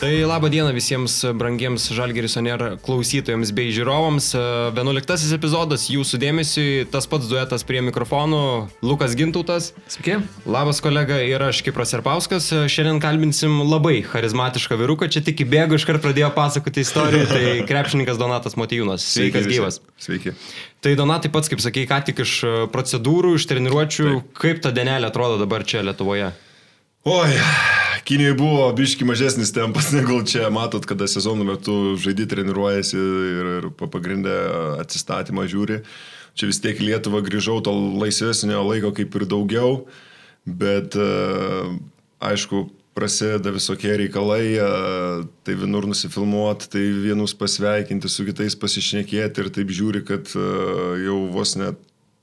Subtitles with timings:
[0.00, 4.30] Tai laba diena visiems brangiems Žalgeris Oner klausytojams bei žiūrovams.
[4.72, 8.40] 11 epizodas jūsų dėmesiui, tas pats duetas prie mikrofonų,
[8.80, 9.74] Lukas Gintautas.
[9.92, 10.16] Sveiki.
[10.48, 12.48] Labas kolega ir aš Kipras Serpauskas.
[12.48, 18.56] Šiandien kalbinsim labai charizmatišką vyruką, čia tik įbėgo iškart pradėjo pasakoti istoriją, tai krepšininkas Donatas
[18.56, 19.04] Motijūnas.
[19.04, 19.82] Sveikas Sveiki gyvas.
[20.00, 20.32] Sveiki.
[20.80, 22.38] Tai Donatai pats, kaip sakei, ką tik iš
[22.72, 24.36] procedūrų, iš treniruočių, Taip.
[24.46, 26.32] kaip ta dienelė atrodo dabar čia Lietuvoje?
[27.04, 27.30] Oi,
[28.04, 30.50] Kinijoje buvo biški mažesnis tempas negu čia.
[30.52, 34.34] Matot, kada sezono metu žaidži treniruojasi ir, ir pa- pagrindę
[34.82, 35.80] atsistatymą žiūri.
[36.36, 39.72] Čia vis tiek į Lietuvą grįžau, to laisvesnio laiko kaip ir daugiau,
[40.44, 41.08] bet e,
[42.20, 44.68] aišku, prasideda visokie reikalai, e,
[45.48, 50.44] tai vienur nusifilmuoti, tai vienus pasveikinti, su kitais pasišnekėti ir taip žiūri, kad e,
[51.08, 51.80] jau vos net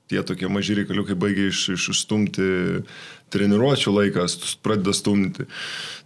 [0.08, 2.48] tie tokie maži reikaliukai baigia iš, išstumti
[3.32, 5.46] treniruočio laiką, st- pradeda stumti.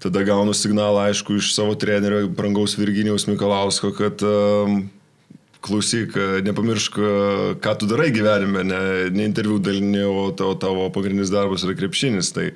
[0.02, 4.84] Tada gaunu signalą, aišku, iš savo trenerio, brangaus Virginijaus Mikalausko, kad um,
[5.62, 6.96] klausyk, nepamiršk,
[7.62, 8.80] ką tu darai gyvenime, ne,
[9.14, 12.34] ne interviu dalinė, o tavo, tavo pagrindinis darbas yra krepšinis.
[12.34, 12.50] Tai,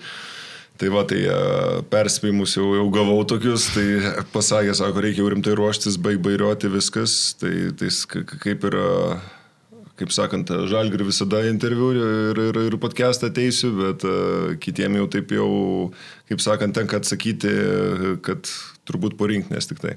[0.77, 1.37] Tai va, tai e,
[1.89, 3.85] perspėjimus jau, jau gavau tokius, tai
[4.35, 9.15] pasakė, sako, reikia jau rimtai ruoštis, baig bairioti viskas, tai, tai kaip ir, e,
[9.97, 15.33] kaip sakant, žalgri visada interviu ir, ir, ir podcastą ateisiu, bet uh, kitiem jau taip
[15.33, 15.51] jau,
[16.29, 17.53] kaip sakant, tenka atsakyti,
[18.27, 18.51] kad
[18.87, 19.97] turbūt po rinktinės tik tai.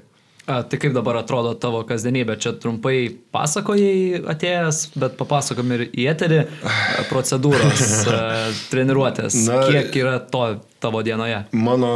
[0.50, 2.34] A, tai kaip dabar atrodo tavo kasdienybė?
[2.42, 2.96] Čia trumpai
[3.30, 6.40] pasakojai atėjęs, bet papasakom ir į eterį
[7.10, 7.84] procedūros,
[8.72, 9.36] treniruotės.
[9.46, 10.42] Na- Kiek yra to
[10.82, 11.42] tavo dienoje?
[11.54, 11.90] Mano,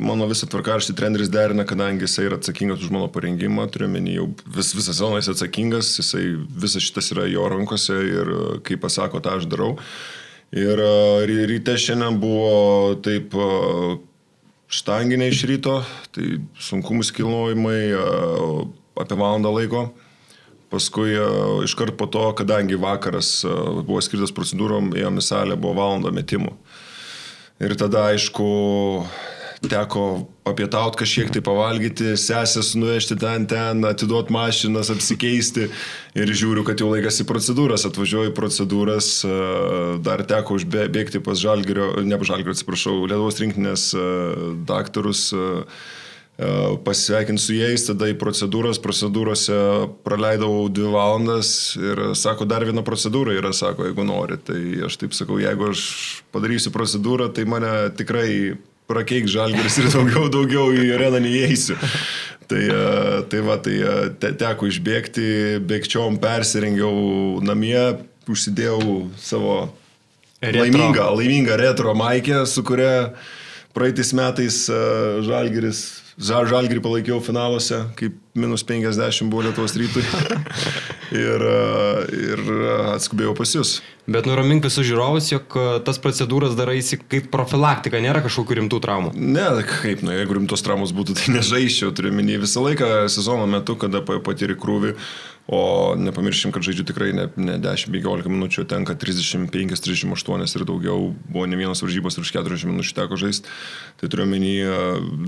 [0.00, 4.26] mano visą tvarkaraštį treneris derina, kadangi jisai yra atsakingas už mano parengimą, turiu menį jau
[4.56, 6.24] vis, visą sezoną jis atsakingas, jisai
[6.64, 8.32] visas šitas yra jo rankose ir
[8.66, 9.76] kai pasako, tą aš darau.
[10.52, 10.80] Ir
[11.30, 13.32] ry- ryte šiandien buvo taip
[14.72, 15.80] štanginė iš ryto,
[16.14, 18.06] tai sunkumų skilnojimai e,
[19.02, 19.90] apie valandą laiko.
[20.72, 21.12] Paskui
[21.66, 26.54] iškart po to, kadangi vakaras buvo skirtas procedūrom, ėjom į salę, buvo valanda metimų.
[27.60, 28.46] Ir tada, aišku,
[29.68, 35.68] teko apietauti kažkiek tai pavalgyti, sesės nuvežti ten, ten, atiduoti mašinas, apsikeisti.
[36.18, 39.32] Ir žiūriu, kad jau laikas į procedūras, atvažiuoju į procedūras, e,
[40.04, 44.06] dar teko užbėgti pas Žalgirio, ne pas Žalgirio, atsiprašau, Lietuvos rinktinės e,
[44.68, 45.30] daktarus.
[45.36, 45.54] e,
[46.82, 49.54] pasisveikinti su jais, tada į procedūras, procedūrose
[50.02, 54.40] praleidau dvi valandas ir sako, dar viena procedūra yra, sako, jeigu nori.
[54.42, 54.58] Tai
[54.88, 55.84] aš taip sakau, jeigu aš
[56.34, 58.56] padarysiu procedūrą, tai mane tikrai
[58.90, 61.78] prakeik žalgeris ir daugiau, daugiau į areną neįeisiu.
[62.50, 65.28] Tai, e, tai va, tai e, te, teko išbėgti,
[65.64, 67.78] bėgčiom persirengiau namie,
[68.28, 68.82] užsidėjau
[69.22, 69.54] savo
[70.42, 70.64] Retro.
[70.64, 73.12] laimingą, laimingą retro maikę, su kuria
[73.72, 74.80] praeitais metais e,
[75.22, 80.04] žalgeris, Žal- žalgerį palaikiau finaluose, kaip minus 50 buvo Lietuvos rytui.
[81.12, 82.42] ir, e, ir
[82.94, 83.78] atskubėjau pas jūs.
[84.10, 89.12] Bet nuramink visus žiūrovus, jog e, tas procedūras daraisi kaip profilaktika, nėra kažkokių rimtų traumų.
[89.16, 93.76] Ne, kaip, nu, jeigu rimtos traumos būtų, tai nežaiščiau, turiu minį visą laiką sezono metu,
[93.80, 94.96] kada pa- patiri krūvį,
[95.50, 101.58] o nepamirškim, kad žaidžiu tikrai ne, ne 10-15 minučių, tenka 35-38 ir daugiau, buvo ne
[101.58, 103.50] vienos varžybos ir už 40 minučių teko žaisti.
[104.00, 104.54] Tai turiu minį,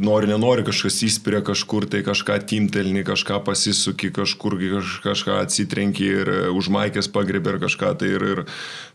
[0.05, 6.31] nori, nenori, kažkas įspiria kažkur, tai kažką timtelni, kažką pasisuki, kažkur kaž, kažką atsitrenki ir
[6.31, 7.93] e, už maikės pagribi ir kažką.
[7.99, 8.45] Tai ir, ir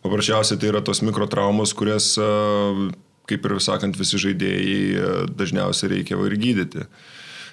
[0.06, 2.32] paprasčiausiai tai yra tos mikrotraumos, kurias e,
[3.30, 6.88] kaip ir sakant, visi žaidėjai e, dažniausiai reikia ir gydyti.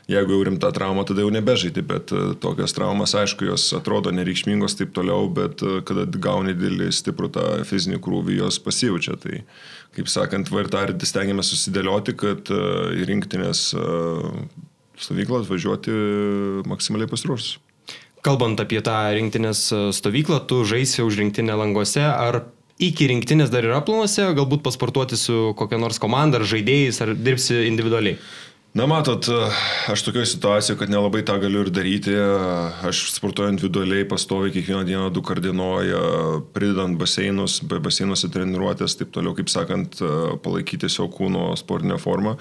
[0.07, 4.79] Jeigu jau rimta trauma, tada jau nebežaidži, bet e, tokios traumas, aišku, jos atrodo nereikšmingos
[4.79, 9.17] taip toliau, bet e, kada gauni didelį stiprų tą fizinį krūvį, jos pasijaučia.
[9.19, 9.41] Tai,
[9.99, 12.63] kaip sakant, va ir tą ir stengiamės susidėlioti, kad e,
[13.03, 13.67] į rinktinės
[15.03, 15.97] stovyklą atvažiuoti
[16.71, 17.57] maksimaliai pasiruošus.
[18.27, 22.45] Kalbant apie tą rinktinės stovyklą, tu žaisi už rinktinę langose, ar
[22.79, 27.65] iki rinktinės dar yra planuose, galbūt pasportuoti su kokia nors komanda ar žaidėjais, ar dirbsi
[27.67, 28.19] individualiai?
[28.77, 29.25] Na, matot,
[29.89, 32.13] aš tokioje situacijoje, kad nelabai tą galiu ir daryti.
[32.85, 36.03] Aš sportuoju individualiai, pastoviai kiekvieną dieną du kardinoja,
[36.53, 39.97] pridedant baseinus, baseinuose treniruotės, taip toliau, kaip sakant,
[40.45, 42.37] palaikyti savo kūno sportinę formą.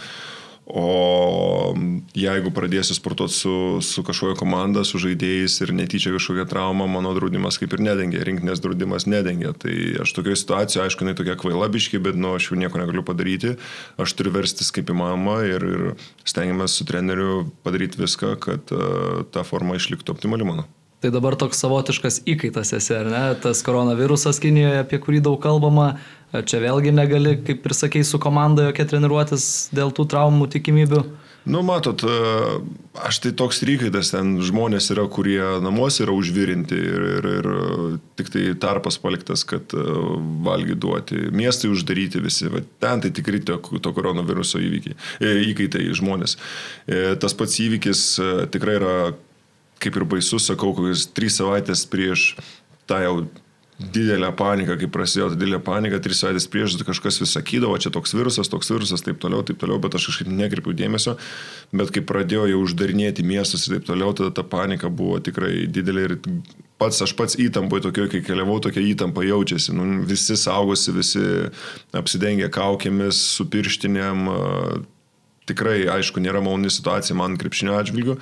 [0.66, 1.76] O
[2.18, 7.60] jeigu pradėsiu sportuoti su, su kažkokia komanda, su žaidėjais ir netyčia kažkokia trauma, mano draudimas
[7.62, 9.54] kaip ir nedengia, rinkinės draudimas nedengia.
[9.54, 13.54] Tai aš tokioje situacijoje, aišku, jinai tokia kvailabiški, bet nu, aš jau nieko negaliu padaryti.
[14.02, 15.86] Aš turiu verstis kaip įmanoma ir, ir
[16.26, 20.66] stengiamės su treneriu padaryti viską, kad uh, ta forma išliktų optimali mano.
[21.06, 23.24] Tai dabar toks savotiškas įkaitas esi, ar ne?
[23.38, 26.00] Tas koronavirusas Kinijoje, apie kurį daug kalbama,
[26.48, 31.04] čia vėlgi negali, kaip ir sakei, su komanda jokia treniruotis dėl tų traumų tikimybių.
[31.46, 32.10] Nu, matot, e,
[33.06, 37.50] aš tai toks rykaitas, ten žmonės yra, kurie namuose yra užvirinti ir, ir, ir
[38.18, 39.84] tik tai tarpas paliktas, kad e,
[40.48, 41.28] valgy duoti.
[41.30, 46.34] Miestai uždaryti visi, va, ten tai tikrai to, to koronaviruso įvykiai, e, įkaitai žmonės.
[47.22, 48.02] Tas pats įvykis
[48.54, 48.98] tikrai yra,
[49.84, 52.32] kaip ir baisus, sakau, kokias trys savaitės prieš
[52.90, 53.20] tą jau
[53.80, 58.48] didelę paniką, kai prasidėjo didelė panika, tris savaitės prieš kažkas vis sakydavo, čia toks virusas,
[58.52, 61.18] toks virusas, taip toliau, taip toliau, bet aš kažkaip nekreipiau dėmesio,
[61.76, 66.08] bet kai pradėjo jau uždarinėti miestus ir taip toliau, tada ta panika buvo tikrai didelė
[66.08, 66.18] ir
[66.80, 71.26] pats aš pats įtampoje tokio, kai keliavau, tokia įtampa jaučiasi, nu, visi saugosi, visi
[71.96, 74.28] apsidengę kaukėmis, su pirštinėm,
[75.50, 78.18] tikrai, aišku, nėra maloni situacija man krepšinio atžvilgiu,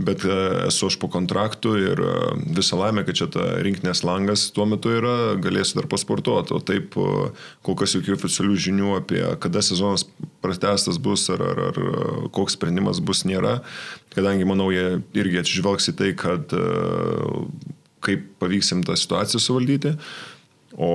[0.00, 0.36] bet e,
[0.68, 2.12] esu aš po kontraktu ir e,
[2.56, 6.96] visą laimę, kad čia ta rinkinės langas tuo metu yra, galėsiu dar pasportuoti, o taip
[6.96, 7.28] e,
[7.66, 10.06] kol kas jokių oficialių žinių apie kada sezonas
[10.44, 13.60] pratestas bus ar, ar, ar koks sprendimas bus nėra,
[14.16, 16.52] kadangi manau jie irgi atsižvelgs į tai, kad
[18.02, 19.96] kaip pavyksim tą situaciją suvaldyti.
[20.72, 20.88] O,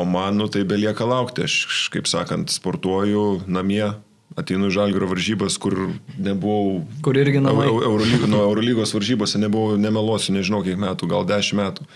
[0.00, 1.44] o man, nu, tai belieka laukti.
[1.44, 3.88] Aš, kaip sakant, sportuoju namie,
[4.38, 5.76] ateinu į Žalgiro varžybas, kur
[6.18, 6.84] nebuvau.
[7.04, 7.66] Kur irgi namai.
[7.70, 11.88] Eurolygo, nuo Eurolygos varžybose nebuvau, nemeluosiu, nežinau kiek metų, gal dešimt metų.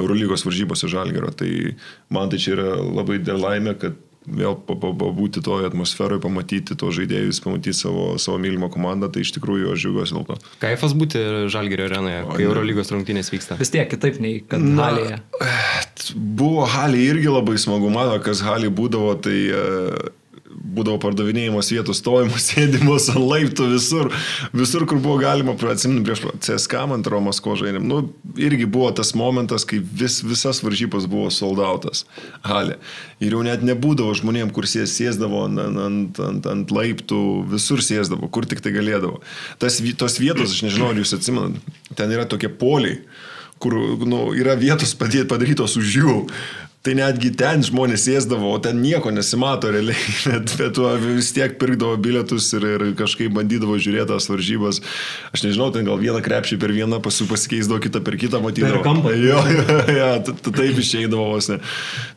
[0.00, 1.30] Eurolygos varžybose Žalgiro.
[1.36, 1.50] Tai
[2.12, 7.42] man tai čia yra labai dėl laimė, kad vėl pabūti toje atmosferoje, pamatyti to žaidėjus,
[7.44, 10.38] pamatyti savo, savo mylimą komandą, tai iš tikrųjų aš džiaugiuosi dėl to.
[10.62, 11.20] Kaifas būti
[11.52, 13.58] Žalgerio arenoje, kai Eurolygos rungtynės vyksta.
[13.60, 15.20] Vis tiek kitaip nei kad Na, Halėje.
[16.16, 20.12] Buvo Halė irgi labai smagu, mano, kas Halė būdavo, tai uh,
[20.64, 24.10] būdavo pardavinėjimos vietos, stovimos, sėdimos ant laiptų visur,
[24.56, 27.84] visur, kur buvo galima, atsiminu, prieš CSK, man atrodo, Masko žaidėm.
[27.88, 28.00] Nu,
[28.40, 32.04] irgi buvo tas momentas, kai vis, visas varžybos buvo soldautas
[32.46, 32.78] halė.
[33.24, 37.20] Ir jau net nebūdavo žmonėm, kur sės, sėsdavo ant, ant, ant, ant laiptų,
[37.52, 39.20] visur sėsdavo, kur tik tai galėdavo.
[39.62, 43.02] Tas, tos vietos, aš nežinau, ar jūs atsimenat, ten yra tokie poliai
[43.64, 43.72] kur
[44.04, 46.16] nu, yra vietos padarytos už jų.
[46.84, 49.96] Tai netgi ten žmonės sėsdavo, o ten nieko nesimato realiai,
[50.28, 54.82] bet, bet vis tiek pirkdavo bilietus ir, ir kažkaip bandydavo žiūrėti tas varžybas.
[55.32, 58.82] Aš nežinau, ten gal vieną krepšį per vieną pasikeisdavo, kitą per kitą matydavo.
[58.82, 59.14] Per kampą.
[59.24, 60.08] Jo, jo, jo,
[60.44, 61.56] taip išeidavo vos ne.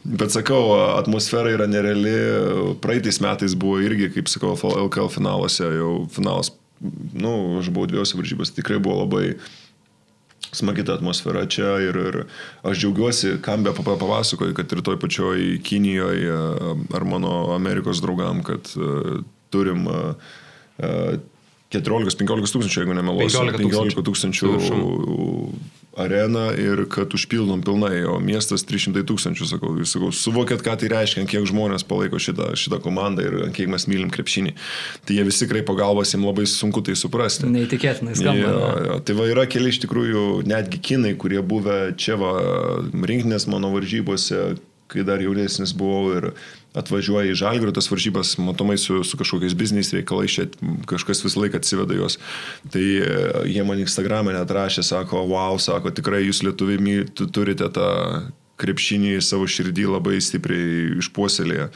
[0.03, 2.17] Bet sakau, atmosfera yra nereali.
[2.83, 6.51] Praeitais metais buvo irgi, kaip sakau, LKL finaluose, jau finalas,
[7.15, 9.37] nu, aš buvau dviejose varžybose, tikrai buvo labai
[10.55, 12.19] smagi ta atmosfera čia ir, ir
[12.63, 16.37] aš džiaugiuosi, kam be papasakoju, kad ir toj pačioj Kinijoje
[16.95, 20.13] ar mano Amerikos draugam, kad uh, turim uh,
[21.73, 24.51] 14-15 tūkstančių, jeigu nemeluosiu, 15 tūkstančių
[25.97, 30.91] areną ir kad užpildom pilnai, o miestas 300 tūkstančių, sakau, jūs sakau, suvokėt, ką tai
[30.93, 34.53] reiškia, kiek žmonės palaiko šitą, šitą komandą ir kiek mes mylim krepšinį.
[35.07, 37.49] Tai jie visi kreipo galvas, jiems labai sunku tai suprasti.
[37.49, 38.53] Neįtikėtinai skamba.
[38.53, 42.35] Ja, ja, tai va yra keli iš tikrųjų netgi kinai, kurie buvę čia va
[42.93, 44.57] rinkinės mano varžybose,
[44.87, 46.31] kai dar jaunesnis buvau ir
[46.77, 50.47] atvažiuoja į žalgirių tas varžybas, matomai su, su kažkokiais bizniais reikalais, čia
[50.89, 52.19] kažkas visą laiką atsiveda juos.
[52.73, 53.13] Tai e,
[53.51, 57.89] jie man Instagram'e net rašė, sako, wow, sako, tikrai jūs lietuviai turite tą
[58.61, 61.71] krepšinį savo širdį labai stipriai išpuoselėję.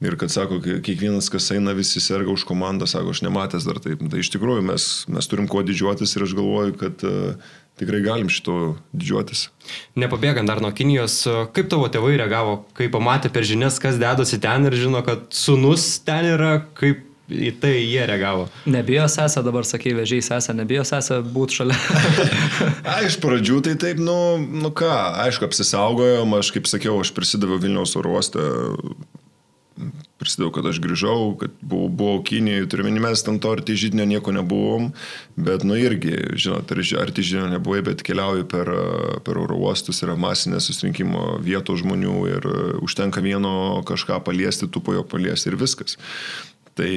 [0.00, 4.00] Ir kad sako, kiekvienas, kas eina, visi serga už komandą, sako, aš nematęs dar taip.
[4.08, 8.30] Tai iš tikrųjų mes, mes turim kuo didžiuotis ir aš galvoju, kad uh, tikrai galim
[8.32, 9.46] šito didžiuotis.
[10.00, 11.22] Nepabėgant dar nuo Kinijos,
[11.54, 15.92] kaip tavo tėvai reagavo, kai pamatė per žinias, kas dedosi ten ir žino, kad sunus
[16.04, 18.48] ten yra, kaip į tai jie reagavo.
[18.70, 21.78] Nebijo sesę, dabar sakai, vežiai sesę, nebijo sesę būti šalia.
[22.90, 24.90] A, iš pradžių tai taip, nu, nu ką,
[25.26, 28.48] aišku, apsisaugojom, aš kaip sakiau, aš prisidaviau Vilniaus oro uostą
[30.20, 34.34] prisidėjau, kad aš grįžau, kad buvau, buvau Kinijoje, turime, mes ten to arti žydinio nieko
[34.36, 34.90] nebuvom,
[35.40, 38.70] bet nu irgi, žinot, arti žydinio nebuvai, bet keliauju per,
[39.26, 42.48] per oro uostus, yra masinė susirinkimo vietos žmonių ir
[42.84, 45.98] užtenka vieno kažką paliesti, tu po jo paliesti ir viskas.
[46.78, 46.92] Tai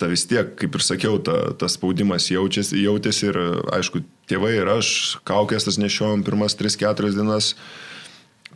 [0.00, 3.38] ta vis tiek, kaip ir sakiau, ta, tas spaudimas jaučiasi, jautėsi ir
[3.74, 7.54] aišku, tėvai ir aš kaukės tas nešiojom pirmas 3-4 dienas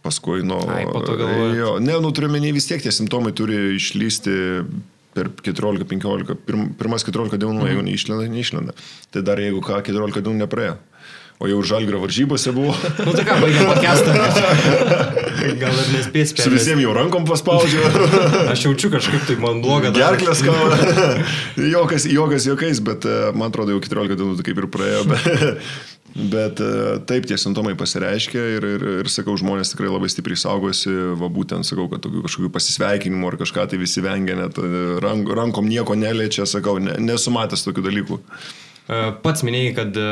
[0.03, 0.61] paskui nuo...
[0.71, 1.59] Ai, po to galvoju.
[1.59, 4.37] Jo, ne, nu turiu menį vis tiek tie simptomai turi išlysti
[5.13, 7.69] per 14-15, pirm, pirmas 14 dienų, mm.
[7.69, 8.77] jeigu neišlenda, neišlenda.
[9.13, 10.79] Tai dar jeigu ką, 14 dienų nepraėjo.
[11.43, 12.71] O jau žalgrio varžybose buvo.
[13.03, 14.13] nu tai ką, baigiam pakestą.
[15.63, 16.47] Gal ir nespės per.
[16.47, 17.83] Su visiems jau rankom paspaudžiu.
[18.53, 19.91] Aš jaučiu kažkaip tai man bloga.
[19.97, 20.79] Gerklės kalba.
[21.75, 25.03] jokas, jokas, jokais, bet e, man atrodo jau 14 dienų tai kaip ir praėjo.
[25.11, 25.27] Bet,
[26.13, 30.93] Bet e, taip tie simptomai pasireiškia ir, ir, ir sakau, žmonės tikrai labai stipriai saugosi,
[31.17, 35.31] va būtent sakau, kad tokių kažkokių pasisveikinimų ar kažką tai visi vengia, net e, rank,
[35.33, 38.21] rankom nieko neliečia, sakau, ne, nesumatęs tokių dalykų.
[38.91, 40.07] E, pats minėjai, kad e,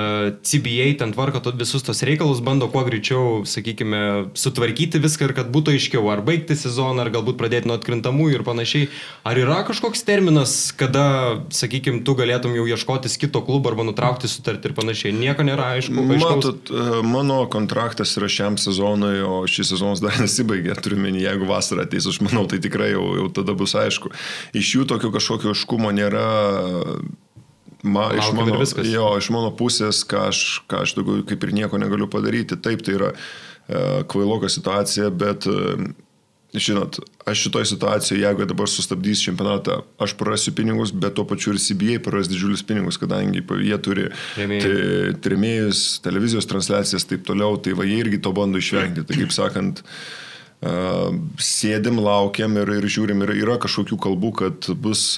[0.47, 5.75] CBA ten tvarko visus tos reikalus, bando kuo greičiau, sakykime, sutvarkyti viską ir kad būtų
[5.75, 8.91] aiškiau, ar baigti sezoną, ar galbūt pradėti nuo atkrintamųjų ir panašiai.
[9.27, 14.71] Ar yra kažkoks terminas, kada, sakykime, tu galėtum jau ieškotis kito klubo arba nutraukti sutartį
[14.71, 15.15] ir panašiai?
[15.19, 16.07] Nieko nėra aišku.
[16.23, 21.51] Matot, e, mano kontraktas yra šiam sezonui, o šis sezonas dar nesibaigė, turiu menį, jeigu
[21.51, 24.15] vasara ateis, aš manau, tai tikrai jau, jau tada bus aišku.
[24.55, 26.29] Iš jų tokio kažkokio aiškumo nėra
[27.83, 31.81] Ma, iš, mano, jo, iš mano pusės, ką aš, ką aš daugiau kaip ir nieko
[31.81, 32.59] negaliu padaryti.
[32.61, 35.89] Taip, tai yra e, kvailoka situacija, bet, e,
[36.53, 36.99] žinot,
[37.31, 42.01] aš šitoje situacijoje, jeigu dabar sustabdys čempionatą, aš prarasiu pinigus, bet tuo pačiu ir CBA
[42.05, 44.09] praras didžiulius pinigus, kadangi jie turi
[45.25, 49.07] tremėjus, televizijos transliacijas ir taip toliau, tai va jie irgi to bando išvengti.
[49.09, 50.27] Tai kaip sakant, uh,
[50.61, 55.15] sėdim, laukiam ir, ir žiūrim, ir yra kažkokių kalbų, kad bus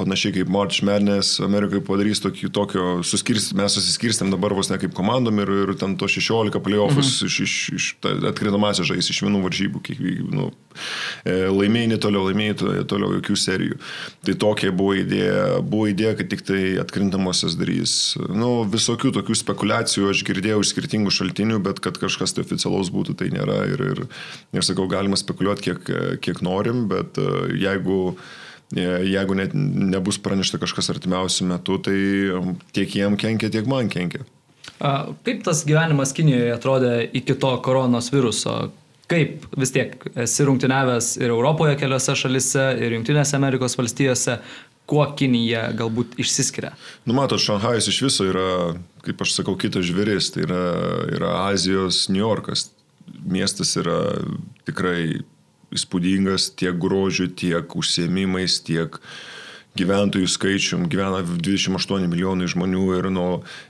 [0.00, 4.94] panašiai kaip March Madness, Amerikai padarys tokį, tokio, suskirst, mes susiskirstėm dabar vos ne kaip
[4.96, 7.30] komandom ir, ir ten to 16 playoffus mhm.
[7.30, 7.86] iš, iš, iš
[8.32, 10.48] atkrintamasias žais iš vienų varžybų, kiekvienų, nu,
[11.22, 13.78] e, laimėjai toliau, laimėjai toliau jokių serijų.
[14.26, 17.94] Tai tokia buvo idėja, buvo idėja, kad tik tai atkrintamosios darys.
[18.26, 23.16] Nu, visokių tokių spekulacijų aš girdėjau iš skirtingų šaltinių, bet kad kažkas tai oficialaus būtų,
[23.20, 23.60] tai nėra.
[23.70, 24.02] Ir, ir,
[24.56, 25.90] ir sakau, galima spekuliuoti kiek,
[26.24, 27.28] kiek norim, bet e,
[27.60, 28.00] jeigu
[28.74, 31.98] e, jeigu net nebus pranešta kažkas artimiausių metų, tai
[32.76, 34.24] tiek jiem kenkia, tiek man kenkia.
[34.80, 38.70] Kaip tas gyvenimas Kinijoje atrodė iki to koronos viruso?
[39.10, 44.38] Kaip vis tiek esi rungtyniavęs ir Europoje keliose šalise, ir Junktinėse Amerikos valstijose,
[44.90, 46.72] kuo Kinija galbūt išsiskiria?
[47.04, 48.46] Nu, matot, Šanhajus iš viso yra,
[49.04, 50.62] kaip aš sakau, kitas žvėris, tai yra,
[51.18, 52.70] yra Azijos New Yorkas
[53.26, 53.98] miestas yra
[54.70, 55.22] tikrai
[55.74, 58.98] įspūdingas tiek grožiu, tiek užsiemimais, tiek
[59.80, 63.26] gyventojų skaičium, gyvena 28 milijonai žmonių ir, nu,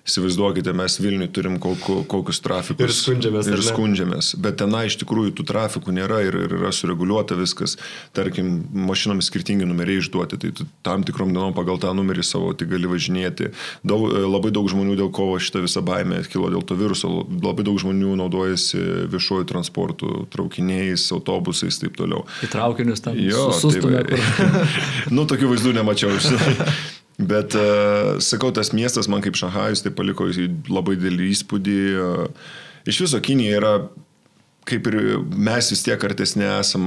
[0.09, 2.85] įsivaizduokite, mes Vilniui turim kokiu, kokius trafikus.
[2.87, 3.50] Ir skundžiamės.
[3.50, 4.33] Ir skundžiamės.
[4.43, 7.76] Bet tenai iš tikrųjų tų trafikų nėra ir, ir yra sureguliuota viskas.
[8.17, 10.52] Tarkim, mašinomis skirtingi numeriai išduoti, tai
[10.87, 13.52] tam tikrom dienom pagal tą numerį savo tik gali važinėti.
[13.87, 17.11] Daug, labai daug žmonių dėl ko šitą visą baimę kilo dėl to viruso,
[17.43, 18.81] labai daug žmonių naudojasi
[19.12, 22.25] viešuoju transportu, traukiniais, autobusais ir taip toliau.
[22.45, 23.19] Į traukinius tam.
[23.21, 24.02] Jo, sustumė.
[24.09, 24.21] Tai,
[25.17, 26.19] nu, tokių vaizdų nemačiau mačiau.
[27.30, 30.25] Bet, uh, sakau, tas miestas man kaip Šanhajus tai paliko
[30.73, 31.80] labai didelį įspūdį.
[32.00, 32.54] Uh,
[32.88, 33.73] iš viso Kinija yra,
[34.69, 36.87] kaip ir mes vis tiek artesnė esam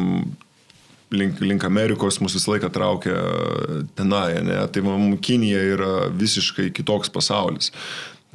[1.13, 3.13] link, link Amerikos, mūsų visą laiką traukia
[3.97, 4.57] tenai, ne?
[4.73, 7.69] tai man Kinija yra visiškai kitoks pasaulis.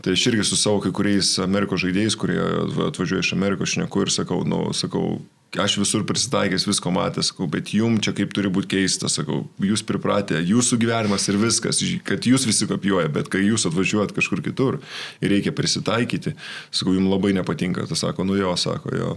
[0.03, 2.39] Tai aš irgi su savo kai kuriais Amerikos žaidėjais, kurie
[2.87, 5.17] atvažiuoja iš Amerikos, šneku ir sakau, nu, sakau,
[5.59, 9.83] aš visur prisitaikęs, visko matęs, sakau, bet jum čia kaip turi būti keista, sakau, jūs
[9.89, 14.79] pripratę, jūsų gyvenimas ir viskas, kad jūs visi kopijuoja, bet kai jūs atvažiuojat kažkur kitur
[15.25, 16.37] ir reikia prisitaikyti,
[16.71, 19.17] sakau, jums labai nepatinka, tas sako, nu jo, sako, jo.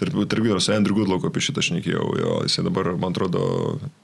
[0.00, 3.42] Tarp, tarp vyro su Andrew Goodlock apie šitą šnekėjau, jo, jisai dabar, man atrodo,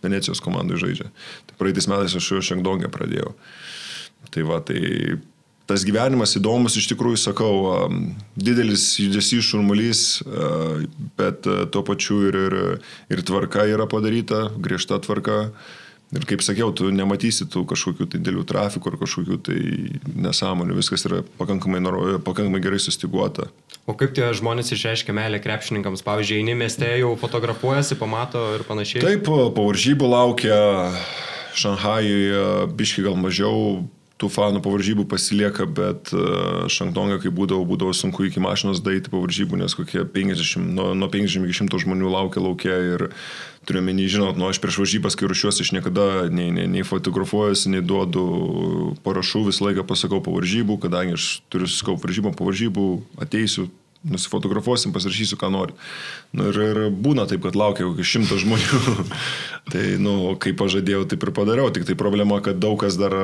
[0.05, 1.07] Venecijos komandai žaidžia.
[1.49, 3.31] Tai praeitais metais aš jau Šengdongę pradėjau.
[4.35, 4.83] Tai va, tai
[5.67, 7.55] tas gyvenimas įdomus, iš tikrųjų sakau,
[8.39, 10.03] didelis judesys šurmulys,
[11.19, 12.61] bet tuo pačiu ir, ir,
[13.13, 15.51] ir tvarka yra padaryta, griežta tvarka.
[16.15, 19.57] Ir kaip sakiau, tu nematysi tų kažkokių tai dėlių trafikų ar kažkokių tai
[20.15, 21.81] nesąmonių, viskas yra pakankamai,
[22.23, 23.49] pakankamai gerai sustiguota.
[23.91, 26.07] O kaip tie žmonės išreiškia meilę krepšininkams?
[26.07, 29.03] Pavyzdžiui, eini mieste jau fotografuojasi, pamato ir panašiai.
[29.03, 30.61] Taip, po varžybų laukia
[31.59, 32.47] Šanhajuje,
[32.79, 33.83] biški gal mažiau,
[34.21, 36.21] tų fanų po varžybų pasilieka, bet e,
[36.73, 41.09] Šanktongą, kai būdavo, būdavo sunku iki mašinos daryti po varžybų, nes kokie 50, nuo, nuo
[41.13, 43.07] 50 iki 100 žmonių laukia laukia ir
[43.69, 47.75] turiu menį, žinot, nu aš prieš varžybas, kai ruošiuosi, aš niekada nei, nei, nei fotografuojuosi,
[47.75, 52.87] nei duodu parašų, visą laiką pasakau po varžybų, kadangi aš turiu susikau varžybą po varžybų,
[53.27, 53.69] ateisiu,
[54.11, 55.77] nusifotografuosim, pasirašysiu, ką nori.
[56.37, 58.81] Nu, ir, ir būna taip, kad laukia kokį šimtą žmonių.
[59.73, 61.71] tai, nu, kaip pažadėjau, taip ir padariau.
[61.75, 63.15] Tik tai problema, kad daug kas dar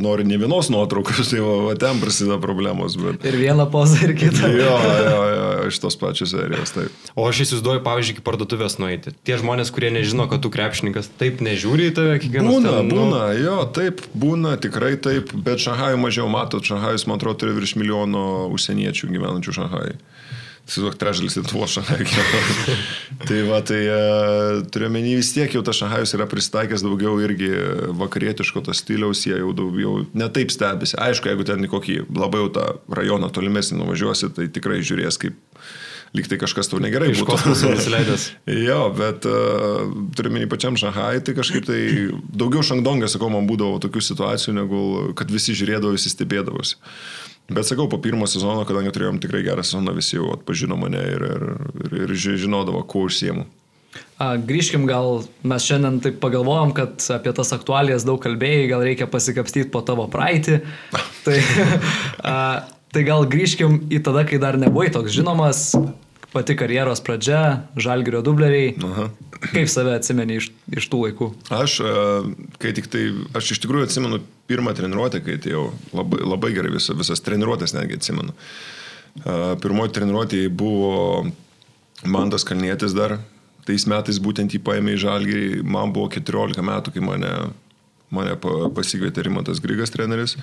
[0.00, 2.96] nori ne vienos nuotraukos, tai va, va ten prasideda problemos.
[3.00, 3.26] Bet...
[3.28, 4.50] Ir vieną pozą, ir kitą.
[4.52, 6.74] jo, jo, jo, iš tos pačios serijos.
[6.76, 7.10] Taip.
[7.16, 9.14] O aš įsivaizduoju, pavyzdžiui, iki parduotuvės nueiti.
[9.26, 12.62] Tie žmonės, kurie nežino, kad tu krepšininkas, taip nežiūri į tave kiekvieną dieną.
[12.62, 13.00] Būna, ten, nu...
[13.00, 17.76] būna, jo, taip, būna, tikrai taip, bet Šanhajų mažiau matot, Šanhajus, man atrodo, turi virš
[17.80, 18.24] milijono
[18.54, 19.96] užsieniečių gyvenančių Šanhajui.
[20.62, 22.06] Įsivaizduok, trečdalis Lietuvos Šanhajų.
[23.28, 27.50] tai va, tai uh, turiu menį vis tiek jau tas Šanhajus yra pristaikęs daugiau irgi
[27.98, 30.94] vakarietiško to stiliaus, jie jau, daug, jau netaip stebisi.
[31.02, 35.36] Aišku, jeigu ten kokį labai jau tą rajoną tolimesnį nuvažiuosi, tai tikrai žiūrės kaip
[36.12, 38.28] lyg tai kažkas tau negerai Iš kosmoso nusileidęs.
[38.46, 41.80] jo, bet uh, turiu menį pačiam Šanhai, tai kažkaip tai
[42.28, 44.82] daugiau Šangdongė, sakau, man būdavo tokių situacijų, negu
[45.18, 46.78] kad visi žiūrėdavo, visi stebėdavosi.
[47.50, 51.24] Bet sakau, po pirmo sezono, kadangi turėjom tikrai gerą sezoną, visi jau atpažino mane ir,
[51.26, 51.42] ir,
[51.86, 53.48] ir, ir ži- žinodavo, kuo užsiemu.
[54.22, 59.08] A, grįžkim gal, mes šiandien taip pagalvojom, kad apie tas aktualijas daug kalbėjai, gal reikia
[59.10, 60.62] pasikapstyti po tavo praeitį.
[61.26, 61.36] Tai,
[62.26, 62.36] a,
[62.94, 65.68] tai gal grįžkim į tada, kai dar nebuvai toks žinomas,
[66.32, 68.72] pati karjeros pradžia, žalgerio dubleriai.
[68.88, 69.10] Aha.
[69.42, 71.28] Kaip save atsimeni iš, iš tų laikų?
[71.54, 71.92] Aš, e,
[72.62, 73.04] kai tik tai,
[73.38, 74.20] aš iš tikrųjų atsimenu
[74.52, 75.66] pirmą treniruotę, kai atėjau,
[75.96, 78.34] labai, labai gerai visas, visas treniruotės netgi atsimenu.
[79.62, 81.24] Pirmoji treniruotė buvo
[82.08, 83.18] Mantas Kalnėtis dar,
[83.68, 87.32] tais metais būtent jį paėmė į Žalgį, man buvo 14 metų, kai mane,
[88.12, 90.36] mane pa- pasikvietė Rimantas Grigas treneris.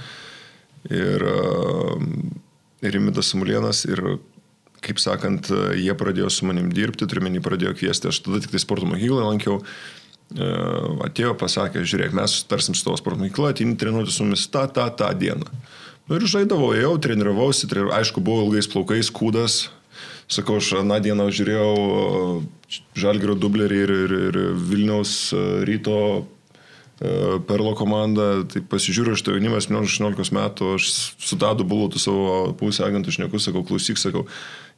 [0.88, 1.38] Ir e,
[2.88, 4.00] Rimitas Samulienas ir
[4.80, 8.88] kaip sakant, jie pradėjo su manim dirbti, turiuomenį pradėjo kviesti, aš tada tik tai sporto
[8.88, 9.99] mokyklą lankiau, E,
[10.30, 14.86] atėjo, pasakė, žiūrėk, mes tarsim su tavo sporto mokykla, ateini treniruoti su mumis tą, tą,
[14.94, 15.48] tą dieną.
[16.10, 19.68] Nu ir žaidavau, ėjau, treniravausi, treniravau, aišku, buvau ilgais plaukais, kūdas.
[20.30, 27.38] Sakau, aš aną dieną žiūrėjau e, Žalgiro dublerį ir, ir, ir Vilniaus e, ryto e,
[27.46, 32.86] Perlo komanda, tai pasižiūriu, aš to jaunimas, 18 metų, aš su Tadu Bulutu savo pusę
[32.86, 34.26] agentų šneku, sakau, klausyk, sakau,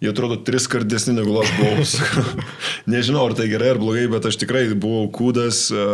[0.02, 2.36] jie atrodo tris kart desni negu aš buvau.
[2.94, 5.86] Nežinau, ar tai gerai ar blogai, bet aš tikrai buvau kūdas, e,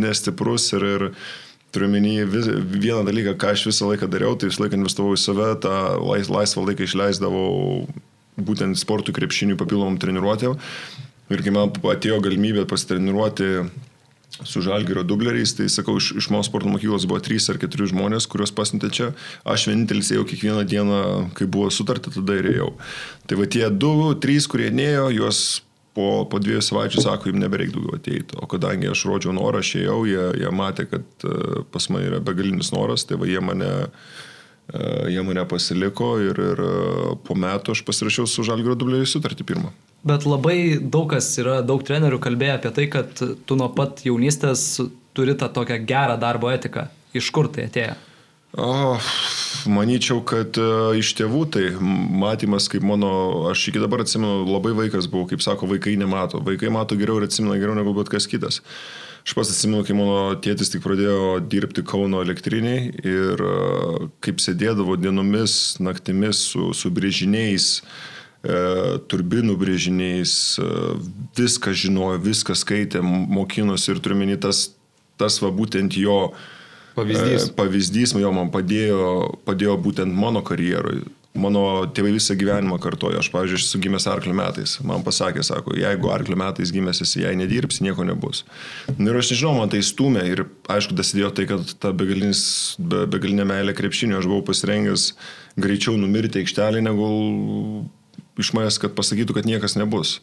[0.00, 1.06] nestiprus ir, ir
[1.74, 5.48] turiu menį vieną dalyką, ką aš visą laiką dariau, tai visą laiką investavau į save,
[5.64, 7.48] tą lais, laisvą laiką išleisdavau
[8.44, 10.58] būtent sportų krepšinių papildomom treniruotėm.
[11.32, 13.50] Ir kai man atėjo galimybė pasitreniruoti
[14.42, 18.26] su Žalgėrio dubleriais, tai sakau, iš, iš mano sporto mokyklos buvo trys ar keturi žmonės,
[18.30, 19.10] kuriuos pasiuntė čia.
[19.46, 21.02] Aš vienintelis ėjau kiekvieną dieną,
[21.38, 22.72] kai buvo sutarta, tada ir ėjau.
[23.30, 25.44] Tai va tie du, trys, kurie nėjo, juos
[25.94, 28.38] po, po dviejų savaičių sako, jums nebereik daugiau ateiti.
[28.42, 32.22] O kadangi aš rodžiau norą, aš ėjau, jie, jie matė, kad e, pas mane yra
[32.24, 36.76] begalinis noras, tai va jie mane, e, jie mane pasiliko ir, ir e,
[37.26, 39.70] po metų aš pasirašiau su Žalgėrio dubleriais sutartį pirmą.
[40.04, 44.66] Bet labai daug kas yra, daug trenerių kalbėjo apie tai, kad tu nuo pat jaunystės
[45.16, 46.90] turi tą tokią gerą darbo etiką.
[47.16, 47.94] Iš kur tai atėjo?
[48.60, 48.98] O,
[49.66, 53.10] manyčiau, kad uh, iš tėvų tai matymas, kaip mano,
[53.50, 56.42] aš iki dabar atsimenu, labai vaikas buvau, kaip sako, vaikai nemato.
[56.44, 58.60] Vaikai mato geriau ir atsimena geriau negu bet kas kitas.
[59.24, 65.00] Aš pats atsimenu, kai mano tėtis tik pradėjo dirbti Kauno elektriniai ir uh, kaip sėdėdavo
[65.00, 68.13] dienomis, naktimis su, su brėžiniais, uh,
[69.10, 70.98] turbinų brėžiniais, uh,
[71.38, 74.66] viską žinojo, viską skaitė, mokinosi ir turiu menį tas,
[75.20, 76.34] tas va būtent jo
[76.94, 77.50] Pavyzdys.
[77.50, 79.10] E, Pavyzdys jo man padėjo,
[79.46, 81.02] padėjo būtent mano karjerui.
[81.34, 83.18] Mano tėvai visą gyvenimą kartojo.
[83.18, 84.76] Aš, pavyzdžiui, esu gimęs arklio metais.
[84.86, 88.44] Man pasakė, sako, jeigu arklio metais gimęs esi, jei nedirbsi, nieko nebus.
[88.92, 90.22] Nu, ir aš nežinau, man tai stumė.
[90.30, 95.08] Ir aišku, dasidėjo tai, kad ta begalinė meilė krepšinio, aš buvau pasirengęs
[95.58, 97.10] greičiau numirti aikštelį, negu
[98.40, 100.18] iš manęs, kad pasakytų, kad niekas nebus.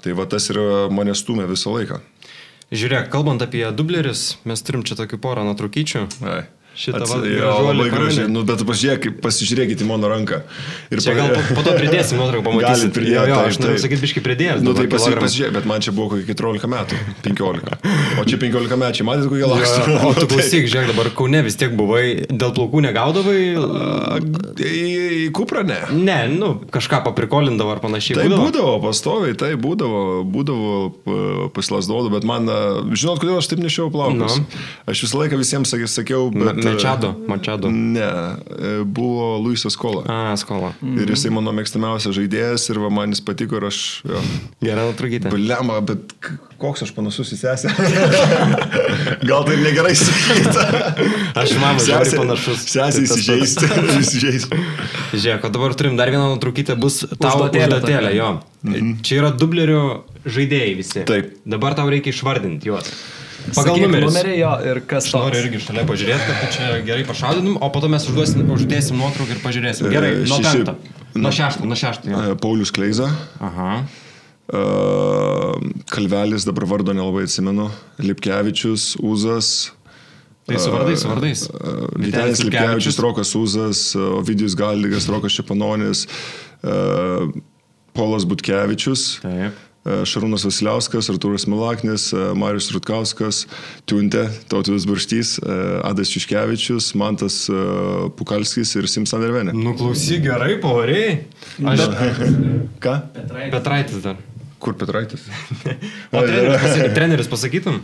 [0.00, 0.58] Tai va tas ir
[0.94, 2.00] mane stumė visą laiką.
[2.70, 6.06] Žiūrėk, kalbant apie dublerius, mes turim čia tokių porą nuotraukyčių.
[6.30, 6.44] Ai.
[6.80, 8.28] Šitą Ats- va jo, labai gražiai.
[8.32, 10.38] Nu, bet pasižiūrėkit, pasižiūrėkit į mano ranką.
[10.94, 12.92] Ir Čia gal po, po to pridėsim nuotrauką, pamatysim.
[12.96, 13.82] Pridėti, Jo, jo, taip, aš noriu taip.
[13.84, 14.62] sakyti, biškai pridėjęs.
[14.64, 17.76] Nu, tai pasi, pasižiūrėk, bet man čia buvo kokie 14 metų, 15.
[18.22, 19.98] O čia 15 mečiai, matėte, kokie laksto.
[20.08, 23.38] O tu klausyk, žiūrėk, dabar Kaune vis tiek buvai, dėl plaukų negaudavai?
[24.60, 24.72] Į,
[25.26, 25.78] į kuprą ne.
[25.94, 28.16] Ne, nu, kažką paprikolindavo ar panašiai.
[28.22, 30.00] Tai būdavo, pastoviai, tai būdavo,
[30.32, 30.72] būdavo
[31.04, 32.58] pa- pasilasduodavo, bet man, a,
[32.96, 34.38] žinot, kodėl aš taip nešiau plaukus?
[34.40, 34.62] Nu.
[34.90, 36.60] Aš visą laiką visiems sakiau, bet...
[36.64, 37.70] a, Mečado, Mačado.
[37.70, 40.04] Ne, e, buvo Luisas Kola.
[40.08, 40.72] A, skola.
[40.82, 43.80] Ir jisai mano mėgstamiausias žaidėjas ir va, man jis patiko ir aš...
[44.08, 44.22] Jo.
[44.64, 45.32] Gerai, nutrukite.
[45.32, 46.14] Blema, bet
[46.60, 47.72] koks aš panašus į sesę.
[49.28, 50.66] Gal tai negerai sakyti.
[51.40, 52.66] Aš mamai žiauriai panašus.
[52.68, 53.70] Sesė Tai tas įsižeisti.
[54.02, 54.60] įsižeisti.
[55.14, 58.02] Žiūrėk, o dabar turim dar vieną nuotraukytę, bus tavo tokia.
[58.16, 58.30] jo.
[59.06, 59.80] Čia yra dublerių
[60.28, 61.06] žaidėjai visi.
[61.08, 61.32] Taip.
[61.48, 62.92] Dabar tau reikia išvardinti juos.
[63.56, 64.04] Pagal numerį.
[64.06, 67.70] numerį jo ir kas Aš noriu irgi šalia pažiūrėti, kad tu čia gerai pašaudytum, o
[67.74, 69.90] po to mes užduosim, uždėsim nuotrauką ir pažiūrėsim.
[69.92, 70.76] Gerai, E, nuo penkto.
[71.14, 72.08] Nuo šešto, nuo šešto.
[72.10, 73.08] E, Paulius Kleiza.
[73.40, 73.84] Aha.
[74.52, 74.62] e,
[75.90, 77.70] Kalvelis, dabar vardo nelabai atsimenu.
[77.98, 79.70] Lipkevičius, Uzas.
[80.46, 81.42] Tai su vardais, su vardais.
[81.46, 86.06] e, Vitelis Lipkevičius, Rokas Uzas, e, Ovidijus Galdigas, Rokas Šepanonis.
[86.62, 86.70] e,
[87.92, 89.52] Polas Butkevičius, Taip.
[89.84, 93.44] E, Šarūnas Vasiliauskas, Artūras Milaknis, e, Marius Rutkauskas,
[93.90, 97.42] Tiuntė, Tautvės Burštys, e, Adas Čiškevičius, Mantas
[98.18, 99.54] Pukalskis ir Simsan Dervenė.
[99.56, 101.20] Nu, klausyk gerai, pavariai.
[101.72, 101.86] Aš...
[102.82, 102.96] Ką?
[103.52, 104.20] Petraitis dar.
[104.60, 105.24] Kur Petraitis?
[106.14, 107.80] O treneris, treneris pasakytum?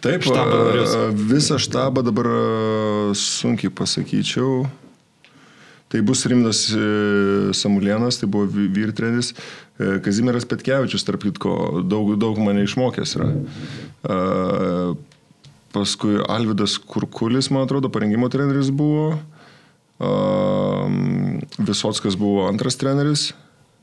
[0.00, 2.28] Taip, Štabą visą štabą dabar
[3.18, 4.64] sunkiai pasakyčiau.
[5.90, 8.46] Tai bus Rimdas e, Samulienas, tai buvo
[8.94, 9.32] treneris,
[9.74, 13.30] e, Kazimieras Petkevičius, tarp kitko, daug, daug mane išmokęs yra.
[14.06, 14.94] A,
[15.74, 19.20] Paskui Alvidas Kurkulis, man atrodo, parengimo treneris buvo.
[21.60, 23.28] Visotskas buvo antras treneris,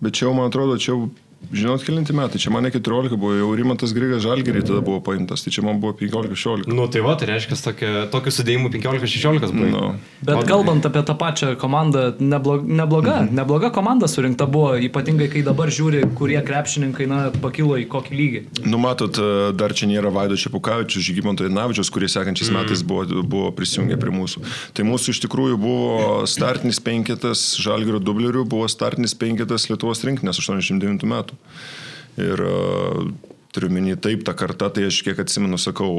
[0.03, 1.05] bet čia jau, man atrodo, čia jau,
[1.53, 5.51] žinot, kilinti metai, čia mane 14 buvo, jau Rimantas Grigas Žalgerį tada buvo paimtas, tai
[5.55, 6.67] čia man buvo 15-16.
[6.67, 9.69] Nu, tai va, tai reiškia, tokia, tokiu sudėjimu 15-16 buvo.
[9.71, 9.83] Nu.
[10.27, 13.35] Bet kalbant apie tą pačią komandą, neblog, nebloga, Mhm.
[13.37, 18.41] nebloga komanda surinkta buvo, ypatingai kai dabar žiūri, kurie krepšininkai na, pakilo į kokį lygį.
[18.65, 23.51] Nu, matot, e, dar čia nėra Vaido Čiapukavičius, Žygimanto Janavičius, kurie sekančiais metais buvo, buvo
[23.51, 24.43] prisijungę prie mūsų.
[24.73, 31.07] Tai mūsų iš tikrųjų buvo startinis penketas Žalgirio dublerių, buvo startinis penketas Lietuvos rinkinės 89
[31.07, 31.36] metų.
[32.17, 32.53] Ir e,
[33.53, 35.91] turiu minį taip, ta karta, tai aš kiek atsimenu, sakau,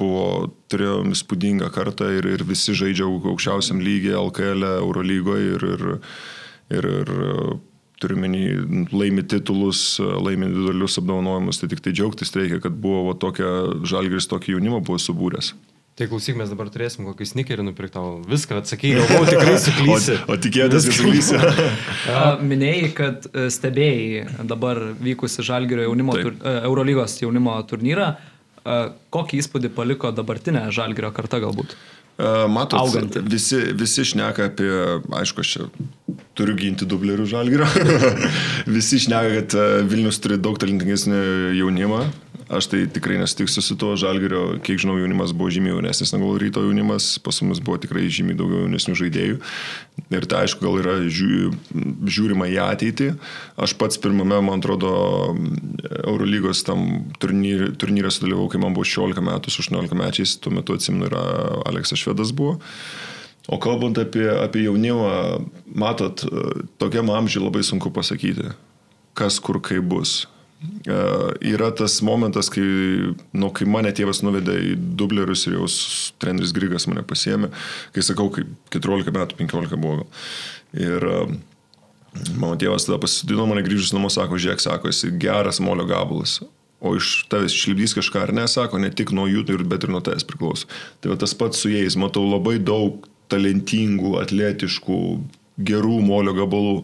[0.00, 5.88] buvo, turėjom įspūdingą kartą ir, ir visi žaidžia au- aukščiausiam lygiai, LKL, Eurolygoje ir, ir,
[6.78, 7.38] ir, ir e,
[7.98, 8.44] turiu minį,
[8.94, 13.50] laimi titulus, laimi individualius apdovanojimus, tai tik tai džiaugtis reikia, kad buvo va, tokia
[13.88, 15.54] žalgris, tokį jaunimą buvo subūręs.
[15.98, 18.00] Tai klausyk, mes dabar turėsim kokį snikerį nupirktą.
[18.30, 20.14] Viską atsakai, galvoju, tikrai suklysi.
[20.14, 21.38] O, o tikėjotės, kad suklysi?
[22.14, 28.12] A, Minėjai, kad e, stebėjai dabar vykusi Žalgirio jaunimo, tur, e, Eurolygos jaunimo turnyrą.
[29.14, 31.74] Kokį įspūdį paliko dabartinė Žalgirio karta galbūt?
[32.18, 33.22] Matot, Auganti.
[33.22, 34.70] visi, visi šneka apie,
[35.14, 35.66] aišku, aš čia
[36.38, 37.66] turiu ginti dublerių žalgyro.
[38.76, 41.20] visi šneka, kad e, Vilnius turi daug talentingesnį
[41.58, 42.00] jaunimą.
[42.48, 46.62] Aš tai tikrai nesutiksiu su tuo žalgerio, kiek žinau, jaunimas buvo žymiai jaunesnis negu ryto
[46.64, 49.36] jaunimas, pas mus buvo tikrai žymiai daugiau jaunesnių žaidėjų.
[50.16, 51.50] Ir tai aišku, gal yra žiū,
[52.08, 53.10] žiūrima į ateitį.
[53.60, 54.92] Aš pats pirmame, man atrodo,
[56.06, 60.78] Eurolygos tam turnyre, turnyre sudalyvau, kai man buvo 16 metų, su 18 metais, tuo metu
[60.78, 61.26] atsimenu, yra
[61.68, 62.56] Aleksas Švedas buvo.
[63.48, 65.12] O kalbant apie, apie jaunimą,
[65.76, 66.24] matot,
[66.80, 68.56] tokiam amžiui labai sunku pasakyti,
[69.16, 70.22] kas kur kaip bus.
[70.58, 72.64] Uh, yra tas momentas, kai,
[73.38, 75.68] nu, kai mane tėvas nuvedė į dublerius ir jau
[76.18, 77.52] treneris Grigas mane pasiemė,
[77.94, 78.42] kai sakau, kai
[78.74, 80.08] 14 metų, 15 buvo.
[80.74, 81.30] Ir uh,
[82.34, 86.40] mano tėvas tada pasidino mane grįžus namo, sako, žiūrėk, sako, esi geras molio gabalas.
[86.82, 89.94] O iš tavęs išlipdys kažką ar ne, sako, ne tik nuo jų, ir- bet ir
[89.94, 90.66] nuo tavęs priklauso.
[91.02, 94.98] Tai va tas pats su jais, matau labai daug talentingų, atletiškų,
[95.70, 96.76] gerų molio gabalų.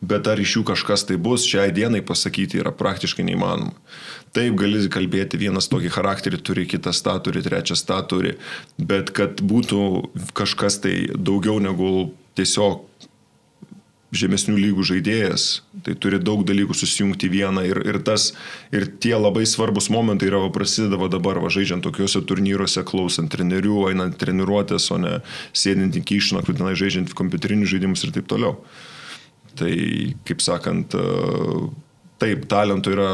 [0.00, 3.74] Bet ar iš jų kažkas tai bus, šiai dienai pasakyti yra praktiškai neįmanoma.
[4.32, 8.36] Taip gali kalbėti, vienas tokį charakterį turi, kitas tą turi, trečias tą turi,
[8.78, 9.82] bet kad būtų
[10.38, 12.86] kažkas tai daugiau negu tiesiog
[14.10, 15.44] žemesnių lygų žaidėjas,
[15.86, 18.32] tai turi daug dalykų susijungti vieną ir, ir, tas,
[18.74, 23.30] ir tie labai svarbus momentai yra, va, prasideda va dabar, va, žaidžiant tokiuose turnyruose, klausant
[23.30, 25.18] trenerių, einant treniruotės, o ne
[25.54, 28.58] sėdint į kišną, krūtinai žaidžiant kompiuterinius žaidimus ir taip toliau.
[29.60, 29.74] Tai,
[30.24, 31.66] kaip sakant, e,
[32.22, 33.10] taip, talentų yra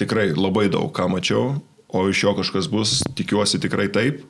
[0.00, 1.58] tikrai labai daug, ką mačiau,
[1.92, 4.22] o iš jo kažkas bus, tikiuosi tikrai taip,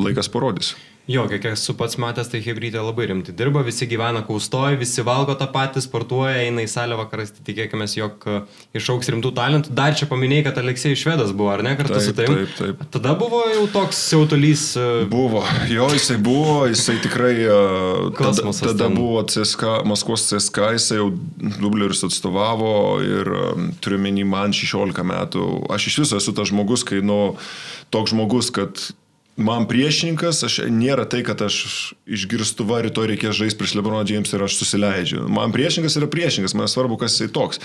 [0.00, 0.74] laikas parodys.
[1.06, 5.36] Jo, kiek esu pats matęs, tai Hebrytė labai rimtai dirba, visi gyvena kaustoj, visi valgo
[5.38, 8.40] tą patį, sportuoja, eina į salę vakaras, tai tikėkime, jog e,
[8.80, 9.70] išauks rimtų talentų.
[9.78, 12.48] Dar čia paminėjai, kad Aleksėjus Švedas buvo, ar ne, kartu Taip, su tavimi?
[12.48, 12.82] taip, taip.
[12.98, 14.66] Tada buvo jau toks siautulys.
[14.82, 20.98] e, Buvo, jo, jisai buvo, jisai tikrai uh, tada, tada buvo CSK, Maskvos CSK, jisai
[21.04, 21.12] jau
[21.62, 22.74] dublerius atstovavo
[23.06, 23.30] ir
[23.78, 25.48] turiu menį man 16 metų.
[25.70, 27.36] Aš iš viso esu tas žmogus, kai, nu,
[27.94, 28.88] toks žmogus, kad
[29.36, 34.32] man priešininkas, aš, nėra tai, kad aš išgirstu, va, rytoj reikės žaisti prieš Lebroną James
[34.32, 35.24] ir aš susileidžiu.
[35.32, 37.60] Man priešininkas yra priešininkas, man svarbu, kas jisai toks.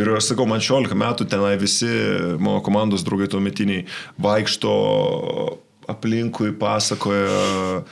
[0.00, 1.90] Ir aš sakau, man 16 metų tenai visi
[2.38, 3.86] mano komandos draugai tuometiniai
[4.22, 4.72] vaikšto
[5.92, 7.82] aplinkui, pasakoja,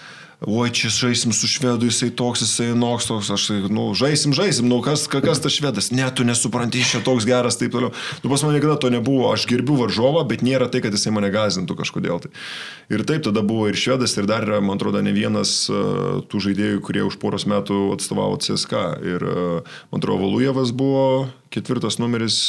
[0.47, 4.69] oi, čia žaisim su švedu, jisai toks, jisai noks toks, aš, tai, nu, žaisim, žaisim,
[4.71, 7.93] nu, kas, ka- kas tas švedas, ne, tu nesupranti, čia toks geras, taip toliau.
[8.25, 11.29] Nu, pas mane niekada to nebuvo, aš gerbiu varžovą, bet nėra tai, kad jisai mane
[11.35, 12.23] gazintų kažkodėl.
[12.25, 12.33] Tai.
[12.89, 16.41] Ir taip tada buvo ir švedas, ir dar yra, man atrodo, ne vienas uh, tų
[16.49, 18.87] žaidėjų, kurie už poros metų atstovavo CSK.
[19.05, 22.41] Ir, uh, man atrodo, Valujevas buvo ketvirtas numeris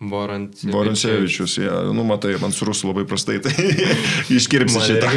[0.00, 0.74] Vorancevičius.
[0.74, 3.54] Vorancevičius, ja, nu matai, man su rusu labai prastai, tai
[4.36, 5.08] iškirpsi šitą.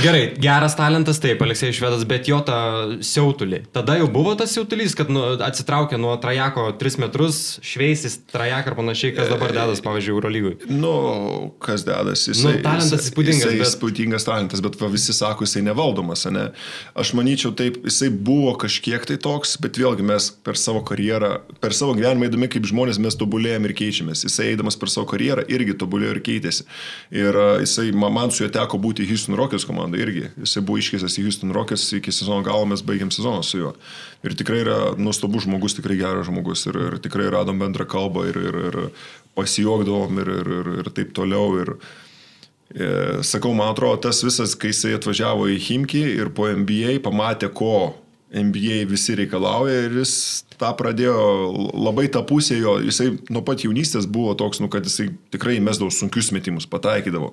[0.00, 2.56] Gerai, geras talentas, taip, Aleksėjus Švedas, bet jo tą
[3.04, 3.58] siautulį.
[3.74, 8.78] Tada jau buvo tas siautulys, kad nu, atsitraukė nuo trajako 3 metrus, šveisis trajaką ir
[8.78, 10.52] panašiai, kas dabar dedas, pavyzdžiui, Eurolygui.
[10.72, 10.92] Nu,
[11.62, 12.54] kas dedasi, jisai.
[12.60, 16.46] Nu, talentas įspūdingas, Jisai bet- įspūdingas talentas, bet va, visi sako, jisai nevaldomas, ne?
[16.98, 21.76] Aš manyčiau, taip, jisai buvo kažkiek tai toks, bet vėlgi mes per savo karjerą, per
[21.76, 24.24] savo gyvenimą įdomi, kaip žmonės mes tobulėjom ir keičiamės.
[24.26, 26.66] Jisai eidamas per savo karjerą irgi tobulėjo ir keitėsi.
[27.14, 30.24] Ir jisai, ma- man su juo teko būti Houston Rockets komandoje irgi.
[30.44, 33.72] Jisai buvo iškeistas į Houston Rockets, iki sezono galo mes baigėm sezoną su juo.
[34.26, 36.66] Ir tikrai yra nuostabus žmogus, tikrai geras žmogus.
[36.70, 38.78] Ir, ir tikrai radom bendrą kalbą ir, ir, ir
[39.38, 41.56] pasijogdavom ir, ir, ir, ir taip toliau.
[41.62, 41.74] Ir,
[42.74, 42.92] e,
[43.26, 47.94] sakau, man atrodo, tas visas, kai jisai atvažiavo į Himki ir po NBA pamatė, ko
[48.30, 50.12] NBA visi reikalauja ir jis
[50.60, 51.16] tą pradėjo
[51.74, 55.90] labai tą pusę jo, jisai nuo pat jaunystės buvo toks, nu, kad jisai tikrai mesdavo
[55.94, 57.32] sunkius metimus, pataikydavo.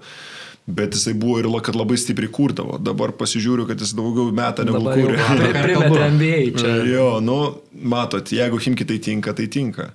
[0.68, 2.76] Bet jisai buvo ir kad labai stipriai kurdavo.
[2.84, 5.16] Dabar pasižiūriu, kad jis daugiau metą negu kūrė.
[5.16, 6.74] pri- primetė NBA čia.
[6.96, 7.38] Jo, nu,
[7.72, 9.92] matot, jeigu Himki tai tinka, tai tinka.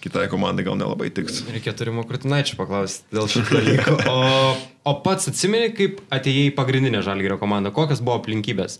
[0.00, 1.42] Kitai komandai gal nelabai tiks.
[1.52, 3.98] Reikėtų Rimo Krutinaičio paklausti dėl šito dalyko.
[4.08, 4.54] O,
[4.88, 8.78] o pats atsimeni, kaip atėjai į pagrindinę žalgerio komandą, kokios buvo aplinkybės?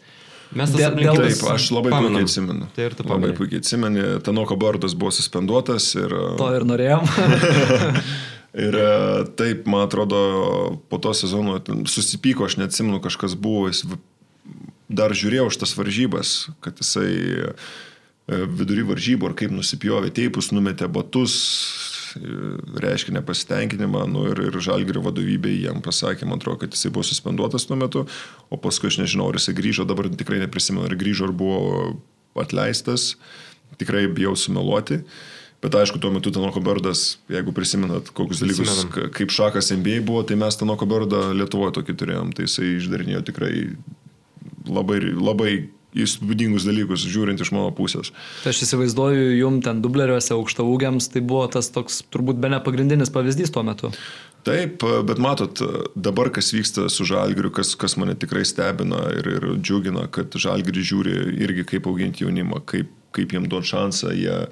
[0.57, 1.39] Mes tas aplinkybės.
[1.39, 2.17] Taip, aš labai pamenam.
[2.17, 2.69] puikiai atsimenu.
[2.75, 3.37] Tai ir tu labai pamanai.
[3.39, 4.07] puikiai atsimeni.
[4.27, 7.07] Tanoko Bardas buvo suspenduotas ir, To ir norėjom.
[8.67, 8.89] ir e,
[9.39, 10.23] taip, man atrodo,
[10.91, 13.85] po to sezono susipyko, aš neatsimenu, kažkas buvo, jis
[14.91, 16.35] dar žiūrėjau už tas varžybas,
[16.65, 17.53] kad jisai e,
[18.27, 21.90] vidury varžybų ar kaip nusipjovė teipus, numetė batus, e,
[22.83, 27.67] reiškia nepasitenkinimą, nu, ir, ir žalgerio vadovybė jam pasakė, man atrodo, kad jisai buvo suspenduotas
[27.69, 28.07] tuo metu,
[28.51, 31.61] o paskui aš nežinau, ar jisai grįžo, dabar tikrai neprisimenu, ar grįžo, ar buvo
[32.41, 33.15] atleistas,
[33.81, 35.03] tikrai bijau sumeluoti.
[35.61, 38.93] Bet aišku, tuo metu Tanoko Berdas, jeigu prisimenat, kokius dalykus, Prisimenam.
[38.95, 43.21] ka- kaip šakas NBA buvo, tai mes Tanoko Berdą Lietuvoje tokį turėjom, tai jisai išdarinėjo
[43.29, 43.77] tikrai
[44.65, 45.51] labai, labai
[45.97, 48.13] įspūdingus dalykus, žiūrint iš mano pusės.
[48.45, 53.13] Tai aš įsivaizduoju, jum ten dubleriuose aukštaūgiams tai buvo tas toks turbūt be ne pagrindinis
[53.15, 53.93] pavyzdys tuo metu.
[54.47, 55.61] Taip, bet matot,
[55.93, 60.85] dabar kas vyksta su Žalgiriu, kas, kas mane tikrai stebina ir, ir džiugina, kad Žalgirį
[60.93, 64.49] žiūri irgi kaip auginti jaunimą, kaip, kaip jiem duoti šansą, jie e,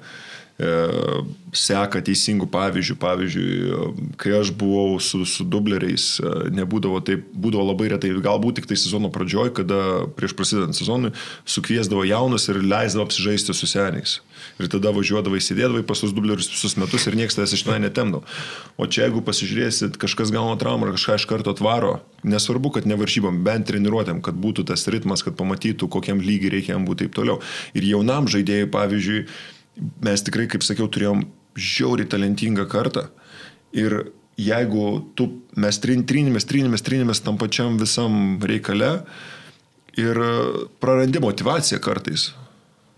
[0.59, 2.95] seka teisingų pavyzdžių.
[2.99, 8.59] Pavyzdžiui, e, kai aš buvau su, su dubleriais, e, nebūdavo taip, būdavo labai retai, galbūt
[8.59, 9.79] tik tai sezono pradžioj, kada
[10.17, 11.13] prieš prasidedant sezonui
[11.49, 14.19] sukviesdavo jaunus ir leisdavo apsižaisti su seniais.
[14.59, 18.23] Ir tada važiuodavai, sėdėdavai pas tos dublerius visus metus ir niekas tavęs iš tenai netemdavo.
[18.79, 23.43] O čia jeigu pasižiūrėsit, kažkas gauna traumą ar kažką iš karto atvaro, nesvarbu, kad nevaržybom,
[23.47, 27.39] bent treniruotėm, kad būtų tas ritmas, kad pamatytų, kokiam lygiai reikia jam būti taip toliau.
[27.75, 29.23] Ir jaunam žaidėjui, pavyzdžiui,
[30.03, 31.25] mes tikrai, kaip sakiau, turėjom
[31.59, 33.07] žiauriai talentingą kartą.
[33.75, 39.03] Ir jeigu tu, mes trin- trinimės, trinimės, trinimės tam pačiam visam reikale
[39.99, 40.19] ir
[40.79, 42.31] prarandi motivaciją kartais.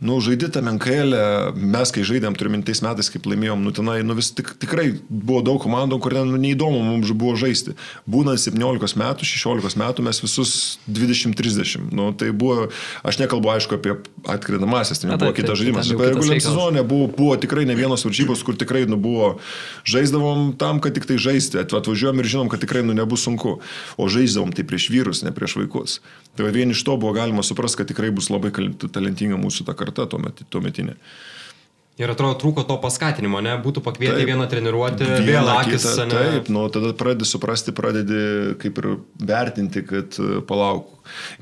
[0.02, 4.16] Nu, žaidži tą menkailę, mes kai žaidėm, turime tais metais, kaip laimėjom, nu tenai, nu
[4.18, 7.76] vis tik, tikrai buvo daug komandų, kur ten nu, neįdomu mums buvo žaisti.
[8.10, 10.54] Būnant 17 metų, 16 metų, mes visus
[10.90, 11.92] 20-30.
[11.94, 12.72] Nu, tai buvo,
[13.06, 13.94] aš nekalbu aišku apie
[14.26, 15.86] atkrintamasias, tai Na, nebuvo taip, kitas taip, žaidimas.
[15.86, 19.36] ten Bet kitas reguliariam sezone buvo, buvo tikrai ne vienos varžybos, kur tikrai nu, buvo,
[19.86, 23.60] žaisdavom tam, kad tik tai žaisti, At- atvažiuojam ir žinom, kad tikrai nu, nebus sunku,
[24.02, 26.00] o žaisdavom tai prieš vyrus, ne prieš vaikus.
[26.34, 28.50] Tai vien iš to buvo galima suprasti, kad tikrai bus labai
[28.90, 30.96] talentinga mūsų ta karta tuomet- tuometinė.
[32.02, 33.52] Ir atrodo, trūko to paskatinimo, ne?
[33.62, 34.30] Būtų pakvietę Taip.
[34.32, 36.14] vieną treniruotę, vėl akis, kitą, ne?
[36.16, 38.22] Taip, nu, tada pradedi suprasti, pradedi
[38.62, 38.88] kaip ir
[39.20, 40.88] vertinti, kad e, palauk.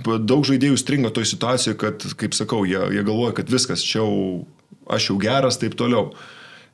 [0.03, 4.09] Daug žaidėjų stringa toj situacijoje, kad, kaip sakau, jie, jie galvoja, kad viskas, čia jau,
[4.89, 6.09] aš jau geras, taip toliau.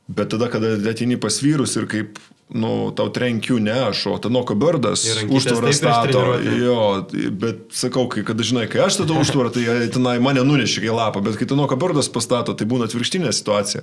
[0.08, 2.18] Bet tada, kada ateini pas vyrus ir kaip,
[2.54, 6.20] nu, tau trenkiu ne aš, o Tanoko Birdas užtvarą stato.
[6.46, 10.94] Jo, bet sakau, kai kada žinai, kai aš statau užtvarą, tai tenai mane nunešė į
[10.94, 13.82] lapą, bet kai Tanoko Birdas pastato, tai būna atvirkštinė situacija.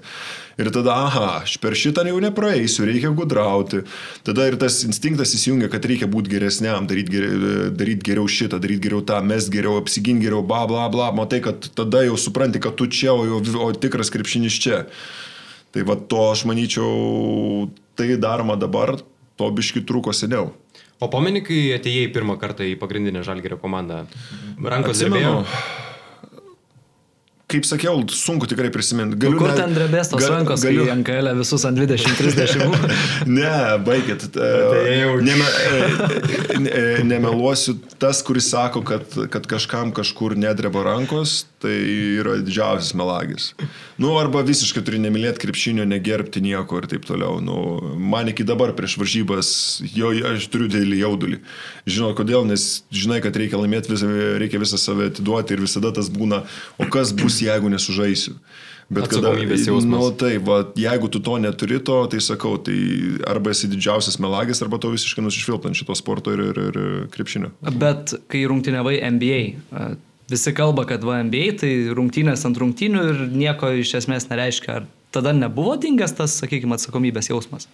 [0.62, 3.82] Ir tada, aha, aš per šitą jau nepraeisiu, reikia gudrauti.
[4.22, 8.86] Tada ir tas instinktas įsijungia, kad reikia būti geresniam, daryti geriau, daryt geriau šitą, daryti
[8.86, 11.10] geriau tą, mes geriau, apsiginti geriau, bla bla bla.
[11.10, 14.84] Matai, kad tada jau supranti, kad tu čia, o, jau, o tikras krepšinis čia.
[15.72, 18.96] Tai va to aš manyčiau, tai daroma dabar,
[19.36, 20.52] to biški trūko seniau.
[21.02, 24.04] O pameni, kai atėjai pirmą kartą į pagrindinę žalgerio komandą?
[24.62, 25.90] Rankos Atsimenu, dirbėjo?
[27.52, 29.18] Kaip sakiau, sunku tikrai prisiminti.
[29.20, 30.86] Galiu, Kur ten drebės tos ga, rankos, galiu...
[30.94, 32.88] NKL e visus ant 20-30?
[33.38, 33.52] ne,
[33.86, 34.26] baigit.
[34.34, 34.82] Tai
[35.22, 35.48] Neme,
[36.72, 41.74] e, nemeluosiu, tas, kuris sako, kad, kad kažkam kažkur nedreba rankos, tai
[42.18, 43.52] yra didžiausias melagis.
[44.00, 47.38] Nu, arba visiškai turi nemylėti krepšinio, negerbti nieko ir taip toliau.
[47.44, 47.56] Nu,
[47.98, 49.52] man iki dabar prieš varžybas,
[49.94, 51.40] jo, aš turiu didelį jaudulį.
[51.86, 53.94] Žinau kodėl, nes žinai, kad reikia laimėti,
[54.42, 56.42] reikia visą save atiduoti ir visada tas būna,
[56.82, 58.36] o kas bus, jeigu nesužaisiu.
[58.92, 59.32] Bet kada,
[59.88, 62.76] nu, tai, va, jeigu tu to neturi, to, tai sakau, tai
[63.30, 66.80] arba esi didžiausias melagis, arba to visiškai nusišvilpant šito sporto ir, ir, ir
[67.14, 67.54] krepšinio.
[67.80, 69.40] Bet kai rungtynėvai NBA,
[70.32, 74.82] visi kalba, kad va NBA tai rungtynės ant rungtynių ir nieko iš esmės nereiškia.
[74.82, 77.70] Ar tada nebuvo dingęs tas, sakykime, atsakomybės jausmas?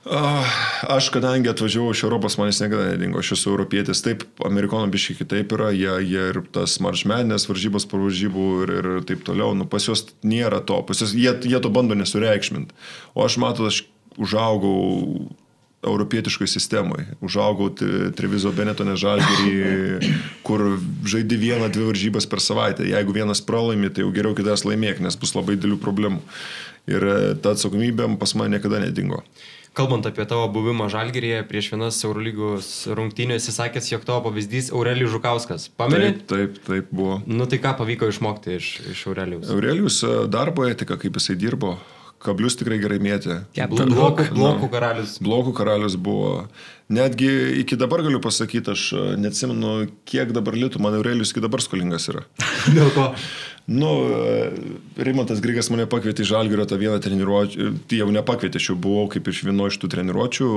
[0.00, 5.52] Aš, kadangi atvažiavau iš Europos, manęs niekada nedingo, aš esu europietis, taip, amerikonų biškai kitaip
[5.52, 9.84] yra, jie, jie ir tas maršmenės, varžybos po varžybų ir, ir taip toliau, nu, pas
[9.84, 12.72] juos nėra to, pas juos, jie, jie to bando nesureikšminti.
[13.12, 13.82] O aš matau, aš
[14.16, 15.28] užaugau
[15.84, 17.06] europietiškai sistemoje.
[17.24, 17.68] Užaugau
[18.16, 20.00] Trevizo Benetone žalgerį,
[20.48, 20.66] kur
[21.08, 22.88] žaidži vieną, dvi varžybas per savaitę.
[22.88, 26.24] Jeigu vienas pralaimi, tai jau geriau kitas laimėk, nes bus labai didelių problemų.
[26.88, 27.04] Ir
[27.44, 29.20] ta atsakomybė pas mane niekada nedingo.
[29.70, 35.12] Kalbant apie tavo buvimą Žalgirėje prieš vienas Eurolygos rungtynės, jis sakęs, jog tavo pavyzdys Aurelijus
[35.14, 35.68] Žukauskas.
[35.78, 36.10] Pamenai?
[36.18, 37.20] Taip, taip, taip buvo.
[37.30, 39.46] Nu tai ką pavyko išmokti iš, iš Aurelijus?
[39.54, 41.76] Aurelijus e, darbo etika, kaip jisai dirbo,
[42.20, 43.38] kablius tikrai gerai mėtė.
[43.70, 45.14] Blokų, blokų karalius.
[45.22, 46.34] Blokų karalius buvo.
[46.90, 47.30] Netgi
[47.62, 49.76] iki dabar galiu pasakyti, aš e, neatsimenu,
[50.10, 52.26] kiek dabar litų, man Aurelijus iki dabar skolingas yra.
[52.76, 53.12] Dėl ko?
[53.66, 54.50] Nu, e,
[55.04, 59.06] Rimantas Grigas mane pakvietė į Žalgirio tą vieną treniruotę, tai jau nepakvietė, aš jau buvau
[59.12, 60.48] kaip iš vieno iš tų treniruočių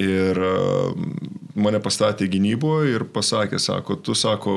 [0.00, 0.54] ir e,
[1.58, 4.56] mane pastatė gynybo ir pasakė, sako, tu sako,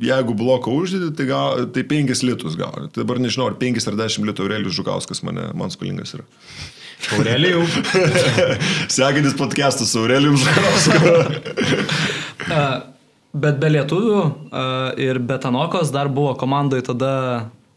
[0.00, 2.88] jeigu bloką uždedi, tai, gal, tai 5 litus gauni.
[2.92, 6.28] Tai dabar nežinau, ar 5 ar 10 litų Aurelijus Žukauskas mane, man skolingas yra.
[7.16, 7.64] Aurelijų.
[8.96, 10.98] Sekantis podcastas su Aurelijum Žukausku.
[13.30, 14.20] Bet be lietuvių
[14.98, 17.12] ir be Tanokos dar buvo komandai tada,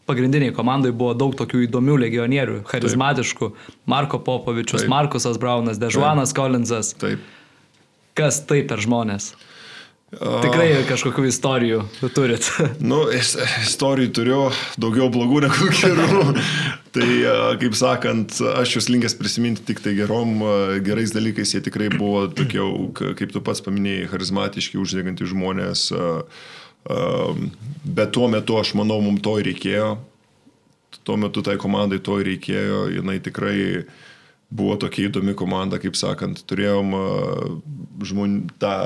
[0.08, 3.50] pagrindiniai komandai buvo daug tokių įdomių legionierių, charizmatiškų.
[3.54, 3.76] Taip.
[3.86, 4.90] Marko Popovičius, Taip.
[4.90, 6.90] Markusas Braunas, Dežuanas Kolinsas.
[6.98, 7.22] Taip.
[8.18, 9.32] Kas tai per žmonės?
[10.20, 11.80] Tikrai kažkokių istorijų
[12.14, 12.46] turit.
[12.90, 14.40] nu, istorijų turiu
[14.80, 16.22] daugiau blogų negu gerų.
[16.94, 17.08] tai,
[17.62, 20.42] kaip sakant, aš jūs linkęs prisiminti tik tai gerom,
[20.86, 21.56] gerais dalykais.
[21.56, 22.62] Jie tikrai buvo tokie,
[23.18, 25.86] kaip tu pats paminėjai, charizmatiški, uždegantys žmonės.
[27.84, 29.94] Bet tuo metu, aš manau, mums to reikėjo.
[31.04, 32.84] Tuo metu tai komandai to reikėjo.
[32.98, 33.56] Jinai tikrai
[34.54, 36.44] buvo tokia įdomi komanda, kaip sakant.
[36.48, 36.94] Turėjom
[38.04, 38.76] žmonių tą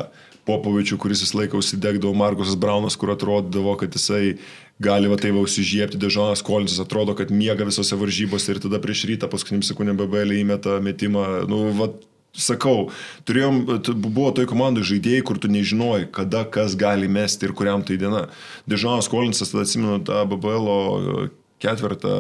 [0.48, 4.38] Popovičių, kuris visą laiką užsidegdavo, Markusas Braunas, kur atrodydavo, kad jisai
[4.80, 9.04] gali va tai va užsižiepti, Dežonas Kolinsas atrodo, kad miega visose varžybose ir tada prieš
[9.10, 11.26] rytą paskutiniam sekundėm BBL įmeta metimą.
[11.50, 11.90] Nu, va,
[12.38, 12.88] sakau,
[13.28, 13.60] turėjom,
[13.98, 18.28] buvo toj komandai žaidėjai, kur tu nežinojai, kada kas gali mesti ir kuriam tai diena.
[18.70, 21.28] Dežonas Kolinsas, tada atsimenu tą BBL
[21.62, 22.14] ketvirtą,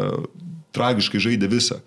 [0.76, 1.80] tragiškai žaidė visą.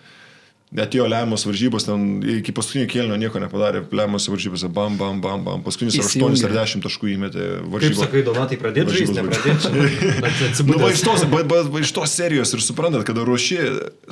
[0.71, 2.03] Atėjo lemiamos varžybos, ten
[2.39, 6.86] iki paskutinio kėlinio nieko nepadarė, lemiamos varžybose, bam, bam, bam, bam, paskutinis 8 ar 10
[6.86, 7.99] taškų įmetė varžybos.
[7.99, 10.63] Kaip sakai, Donatai, pradėti žaisti, nepradėti.
[10.69, 13.60] nu, va, iš, tos, ba, ba, ba, iš tos serijos ir suprantat, kada ruoši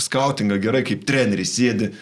[0.03, 1.93] skautingą gerai, kaip treneris sėdi,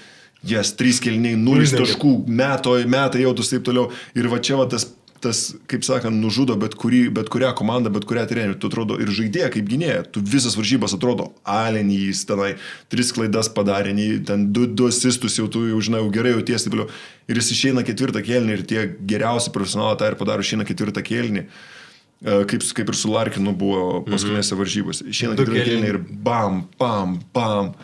[0.42, 3.92] jas yes, 3 kelniai, 0 taškų, metai, metai jautus taip toliau.
[4.18, 4.90] Ir va čia va tas
[5.28, 8.58] tas, kaip sakant, nužudo bet, kurį, bet kurią komandą, bet kurią trenerių.
[8.58, 10.06] Tu atrodo ir žaidėja kaip gynėja.
[10.16, 12.54] Tu visas varžybas atrodo, alenį jis tenai,
[12.92, 13.94] tris klaidas padarė,
[14.28, 16.94] ten du, du asistus jau tu jau žinai, jau gerai jautiesi, taip
[17.28, 21.46] ir jis išeina ketvirtą kėlinį ir tie geriausi profesionalai tą ir padaro, išeina ketvirtą kėlinį.
[21.48, 24.64] E, kaip, kaip ir su Larkinu buvo paskutinėse mhm.
[24.64, 25.06] varžybose.
[25.12, 27.76] Išeina ketvirtą kėlinį ir bam, bam, bam.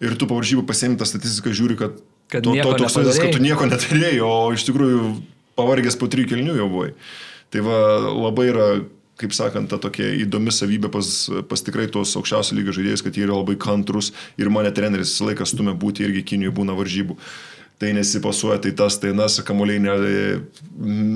[0.00, 1.98] Ir tu po varžybų pasiemi tą statistiką, žiūri, kad,
[2.32, 5.10] kad, to, to, toks, kad tu nieko neturėjai, o iš tikrųjų
[5.60, 6.90] pavargęs po trijų kelnių jau buvai.
[7.50, 8.66] Tai va labai yra,
[9.20, 11.06] kaip sakant, ta tokia įdomi savybė pas,
[11.50, 15.30] pas tikrai tos aukščiausio lygio žaidėjus, kad jie yra labai kantrus ir mane treneris visą
[15.30, 17.18] laiką stumia būti irgi Kinijoje būna varžybų.
[17.80, 19.92] Tai nesipasuoja, tai tas, tai nas, kamuoliai ne,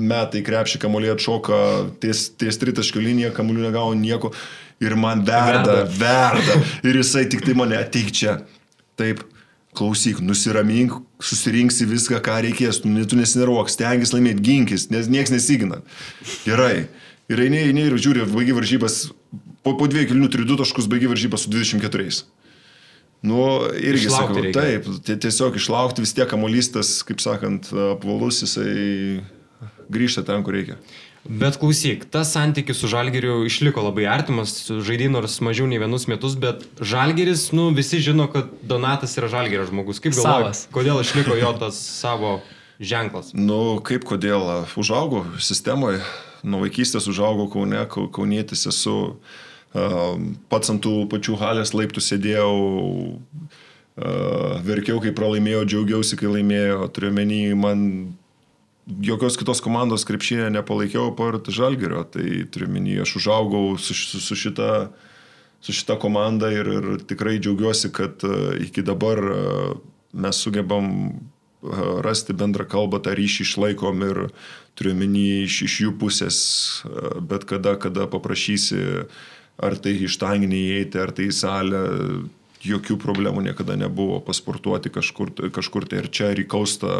[0.09, 1.59] metai krepšį, kamuoliai atšoka,
[2.01, 4.31] ties, ties tritaškio linija, kamuolių negavo nieko
[4.81, 6.57] ir man verda, verda, verda.
[6.89, 8.39] Ir jisai tik tai mane ateik čia.
[8.97, 9.21] Taip,
[9.77, 15.81] klausyk, nusiramink, susirinksi viską, ką reikės, tu, tu nesineruok, stengiasi laimėti, ginkis, nes niekas nesigina.
[16.45, 16.87] Gerai.
[17.31, 18.97] Ir eini, eini ir žiūri, baigi varžybas,
[19.65, 22.25] po, po dviejų kilinių turi du taškus, baigi varžybas su 24.
[23.25, 23.39] Nu,
[23.79, 24.83] irgi sakau, reikia.
[24.85, 29.23] taip, tiesiog išlaukti vis tiek kamuolystas, kaip sakant, apvalus, jisai
[29.89, 30.77] grįžta ten, kur reikia.
[31.25, 36.35] Bet klausyk, tas santykis su Žalgiriu išliko labai artimas, žaidė nors mažiau nei vienus metus,
[36.37, 39.97] bet Žalgiris, nu, visi žino, kad Donatas yra Žalgirio žmogus.
[40.03, 40.61] Kaip galvoji, Savas.
[40.75, 42.35] kodėl išliko jo tas savo
[42.77, 43.31] ženklas?
[43.33, 44.45] Nu, kaip kodėl?
[44.77, 46.03] Užaugau sistemoje,
[46.45, 49.15] nuo vaikystės užaugau Kaune, Kau- kaunietis esu,
[49.73, 50.13] a,
[50.53, 52.51] pats ant tų pačių halės laiptų sėdėjau,
[53.97, 57.81] a, verkiau, kai pralaimėjau, džiaugiausi, kai laimėjau, turiu menį, man
[58.85, 64.37] jokios kitos komandos krepšinė nepalaikiau part Žalgerio, tai turiu menį, aš užaugau su, su, su
[64.37, 64.71] šita
[65.65, 68.35] su šita komanda ir, ir tikrai džiaugiuosi, kad e,
[68.67, 69.37] iki dabar e,
[70.13, 71.13] mes sugebam e,
[72.05, 74.19] rasti bendrą kalbą, tą ryšį išlaikom ir
[74.77, 76.37] turiu menį iš, iš jų pusės,
[77.31, 78.77] bet kada, kada paprašysi,
[79.57, 81.81] ar tai iš tanginį įeiti, ar tai į salę,
[82.65, 86.91] jokių problemų niekada nebuvo pasportuoti kažkur, kažkur tai ir čia, ir į kaustą,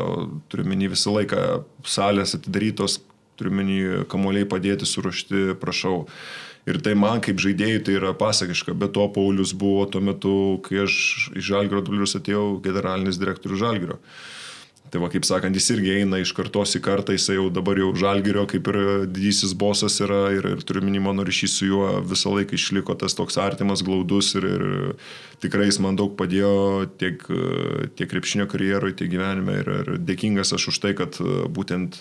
[0.52, 1.44] turiu menį visą laiką
[1.88, 3.00] salės atidarytos,
[3.40, 3.80] turiu menį
[4.12, 6.06] kamuoliai padėti, suruošti, prašau.
[6.66, 10.82] Ir tai man kaip žaidėjai tai yra pasakiška, bet to Paulius buvo tuo metu, kai
[10.88, 10.96] aš
[11.38, 14.00] iš Žalgiro dublius atėjau generalinis direktorius Žalgiro.
[14.94, 17.90] Tai va, kaip sakant, jis irgi eina iš kartos į kartą, jis jau dabar jau
[17.98, 18.78] Žalgirio, kaip ir
[19.10, 23.18] didysis bosas yra ir, ir turiu minį mano ryšys su juo visą laiką išliko tas
[23.18, 24.66] toks artimas, glaudus ir, ir
[25.44, 26.54] tikrai jis man daug padėjo
[27.02, 27.26] tiek,
[27.98, 32.00] tiek krepšinio karjeroje, tiek gyvenime ir, ir dėkingas aš už tai, kad būtent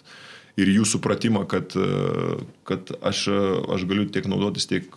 [0.61, 1.75] ir jų supratimą, kad,
[2.69, 3.27] kad aš,
[3.75, 4.93] aš galiu tiek naudotis, tiek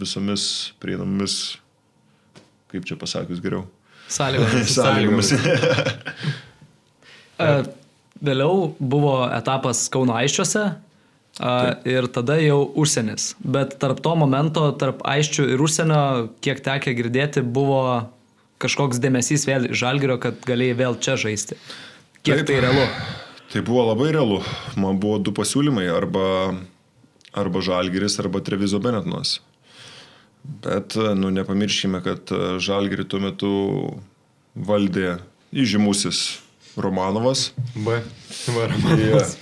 [0.00, 0.44] visomis
[0.80, 1.58] prieinamomis,
[2.72, 3.66] kaip čia pasakius geriau.
[4.10, 4.72] Sąlygomis.
[4.78, 5.34] Sąlygomis.
[8.20, 10.64] Vėliau buvo etapas Kauno aiščiuose
[11.40, 11.52] a,
[11.88, 13.34] ir tada jau užsienis.
[13.40, 16.02] Bet tarp to momento, tarp aiščių ir užsienio,
[16.44, 18.10] kiek tekia girdėti, buvo
[18.60, 21.56] kažkoks dėmesys vėl žalgerio, kad galėjai vėl čia žaisti.
[22.20, 22.50] Kiek Taip.
[22.50, 22.84] tai realu?
[23.50, 24.42] Tai buvo labai realu.
[24.76, 26.26] Man buvo du pasiūlymai- arba,
[27.32, 29.40] arba Žalgiris, arba Trevizo Benetnas.
[30.44, 32.28] Bet, nu, nepamirškime, kad
[32.60, 33.50] Žalgirį tuo metu
[34.54, 35.18] valdė
[35.52, 36.40] įžymusis
[36.76, 37.50] Romanovas.
[37.74, 37.98] B.
[38.46, 38.66] V.
[38.74, 39.36] Romanovas.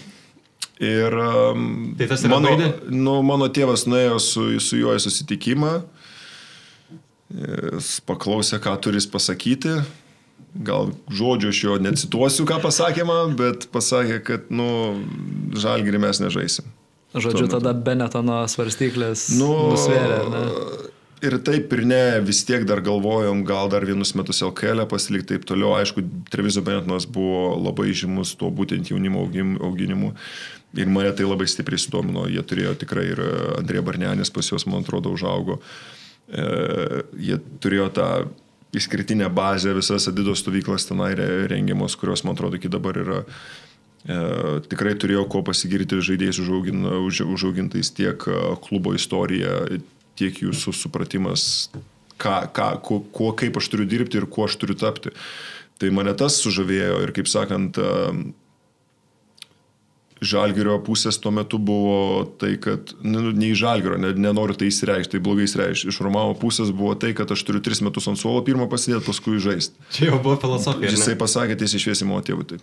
[0.79, 2.68] Ir um, Tai tas yra mano, baidė?
[2.95, 5.72] nu, mano tėvas nuėjo su, su juo į susitikimą,
[7.35, 9.81] jis paklausė, ką turis pasakyti.
[10.64, 14.68] Gal žodžio aš jo necituosiu, ką pasakė man, bet pasakė, kad, nu,
[15.59, 16.70] žalgirį mes nežaisim.
[17.18, 20.18] Žodžiu, tada Benetono svarstyklės Nu, nusvėrė.
[20.29, 20.43] Ne?
[21.23, 25.47] Ir taip ir ne, vis tiek dar galvojom, gal dar vienus metus LKL pasilikti taip
[25.49, 25.75] toliau.
[25.79, 29.27] Aišku, Trevizo Benetonas buvo labai žymus tuo būtent jaunimo
[29.69, 30.12] auginimu.
[30.79, 32.27] Ir mane tai labai stipriai sudomino.
[32.29, 33.23] Jie turėjo tikrai ir
[33.57, 35.61] Andrė Barnenis pas juos, man atrodo, užaugo.
[36.29, 36.45] E,
[37.16, 38.11] jie turėjo tą
[38.77, 43.23] išskirtinę bazę, visas Adidos stovyklas tenai re- rengiamos, kurios, man atrodo, iki dabar yra
[44.07, 44.16] E,
[44.71, 49.64] tikrai turėjau ko pasigirti žaidėjais užaugin, už, užaugintais tiek e, klubo istorija,
[50.19, 51.69] tiek jūsų supratimas,
[52.21, 55.14] ką, ką, kuo, kuo, kaip aš turiu dirbti ir kuo aš turiu tapti.
[55.79, 58.35] Tai mane tas sužavėjo ir, kaip sakant, e,
[60.19, 65.14] Žalgirio pusės tuo metu buvo tai, kad, nu, ne iš Žalgirio, ne, nenoriu tai įsireikšti,
[65.14, 65.93] tai blogai įsireikšti.
[65.93, 69.39] Iš Romavo pusės buvo tai, kad aš turiu tris metus ant suolo pirmą pasidėti, paskui
[69.43, 69.79] žaisti.
[69.95, 70.91] Čia jau buvo filosofija.
[70.91, 72.49] Jisai pasakė tiesiai šviesiai mano tėvui.
[72.51, 72.59] Tai.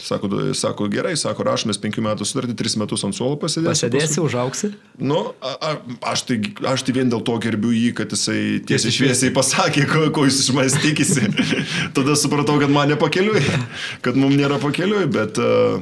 [0.00, 3.68] Sako, sako, gerai, sako, rašomės penkių metų sutartį, tris metus ant suolo pasidėsiu.
[3.68, 4.70] Pasėdėsi, užauksi?
[4.96, 5.72] Nu, a, a,
[6.12, 6.38] aš, tai,
[6.72, 10.40] aš tai vien dėl to gerbiu jį, kad jisai tiesiai šviesiai pasakė, ko, ko jis
[10.46, 11.28] iš manęs tikisi.
[11.96, 13.44] Tada supratau, kad man nepakeliui,
[14.04, 15.80] kad mums nėra pakeliui, bet, uh,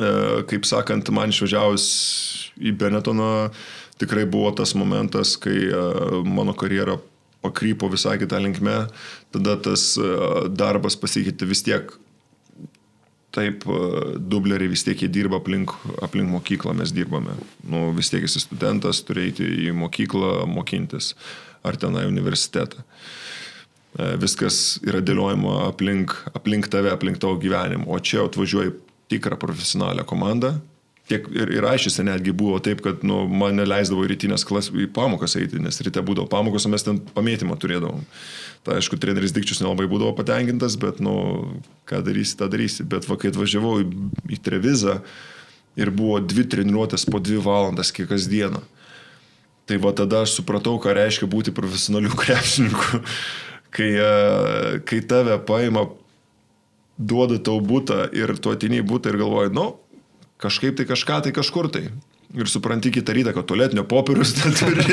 [0.00, 1.86] uh, kaip sakant, man išvažiavus
[2.62, 3.32] į Benetoną
[4.00, 6.96] tikrai buvo tas momentas, kai uh, mano karjera
[7.42, 8.84] pakrypo visai kitą linkmę,
[9.34, 9.96] tada tas
[10.54, 11.90] darbas pasikeitė vis tiek
[13.32, 13.76] Taip, e,
[14.18, 15.72] dubleriai vis tiek jie dirba aplink,
[16.04, 17.38] aplink mokyklą, mes dirbame.
[17.64, 21.14] Nu, vis tiek esi studentas, turi eiti į mokyklą mokintis
[21.64, 22.82] ar tenai universitetą.
[23.96, 27.88] E, Viskas yra dėliojama aplink, aplink tave, aplink tavo gyvenimą.
[27.88, 28.76] O čia atvažiuoji
[29.12, 30.58] tikrą profesionalią komandą.
[31.08, 34.86] Tiek ir, ir aiškiai netgi buvo taip, kad nu, man neleisdavo į rytinės klas į
[34.94, 38.04] pamokas eiti, nes ryte būdavo pamokos, o mes ten pamėtymą turėdavom.
[38.62, 41.14] Tai aišku, treneris Dikčius nelabai būdavo patenkintas, bet, nu,
[41.88, 42.86] ką darysi, tą darysi.
[42.86, 43.88] Bet va, kai atvažiavau į,
[44.30, 45.00] į Trevizą
[45.74, 48.62] ir buvo dvi treniruotės po dvi valandas kiekvieną.
[49.66, 53.02] Tai va tada aš supratau, ką reiškia būti profesionaliu krepšininku.
[53.72, 55.88] Kai, e, kai tave paima,
[56.98, 59.66] duoda tau būtą ir tu atini į būtą ir galvoji, nu,
[60.42, 61.88] kažkaip tai kažką tai kažkur tai.
[62.34, 64.84] Ir supranti kitą rytą, kad tualetinio popierius neturi,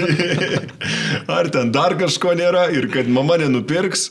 [1.32, 4.10] ar ten dar kažko nėra ir kad mama nenupirks,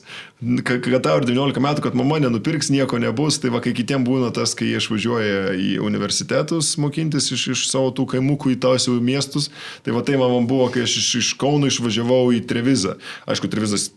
[0.65, 4.33] kad, tau ir 19 metų, kad mama nenupirks, nieko nebus, tai va kai kitiem būna
[4.35, 9.51] tas, kai jie išvažiuoja į universitetus mokintis iš, iš savo tų kaimukų į tausių miestus,
[9.85, 12.97] tai va tai man buvo, kai aš iš, iš Kauno išvažiavau į Trevizą.
[13.29, 13.91] Aišku, Trevizas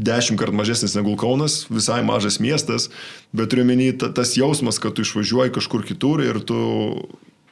[0.00, 2.88] dešimt kartų mažesnis negu Kaunas, visai mažas miestas,
[3.34, 6.62] bet turiu menį tas jausmas, kad tu išvažiuoji kažkur kitur ir tu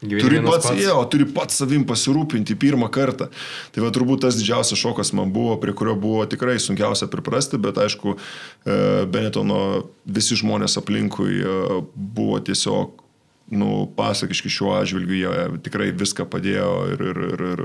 [0.01, 0.81] turi pats, pats.
[0.81, 3.29] Jo, turi pats savim pasirūpinti pirmą kartą.
[3.75, 7.79] Tai va turbūt tas didžiausias šokas man buvo, prie kurio buvo tikrai sunkiausia priprasti, bet
[7.81, 8.81] aišku, e,
[9.13, 9.61] Benetono
[10.09, 13.07] visi žmonės aplinkui e, buvo tiesiog
[13.51, 17.65] nu, pasakiški šiuo atžvilgiu, jie tikrai viską padėjo ir, ir, ir, ir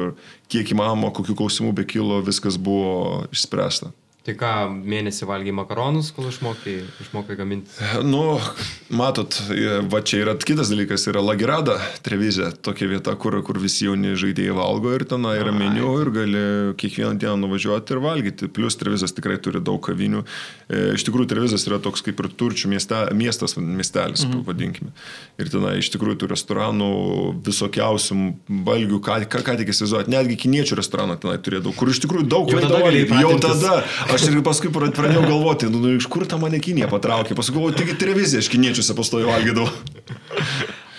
[0.52, 3.94] kiek įmanoma, kokių klausimų be kilo, viskas buvo išspręsta.
[4.26, 4.52] Tai ką,
[4.90, 7.70] mėnesį valgy makaronus, kol išmokai, išmokai gaminti?
[8.02, 8.40] Nu,
[8.90, 9.36] matot,
[9.92, 14.56] va čia yra kitas dalykas, yra Lagirada televizija, tokia vieta, kur, kur visi jauni žaidėjai
[14.58, 16.42] valgo ir ten yra meniu ir gali
[16.82, 18.50] kiekvieną dieną nuvažiuoti ir valgyti.
[18.56, 20.24] Plus televizijas tikrai turi daug kavinių.
[20.26, 24.42] E, iš tikrųjų, televizijas yra toks kaip ir turčių mieste, miestas, miestelis, mhm.
[24.42, 24.96] pavadinkime.
[25.38, 26.90] Ir ten iš tikrųjų tų restoranų
[27.46, 28.20] visokiausių
[28.66, 30.16] valgių, ką, ką, ką tik įsivaizduoti.
[30.18, 32.82] Netgi kiniečių restoraną tenai turėdavo, kur iš tikrųjų daug jau tada,
[33.22, 33.78] jau tada.
[34.16, 37.36] Aš ir paskui pradėjau galvoti, nu, nu iš kur tą mane Kinija patraukė.
[37.36, 39.72] Paskui galvoju, taigi televizija iš kiniečiuose pastoju valgydavau.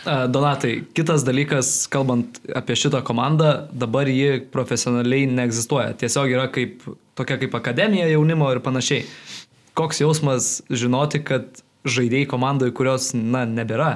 [0.06, 5.96] Donatai, kitas dalykas, kalbant apie šitą komandą, dabar ji profesionaliai neegzistuoja.
[5.98, 6.84] Tiesiog yra kaip,
[7.18, 9.06] tokia kaip akademija jaunimo ir panašiai.
[9.76, 13.90] Koks jausmas žinoti, kad žaidėjai komandoje, kurios, na, nebėra?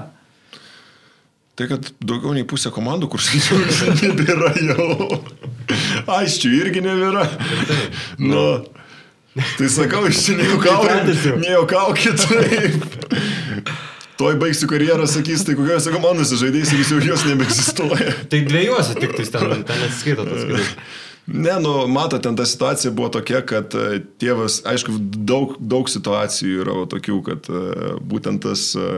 [1.60, 3.22] Tai kad daugiau nei pusė komandų, kur
[4.02, 5.20] nebėra jau.
[6.08, 7.26] Aiškiai, irgi nebėra.
[8.18, 8.44] Nu,
[9.34, 11.26] Tai sakau, iš čia nejuokaukit.
[11.38, 12.24] Nejuokaukit.
[14.20, 18.16] Toj baigsiu karjerą, sakys, tai kokiuose komandose žaidėjai, sakys, jau jos nebeegzistuoja.
[18.32, 20.74] Tai dviejose tik tai ten, ten atsiskaito tas skaitas.
[21.30, 24.96] Ne, nu, matot, ten ta situacija buvo tokia, kad e, tėvas, aišku,
[25.28, 28.88] daug, daug situacijų yra tokių, kad e, būtent tas e,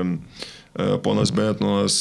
[1.05, 1.99] ponas Betnonas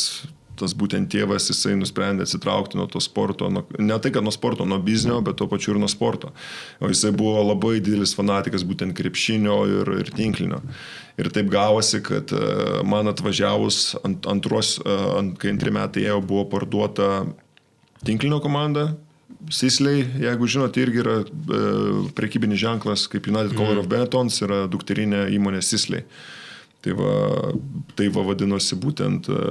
[0.61, 4.67] tas būtent tėvas, jisai nusprendė atsitraukti nuo to sporto, nuo, ne tai, kad nuo sporto,
[4.69, 6.31] nuo biznio, bet tuo pačiu ir nuo sporto.
[6.79, 10.61] O jisai buvo labai didelis fanatikas būtent krepšinio ir, ir tinklinio.
[11.21, 12.41] Ir taip gavosi, kad e,
[12.87, 17.11] man atvažiavus ant, antros, e, ant, kai antri metai ėjo, buvo parduota
[18.07, 18.91] tinklinio komanda,
[19.49, 21.61] Sisliai, jeigu žinote, irgi yra e,
[22.13, 23.81] prekybinis ženklas, kaip United Color mm.
[23.81, 26.05] of Benetons, yra dukterinė įmonė Sisliai.
[26.81, 27.53] E, Tai va,
[27.93, 29.41] tai va vadinosi būtent e,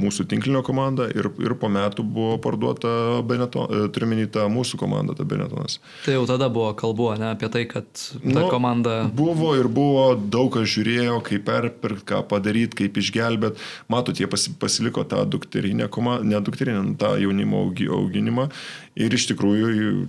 [0.00, 5.12] mūsų tinklinio komanda ir, ir po metų buvo parduota Beneton, e, turiuomenį tą mūsų komandą,
[5.18, 5.76] tą Benetonas.
[6.06, 8.94] Tai jau tada buvo kalbu, ne apie tai, kad ta nu, komanda.
[9.12, 13.60] Buvo ir buvo, daug kas žiūrėjo, kaip perpirkti, ką padaryti, kaip išgelbėti.
[13.92, 17.66] Matot, jie pasiliko tą dukterinę komandą, ne dukterinę, tą jaunimo
[17.98, 18.48] auginimą
[18.96, 20.06] ir iš tikrųjų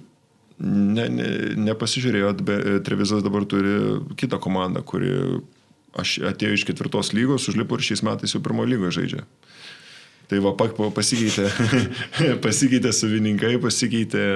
[0.64, 1.28] ne, ne,
[1.68, 3.76] nepasižiūrėjot, bet Trevizas dabar turi
[4.16, 5.12] kitą komandą, kuri
[5.96, 9.26] aš atėjau iš ketvirtos lygos, užlipo ir šiais metais jau pirmo lygoje žaidžia.
[10.30, 11.48] Tai va, pasikeitė,
[12.46, 14.28] pasikeitė savininkai, pasikeitė,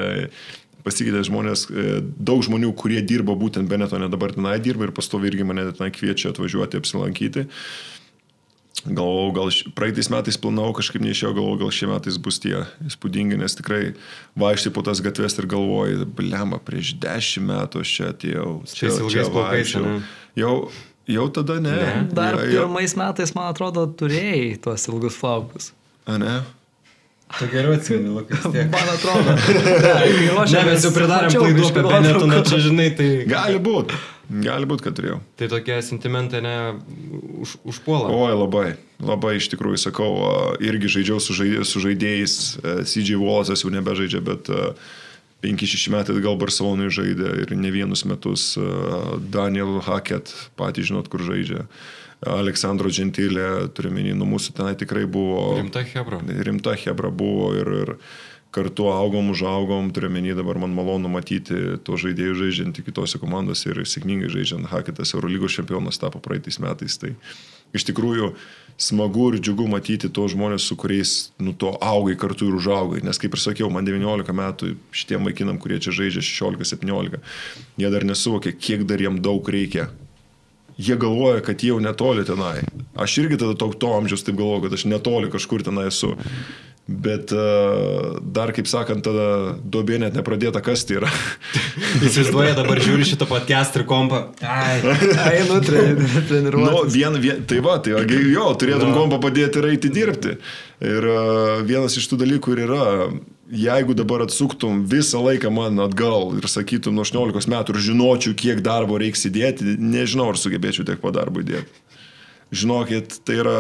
[0.86, 5.48] pasikeitė žmonės, e, daug žmonių, kurie dirba būtent Benetone, dabar tenai dirba ir pastovi irgi
[5.48, 7.48] mane tenai kviečia atvažiuoti, apsilankyti.
[8.86, 13.58] Galvojau, gal praeitais metais planavau, kažkaip neišėjau, galvojau, gal šie metais bus tie įspūdingi, nes
[13.58, 13.82] tikrai
[14.40, 18.54] vaikštai po tas gatves ir galvoju, blema, prieš dešimt metų aš čia atėjau.
[18.72, 19.76] Čia ilgais plaukais.
[20.40, 20.54] Jau
[21.10, 21.74] Jau tada ne.
[21.74, 22.08] ne.
[22.14, 25.72] Dar ja, pirmais metais, man atrodo, turėjai tuos ilgus plaukus.
[26.06, 26.38] A ne?
[27.38, 28.46] Tu geriau atsimeni, Lukas.
[28.46, 29.34] Man atrodo.
[30.54, 33.10] ne, mes jau pridarėm klaidų apie Benetoną, čia žinai, tai...
[33.30, 33.98] Gali būti.
[34.46, 35.18] Gali būti, kad turėjau.
[35.42, 36.56] Tai tokie sentimentai ne
[37.42, 38.12] už, užpuola.
[38.14, 38.68] Oi, labai.
[39.02, 40.10] Labai iš tikrųjų sakau,
[40.62, 44.74] irgi žaidžiau su, žaidė, su žaidėjais, e, CJ Wallace'as jau nebežaidžia, bet uh,
[45.44, 48.52] 5-6 metai gal Barcelonui žaidė ir ne vienus metus
[49.32, 51.66] Daniel Hackett, patys žinot, kur žaidžia.
[52.28, 55.54] Aleksandro Gentilė, turiu menį, nu mūsų tenai tikrai buvo.
[55.56, 56.20] Rimta Hebra.
[56.20, 57.94] Rimta Hebra buvo ir, ir
[58.52, 63.80] kartu augom, užaugom, turiu menį, dabar man malonu matyti to žaidėjų žaidžiant kitose komandose ir
[63.88, 64.68] sėkmingai žaidžiant.
[64.74, 67.00] Hackettas Eurolygos čempionas tapo praeitais metais.
[67.00, 67.14] Tai
[67.72, 68.34] iš tikrųjų
[68.80, 71.14] smagu ir džiugu matyti tos žmonės, su kuriais
[71.44, 73.04] nu, to augai kartu ir užaugai.
[73.04, 77.20] Nes kaip ir sakiau, man 19 metų šitiem vaikinam, kurie čia žaidžia 16-17,
[77.82, 79.90] jie dar nesuvokia, kiek dar jiem daug reikia.
[80.80, 82.64] Jie galvoja, kad jau netoli tenai.
[82.96, 86.14] Aš irgi tada to, to amžiaus taip galvoju, kad aš netoli kažkur tenai esu.
[86.90, 91.12] Bet uh, dar, kaip sakant, tada duobė net nepradėta kasti yra.
[92.08, 94.24] Įsivaizduoja, dabar žiūri šitą podcast ir kompą.
[94.42, 94.80] Ai,
[95.36, 96.64] einu treniruoti.
[96.64, 98.96] Nu, vien, vien, tai va, tai jo, turėtum no.
[98.98, 100.40] kompą padėti ir eiti dirbti.
[100.82, 101.20] Ir e,
[101.68, 102.88] vienas iš tų dalykų ir yra,
[103.54, 108.64] jeigu dabar atsuktum visą laiką man atgal ir sakytum nuo 18 metų ir žinočiau, kiek
[108.66, 111.70] darbo reiks įdėti, nežinau, ar sugebėčiau tiek po darbo įdėti.
[112.50, 113.58] Žinokit, tai yra,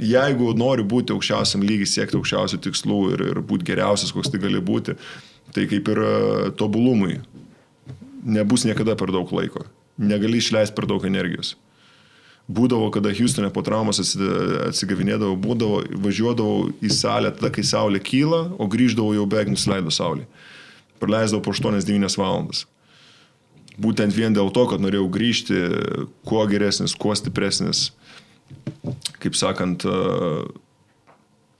[0.00, 4.62] jeigu nori būti aukščiausiam lygiai, siekti aukščiausių tikslų ir, ir būti geriausias, koks tai gali
[4.64, 4.96] būti,
[5.52, 6.14] tai kaip ir e,
[6.56, 7.18] tobulumui
[8.24, 9.66] nebus niekada per daug laiko.
[10.00, 11.56] Negali išleisti per daug energijos.
[12.52, 18.66] Būdavo, kada Houstone po traumos atsigavinėdavau, būdavo, važiuodavau į salę tada, kai saulė kyla, o
[18.70, 20.26] grįždavau jau beveik nusileido saulė.
[21.02, 22.64] Praleisdavau po 8-9 valandas.
[23.80, 25.60] Būtent vien dėl to, kad norėjau grįžti
[26.28, 27.90] kuo geresnis, kuo stipresnis.
[29.22, 29.86] Kaip sakant,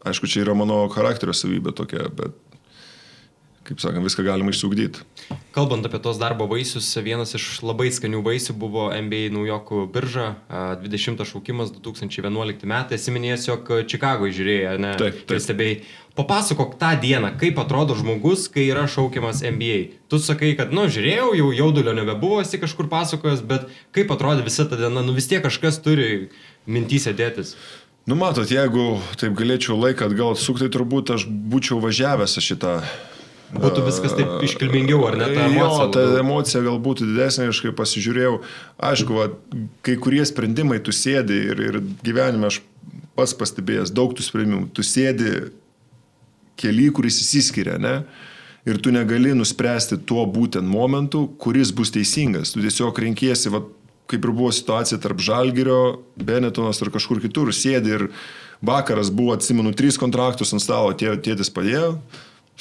[0.03, 2.35] aišku, čia yra mano charakterio savybė tokia, bet
[3.63, 5.05] kaip sakant, viską galima išsiugdyti.
[5.55, 10.27] Kalbant apie tos darbo vaisius, vienas iš labai skanių vaisių buvo NBA naujokų birža,
[10.83, 14.95] 20 šaukimas 2011 metai, esi minėjęs, jog Čikagoje žiūrėjai, ne?
[15.01, 15.43] Taip, taip.
[15.47, 15.83] Stebėjai.
[16.19, 19.79] Papasakok tą dieną, kaip atrodo žmogus, kai yra šaukiamas NBA.
[20.13, 24.67] Tu sakai, kad, nu, žiūrėjau, jau jaudulio nebebuvo, esi kažkur pasakojęs, bet kaip atrodė visa
[24.69, 26.29] ta diena, nu vis tiek kažkas turi
[26.67, 27.57] mintys sėdėtis.
[28.07, 32.81] Nu, matot, jeigu taip galėčiau laiką atgal atsukti, turbūt aš būčiau važiavęs šitą
[33.53, 35.27] Būtų viskas taip iškilmingiau, ar ne?
[35.29, 38.39] Ta emocija, jo, ta emocija gal būtų didesnė, aš kai pasižiūrėjau,
[38.89, 39.27] aišku, va,
[39.85, 42.63] kai kurie sprendimai tu sėdi ir, ir gyvenime aš
[43.19, 45.51] pats pastebėjęs daug tų sprendimų, tu sėdi
[46.61, 47.99] keli, kuris įsiskiria, ne?
[48.65, 52.55] Ir tu negali nuspręsti tuo būtent momentu, kuris bus teisingas.
[52.55, 53.65] Tu tiesiog renkiesi, va,
[54.11, 58.09] kaip ir buvo situacija tarp Žalgirio, Benetonas ar kažkur kitur, sėdi ir
[58.63, 61.97] vakaras buvo, atsimenu, trys kontraktus ant stalo, tė, tėtis padėjo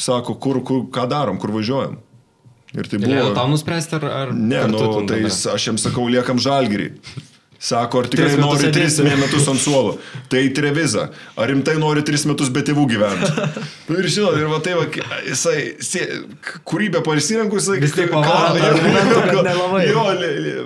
[0.02, 2.00] sako, kur, kur, ką darom, kur važiuojam.
[2.72, 3.12] Ir tai buvo...
[3.12, 4.06] Leido tau nuspręsti, ar...
[4.22, 4.80] ar ne, nu,
[5.10, 6.94] tai aš jiems sakau, liekam žalgerį.
[7.62, 9.98] Sako, ar tikrai nori tris metus ant suolo.
[10.32, 11.04] Tai Treviza.
[11.38, 13.30] Ar rimtai nori tris metus be tėvų gyventi?
[13.90, 14.88] nu, ir žinot, ir va tai, va,
[15.28, 15.60] jisai,
[16.66, 17.78] kūrybę pasirenku, jisai...
[17.84, 19.52] Vis tiek pavadino,
[19.92, 20.08] jo,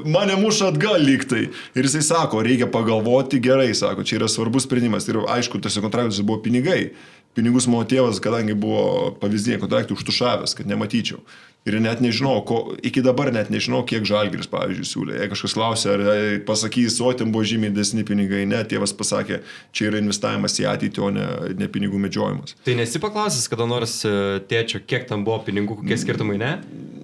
[0.07, 1.49] mane muša atgal lygtai.
[1.75, 5.09] Ir jisai sako, reikia pagalvoti gerai, sako, čia yra svarbus sprendimas.
[5.11, 6.93] Ir aišku, tose kontraktuose buvo pinigai
[7.35, 11.19] pinigus mano tėvas, kadangi buvo pavyzdiniai kontraktai užtušavęs, kad nematyčiau.
[11.65, 15.15] Ir net nežinau, ko, iki dabar net nežinau, kiek žalgris, pavyzdžiui, siūlė.
[15.17, 16.03] Jei kažkas klausė, ar
[16.45, 19.39] pasakys, o ten buvo žymiai desni pinigai, ne, tėvas pasakė,
[19.73, 21.25] čia yra investavimas į ateitį, o ne,
[21.57, 22.53] ne pinigų medžiojimas.
[22.67, 24.13] Tai nesi paklausęs, kada nors e,
[24.45, 26.53] tėčio, kiek tam buvo pinigų, kokie skirtumai, ne?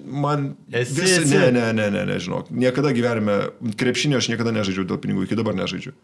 [0.06, 1.34] Man esi, vis, esi.
[1.34, 2.46] Ne, ne, ne, ne, nežinau.
[2.54, 3.42] Niekada gyvenime,
[3.82, 5.98] krepšinio aš niekada nežaidžiu dėl pinigų, iki dabar nežaidžiu.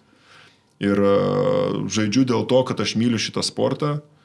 [0.82, 4.00] Ir uh, žaidžiu dėl to, kad aš myliu šitą sportą.
[4.00, 4.17] Uh,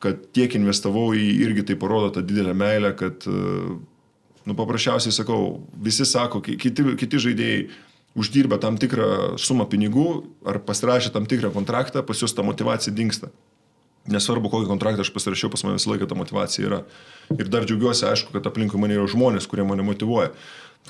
[0.00, 3.76] kad tiek investavau į irgi tai parodo tą didelę meilę, kad, e,
[4.48, 7.62] nu, paprasčiausiai sakau, visi sako, kiti, kiti žaidėjai
[8.18, 10.08] uždirba tam tikrą sumą pinigų
[10.48, 13.30] ar pasirašė tam tikrą kontraktą, pas juos ta motivacija dinksta.
[14.10, 16.80] Nesvarbu, kokį kontraktą aš pasirašiau, pas mane visą laiką ta motivacija yra.
[17.36, 20.32] Ir dar džiaugiuosi, aišku, kad aplinkui mane yra žmonės, kurie mane motivuoja.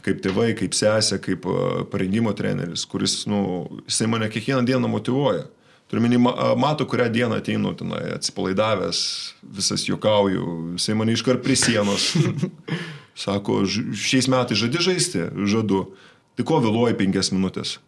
[0.07, 1.57] Kaip tėvai, kaip sesė, kaip e,
[1.91, 5.49] parengimo treneris, kuris, nu, jisai mane kiekvieną dieną motivuoja.
[5.91, 6.21] Turiuomenį,
[6.61, 8.99] mato, kurią dieną ateinu, tenai, atsipalaidavęs,
[9.59, 12.13] visas juokauju, jisai mane iškart prie sienos.
[13.25, 15.25] Sako, šiais metais žadi žaisti?
[15.51, 15.89] Žadu.
[16.39, 17.81] Tai ko vėluoji penkias minutės?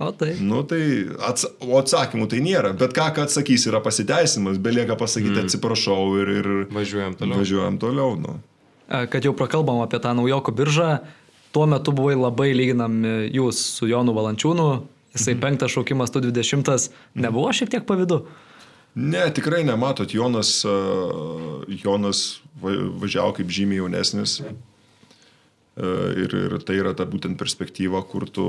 [0.00, 0.36] O tai.
[0.40, 0.80] Nu, tai
[1.26, 5.50] ats o atsakymų tai nėra, bet ką, ką atsakys, yra pasiteisimas, belieka pasakyti mm.
[5.50, 7.42] atsiprašau ir, ir važiuojam toliau.
[7.42, 8.38] Važiuojam toliau nu.
[8.88, 10.94] Kad jau prakalbam apie tą naujoko biržą,
[11.52, 14.70] tuo metu buvai labai lyginami jūs su Jonu Valančiūnu,
[15.14, 15.42] Jisai mhm.
[15.42, 16.90] penktas šaukimas, tu dvidešimtas.
[17.18, 18.24] Nebuvo šiek tiek pavydu?
[18.94, 20.14] Ne, tikrai nematot.
[20.14, 20.64] Jonas,
[21.84, 24.40] Jonas važiavo kaip žymiai jaunesnis.
[25.80, 28.44] Ir, ir tai yra ta būtent perspektyva, kur tu,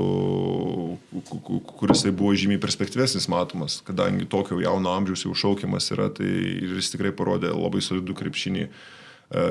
[1.78, 7.14] kuris buvo žymiai perspektyvesnis matomas, kadangi tokio jauno amžiaus jau šaukiamas yra, tai jis tikrai
[7.16, 8.66] parodė labai solidų krepšinį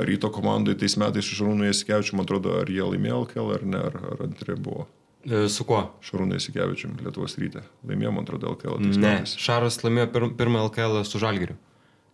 [0.05, 3.85] ryto komandai tais metais iš Rūnų Jasikevičių, man atrodo, ar jie laimėjo LKL ar ne,
[3.89, 4.85] ar, ar antri buvo.
[5.25, 5.81] E, su kuo?
[6.05, 7.61] Šarūnai Sikevičiam, Lietuvos ryte.
[7.85, 8.75] Laimėjo, man atrodo, LKL.
[8.81, 9.31] Ne, metais.
[9.41, 11.55] Šaras laimėjo pir, pirmą LKL su Žalgiriu.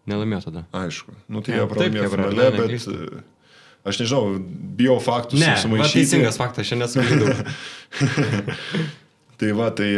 [0.08, 0.62] Nelaimėjo tada.
[0.76, 1.12] Aišku.
[1.32, 2.60] Nu, tai jie pralaimėjo finale, bet...
[2.66, 2.92] Neklystu.
[2.92, 2.94] E,
[3.88, 4.24] aš nežinau,
[4.80, 6.00] bijau faktus ne, sumaišyti.
[6.04, 7.28] Teisingas faktas, šiandien suklydau.
[9.40, 9.98] tai va, tai e,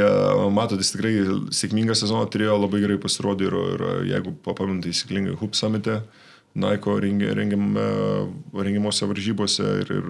[0.53, 1.13] matot, jis tikrai
[1.55, 3.81] sėkmingą sezoną turėjo, labai gerai pasirodė ir, ir
[4.13, 5.95] jeigu papamintai įsiklingai Hup Summite,
[6.59, 10.05] Naiko rengiamuose varžybose ir, ir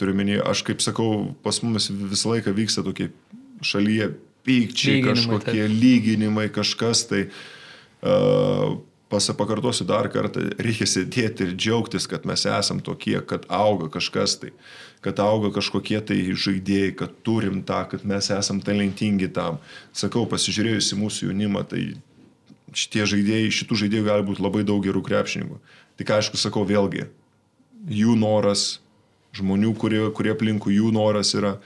[0.00, 3.10] turiu menį, aš kaip sakau, pas mumis visą laiką vyksta tokie
[3.64, 4.12] šalyje
[4.44, 5.78] pykčiai, lyginimai, kažkokie taip.
[5.84, 7.28] lyginimai, kažkas tai.
[8.04, 8.82] Uh,
[9.14, 14.50] Pasapakartosiu dar kartą, reikia sėdėti ir džiaugtis, kad mes esam tokie, kad auga kažkas tai,
[15.04, 19.60] kad auga kažkokie tai žaidėjai, kad turim tą, kad mes esam talentingi tam.
[19.94, 21.84] Sakau, pasižiūrėjus į mūsų jaunimą, tai
[22.74, 25.60] šitie žaidėjai, šitų žaidėjų gali būti labai daug gerų krepšininkų.
[26.00, 27.06] Tik aišku, sakau vėlgi,
[27.86, 28.80] jų noras,
[29.34, 31.58] žmonių, kurie, kurie aplinkų jų noras yra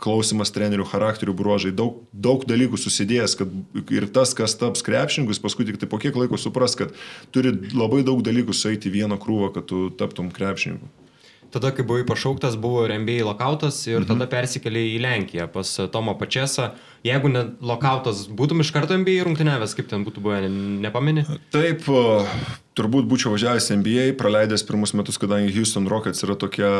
[0.00, 3.52] klausimas trenerių, charakterių bruožai, daug, daug dalykų susidėjęs, kad
[3.92, 6.94] ir tas, kas taps krepšininkus, paskui tik tai po kiek laiko supras, kad
[7.34, 10.88] turi labai daug dalykų sueiti vieną krūvą, kad tu taptum krepšininku.
[11.50, 14.08] Tada, kai buvai pašauktas, buvo NBA lokautas ir mhm.
[14.12, 16.70] tada persikėlė į Lenkiją pas Tomą Pačesą.
[17.06, 20.42] Jeigu ne lokautas, būtum iš karto NBA rungtynėvęs, kaip ten būtų buvę,
[20.84, 21.24] nepameni?
[21.50, 21.88] Taip,
[22.78, 26.70] turbūt būčiau važiavęs NBA, praleidęs pirmus metus, kadangi Houston Rockets yra tokia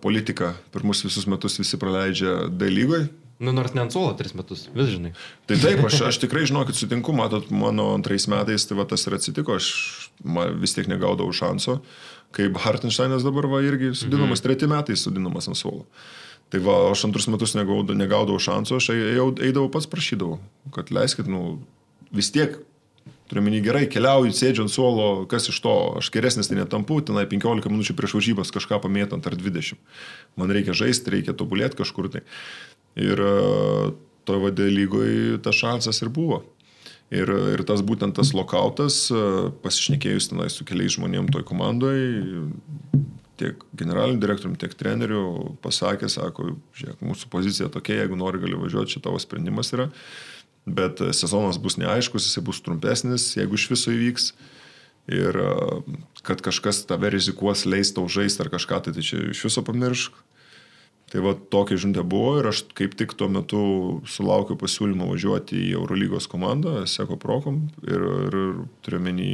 [0.00, 3.10] politika, pirmus visus metus visi praleidžia D lygoje.
[3.42, 5.10] Nu, nors ne ant suolo tris metus, vis žinai.
[5.50, 9.04] Tai taip, aš, aš tikrai žinau, kad sutinku, matot, mano antrais metais tai va tas
[9.04, 9.72] ir atsitiko, aš
[10.62, 11.80] vis tiek negaudavau šanso.
[11.82, 14.44] Uh, kaip Hartensteinas dabar va irgi sudinamas, mhm.
[14.46, 15.86] treti metai sudinamas ant suolo.
[16.52, 20.38] Tai va, aš antrus metus negaudavau, negaudavau šansų, aš eidavau pats prašydavau,
[20.76, 21.56] kad leiskit, nu,
[22.14, 22.58] vis tiek,
[23.30, 27.24] turiu menį gerai, keliauju, sėdžiu ant suolo, kas iš to, aš geresnis tai netampu, tenai
[27.30, 29.80] 15 minučių prieš varžybas kažką pamėtant ar 20.
[30.40, 32.22] Man reikia žaisti, reikia tobulėti kažkur tai.
[33.00, 33.32] Ir e,
[34.28, 36.42] to vadė lygoje tas šansas ir buvo.
[37.12, 41.98] Ir, ir tas būtent tas lokautas, e, pasišnekėjus tenai su keliais žmonėm toj komandoj,
[43.38, 48.96] tiek generaliniu direktoriumi, tiek treneriu pasakė, sako, žiūrėk, mūsų pozicija tokia, jeigu nori gali važiuoti,
[48.96, 49.88] čia tavo sprendimas yra,
[50.64, 54.30] bet sezonas bus neaiškus, jisai bus trumpesnis, jeigu iš viso įvyks.
[55.12, 55.48] Ir e,
[56.24, 60.16] kad kažkas tave rizikuos, leis tau žaisti ar kažką, tai, tai čia iš viso pamiršk.
[61.14, 63.58] Tai va tokia žinutė buvo ir aš kaip tik tuo metu
[64.10, 68.34] sulaukiu pasiūlymo važiuoti į Eurolygos komandą, Seko Prokom ir, ir
[68.82, 69.28] turiu menį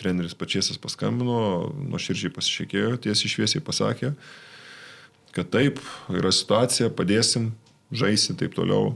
[0.00, 1.42] treneris pačiasas paskambino,
[1.76, 4.14] nuo širdžiai pasišėkėjo, tiesiai šviesiai pasakė,
[5.36, 7.50] kad taip, yra situacija, padėsim,
[7.92, 8.94] žaisim taip toliau.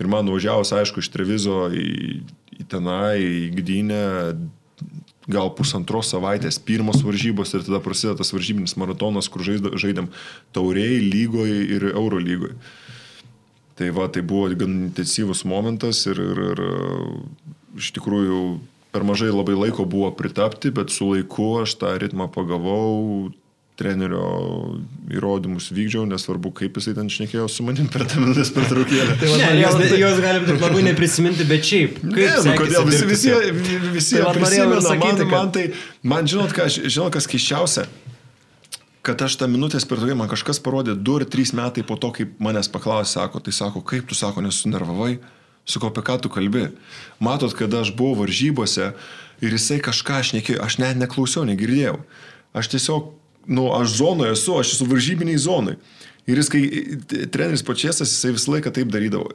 [0.00, 2.22] Ir man nuvažiavus, aišku, iš Trevizo į,
[2.56, 4.06] į tenai, į Gdynę,
[5.30, 10.10] gal pusantros savaitės pirmos varžybos ir tada prasideda tas varžybinis maratonas, kur žaidėm
[10.54, 12.56] tauriai, lygoje ir euro lygoje.
[13.78, 16.60] Tai va, tai buvo gan intensyvus momentas ir, ir, ir
[17.78, 18.42] iš tikrųjų
[18.92, 23.30] per mažai labai laiko buvo pritapti, bet su laiku aš tą ritmą pagavau,
[23.82, 24.22] trenerio
[25.12, 29.16] įrodymus vykdžiau, nesvarbu, kaip jisai ten šnekėjo su manim per tą minutės pertraukėlę.
[29.20, 31.98] tai ne, jos, ne, jos galim labai neprisiminti, bet šiaip.
[32.06, 33.34] Ne, nu, kodėl visi, visi,
[33.96, 35.66] visi, tai prisimena, sakyti, man, man tai,
[36.14, 37.86] man žinot, ką, žinot, kas keiščiausia,
[39.06, 42.28] kad aš tą minutės pertraukėlę, man kažkas parodė 2 ar 3 metai po to, kai
[42.42, 45.16] manęs paklausė, sako, tai sako, kaip tu sako, nesunervavai,
[45.66, 46.68] su ko apie ką tu kalbi.
[47.22, 48.92] Matot, kad aš buvau varžybose
[49.42, 51.98] ir jisai kažką aš nekėjau, aš net neklausiau, negirdėjau.
[52.54, 53.10] Aš tiesiog
[53.46, 55.76] nu, aš zonoje esu, aš esu varžybiniai zonai.
[56.30, 56.62] Ir jis, kai
[57.34, 59.32] treneris pačiasas, jisai visą laiką taip darydavo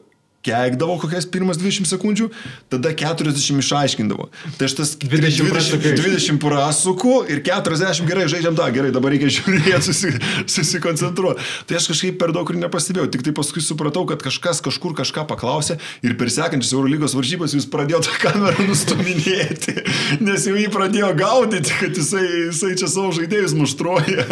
[0.48, 2.30] keikdavo kokias pirmas 20 sekundžių,
[2.72, 4.30] tada 40 išaiškindavo.
[4.58, 9.30] Tai aš tas 20, 20, 20 prasuku ir 40 gerai žaidžiam tą, gerai, dabar reikia
[9.38, 10.14] žiūrėti, susi,
[10.50, 11.46] susikoncentruoti.
[11.70, 15.28] Tai aš kažkaip per daug ir nepastebėjau, tik tai paskui supratau, kad kažkas kažkur kažką
[15.30, 19.76] paklausė ir per sekančias Eurolygos varžybas jūs pradėjote kamerą nustuminėti,
[20.28, 24.28] nes jau jį pradėjo gaudyti, kad jisai, jisai čia savo žaidėjus muštruoja.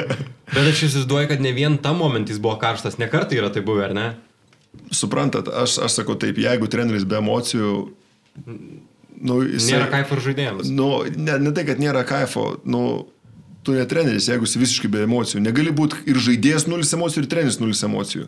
[0.53, 3.89] Bet aš įsivaizduoju, kad ne vien tam momentais buvo karštas, ne kartą yra tai buvę,
[3.89, 4.07] ar ne?
[4.93, 7.73] Suprantat, aš, aš sakau taip, jeigu treneris be emocijų...
[9.15, 10.71] Nu, jisai, nėra kaifo žaidėjams.
[10.75, 12.81] Nu, ne, ne tai, kad nėra kaifo, nu,
[13.65, 15.41] tu ne treneris, jeigu esi visiškai be emocijų.
[15.45, 18.27] Negali būti ir žaidėjas nulis emocijų, ir treneris nulis emocijų.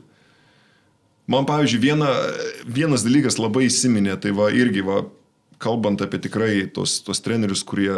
[1.28, 2.14] Man, pavyzdžiui, viena,
[2.64, 5.02] vienas dalykas labai įsiminė, tai va irgi, va,
[5.60, 7.92] kalbant apie tikrai tos, tos trenerius, kurie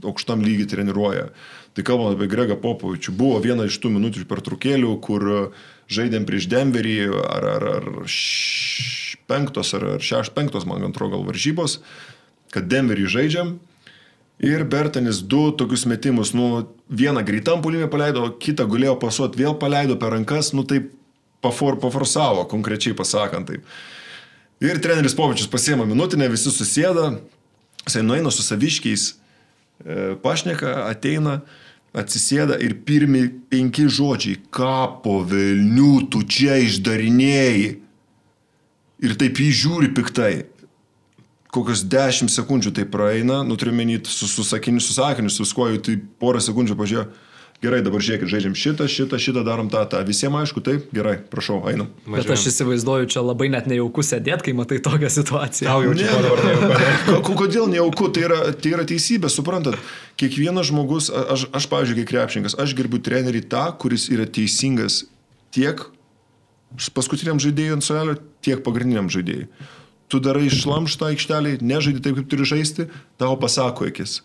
[0.00, 1.28] aukštam lygiai treniruoja.
[1.76, 6.48] Tai kalbant apie Gregą Popovičių, buvo viena iš tų minučių pertraukėlių, kur uh, žaidėm prieš
[6.52, 11.78] Denverį ar, ar, ar š, penktos ar, ar šeš penktos, man atrodo, gal varžybos,
[12.54, 13.56] kad Denverį žaidžiam.
[14.42, 19.94] Ir Bertanis du tokius metimus, nu, vieną greitam pulimį paleido, kitą gulėjo pasuot, vėl paleido
[20.00, 20.90] per rankas, nu taip
[21.44, 23.68] pafor, paforsavo, konkrečiai pasakant taip.
[24.64, 27.12] Ir treneris Povičius pasiema minutinę, visi susėda,
[27.84, 31.42] jisai nueina su saviškiais, e, pašneka, ateina,
[31.94, 37.68] atsisėda ir pirmi penki žodžiai, ką po velnių tu čia išdarinėjai.
[39.04, 40.32] Ir taip jį žiūri piktai.
[41.54, 46.42] Kokios dešimt sekundžių tai praeina, nutrimenyti su, su sakiniu, su sakiniu, su skoju, tai porą
[46.42, 47.23] sekundžių pažiūrėjau
[47.64, 50.02] Gerai, dabar žiūrėkit, žaidžiam šitą, šitą, šitą, darom tą, tą.
[50.04, 51.88] Visiems aišku, taip, gerai, prašau, einam.
[52.04, 55.70] Bet aš įsivaizduoju, čia labai net nejauku sėdėti, kai matai tokią situaciją.
[55.70, 57.36] Tau jau čia dabar nejauku.
[57.40, 58.10] Kodėl nejauku?
[58.12, 59.78] Tai yra, tai yra teisybė, suprantat.
[60.20, 65.04] Kiekvienas žmogus, aš, aš pavyzdžiui, kaip krepšininkas, aš gerbiu trenerį tą, kuris yra teisingas
[65.54, 65.86] tiek
[66.94, 69.48] paskutiniam žaidėjui ant suolio, tiek pagrindiniam žaidėjui.
[70.12, 72.84] tu darai šlamštą aikštelį, nežaidži taip, kaip turi žaisti,
[73.18, 74.20] tau pasako akis.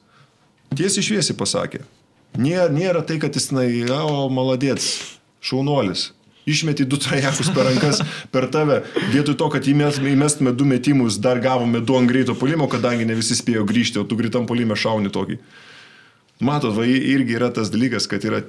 [0.76, 1.82] Tiesiai šviesiai pasakė.
[2.38, 3.65] Nėra, nėra tai, kad jis, na,
[4.05, 6.11] o, maladėts, šaunuolis.
[6.49, 7.99] Išmeti du trajekus per rankas
[8.34, 8.80] per tave.
[9.13, 13.38] Vietoj to, kad įmestume du metimus, dar gavome du ant greito polimo, kadangi ne visi
[13.38, 15.38] spėjo grįžti, o tu greitam polime šauni tokį.
[16.45, 18.41] Matot, va, irgi yra tas dalykas, kad yra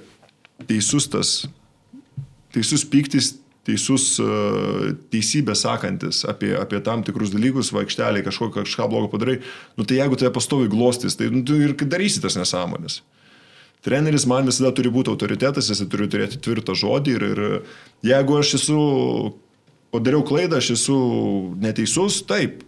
[0.68, 1.34] teisus tas,
[2.54, 3.34] teisus pyktis,
[3.66, 9.40] teisus uh, teisybė sakantis apie, apie tam tikrus dalykus, vaikšteliai kažko, kažką blogo padarai,
[9.76, 13.00] nu tai jeigu tave pastovi glostis, tai nu, tu ir darysi tas nesąmonės.
[13.84, 17.44] Treneris man visada turi būti autoritetas, jis turi turėti tvirtą žodį ir, ir
[18.04, 18.80] jeigu aš esu,
[19.94, 20.96] padariau klaidą, aš esu
[21.60, 22.64] neteisus, taip.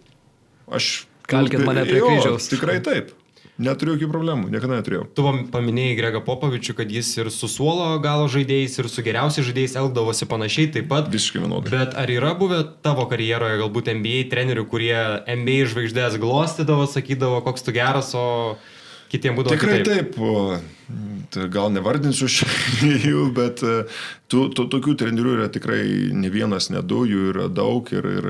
[0.73, 1.05] Aš...
[1.29, 2.49] Kalkit mane prie kryžiaus.
[2.51, 3.13] Tikrai taip.
[3.61, 5.03] Neturiu jokių problemų, niekada neturėjau.
[5.13, 9.75] Tu paminėjai Gregą Popovičių, kad jis ir su suolo galo žaidėjais, ir su geriausiais žaidėjais
[9.77, 11.11] elgdavosi panašiai taip pat.
[11.13, 11.69] Visiškai vienodai.
[11.69, 14.97] Bet ar yra buvę tavo karjeroje galbūt NBA trenerių, kurie
[15.29, 18.25] NBA žvaigždės glostydavo, sakydavo, koks tu geras, o
[19.13, 20.17] kitiems būdavo Tikrai kitaip?
[20.17, 20.71] taip.
[21.33, 23.85] Tai gal nevardinsiu jų, bet e,
[24.29, 25.81] tų, tų, tokių trenerių yra tikrai
[26.13, 28.27] ne vienas, ne du, jų yra daug ir, ir,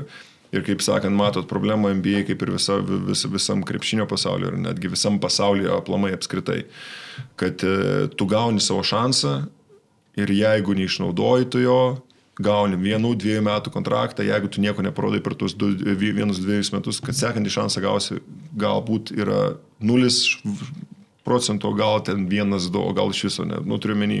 [0.54, 4.92] ir kaip sakant, matot, problema NBA kaip ir visa, vis, visam krepšinio pasauliu ir netgi
[4.94, 6.62] visam pasaulyje aplamai apskritai,
[7.40, 7.76] kad e,
[8.14, 9.36] tu gauni savo šansą
[10.20, 11.80] ir jeigu neišnaudoji tu jo,
[12.42, 16.98] gauni vienų, dviejų metų kontraktą, jeigu tu nieko neparodai per tuos du, vienus, dviejus metus,
[17.04, 18.18] kad sekantį šansą gausi,
[18.60, 20.24] galbūt yra nulis
[21.24, 24.20] procentų, gal ten vienas, du, o gal iš viso, ne, nu turiu menį,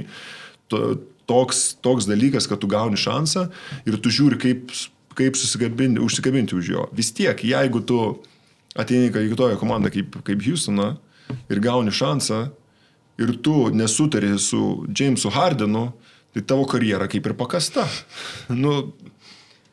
[1.28, 3.46] toks, toks dalykas, kad tu gauni šansą
[3.88, 4.74] ir tu žiūri, kaip,
[5.18, 6.88] kaip užsikabinti už jo.
[6.96, 8.00] Vis tiek, jeigu tu
[8.74, 10.94] ateini į tokią komandą kaip, kaip Houstoną
[11.52, 12.40] ir gauni šansą
[13.22, 15.92] ir tu nesutari su Jamesu Hardenu,
[16.34, 17.86] tai tavo karjera kaip ir pakasta.
[18.50, 18.92] nu,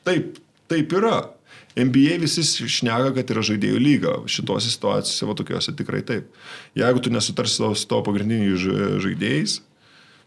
[0.06, 0.38] taip,
[0.70, 1.32] taip yra.
[1.80, 4.16] NBA visi šneka, kad yra žaidėjų lyga.
[4.30, 6.30] Šitose situacijose, va tokiuose tikrai taip.
[6.78, 8.64] Jeigu tu nesutarsi su tavo pagrindiniais
[9.04, 9.60] žaidėjais,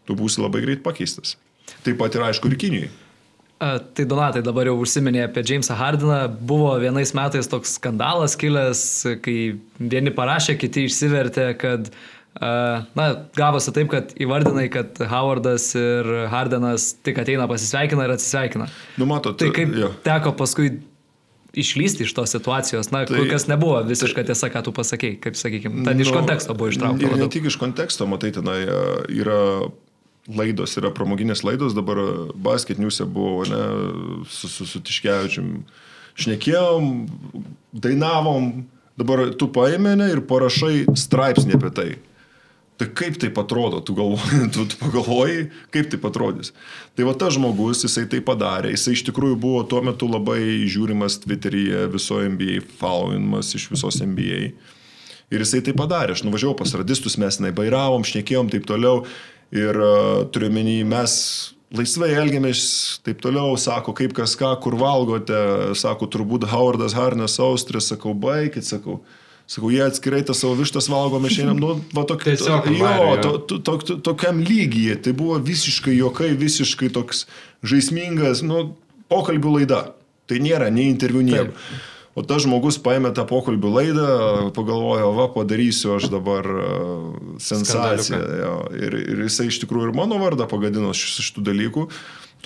[0.09, 1.37] tu būsi labai greit pakeistas.
[1.85, 2.93] Taip pat ir aišku ir Kinijai.
[3.65, 6.25] Tai Donatai dabar jau užsiminė apie Jamesą Hardiną.
[6.29, 8.83] Buvo vienais metais toks skandalas kilęs,
[9.25, 11.89] kai vieni parašė, kiti išsivertė, kad
[12.35, 13.05] Na,
[13.39, 18.67] gavosi taip, kad įvardinai, kad Howardas ir Hardenas tik ateina pasisveikina ir atsisveikina.
[18.99, 19.93] Nu, matot, tai kaip jo.
[20.03, 20.73] teko paskui
[21.61, 25.85] išlysti iš tos situacijos, na, tai, kas nebuvo visiška tiesa, ką tu pasakėjai, kaip sakykime,
[25.87, 27.15] ten nu, iš konteksto buvo ištraukta.
[27.15, 28.61] Ne, ne tik iš konteksto, matai, tenai
[29.15, 29.41] yra
[30.29, 32.01] laidos, yra pramoginės laidos, dabar
[32.47, 33.63] basketniuose buvo, ne,
[34.31, 35.51] su, su, su Tiškevičium,
[36.25, 36.91] šnekėjom,
[37.85, 38.51] dainavom,
[39.01, 41.89] dabar tu paėmė ne, ir parašai straipsnį apie tai.
[42.75, 46.51] Tai kaip tai atrodo, tu, galvoji, tu, tu pagalvoji, kaip tai atrodys.
[46.99, 51.21] Tai va tas žmogus, jisai tai padarė, jisai iš tikrųjų buvo tuo metu labai žiūrimas
[51.23, 54.51] Twitteryje, viso NBA, followinamas iš visos NBA.
[55.31, 59.05] Ir jisai tai padarė, aš nuvažiavau pas radistus, mes nebairavom, šnekėjom taip toliau.
[59.55, 61.13] Ir uh, turiu menį, mes
[61.75, 62.65] laisvai elgiamės,
[63.07, 65.39] taip toliau, sako, kaip kas ką, kur valgote,
[65.79, 69.01] sako, turbūt Howardas Harnes Austris, sakau, baikit, sakau.
[69.45, 73.17] Sakau, jie atskirai tą savo vištas valgo, mes šiandien, nu, va, tok, Tiesiog, jo, Mario,
[73.21, 77.27] to, to, to, to, tokiam lygyje, tai buvo visiškai jokai, visiškai toks
[77.67, 78.71] žaismingas, nu,
[79.13, 79.83] pokalbių laida.
[80.25, 81.53] Tai nėra nei interviu, nieko.
[82.15, 84.09] O tas žmogus paėmė tą pokalbių laidą,
[84.55, 87.09] pagalvojo, va, padarysiu aš dabar uh,
[87.43, 88.21] sensaciją.
[88.39, 91.89] Jo, ir, ir jisai iš tikrųjų ir mano vardą pagadino šitų dalykų.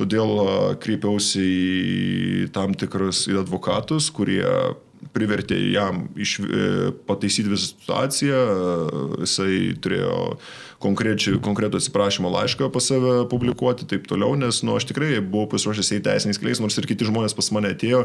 [0.01, 4.43] Todėl uh, kreipiausi į tam tikrus į advokatus, kurie
[5.19, 6.69] privertė jam iš, e,
[7.09, 10.39] pataisyti visą situaciją, e, jisai turėjo
[10.79, 16.01] konkretų atsiprašymo laišką pas save publikuoti taip toliau, nes nu, aš tikrai buvau pasiruošęs į
[16.07, 18.05] teisiniais keliais, nors ir kiti žmonės pas mane atėjo,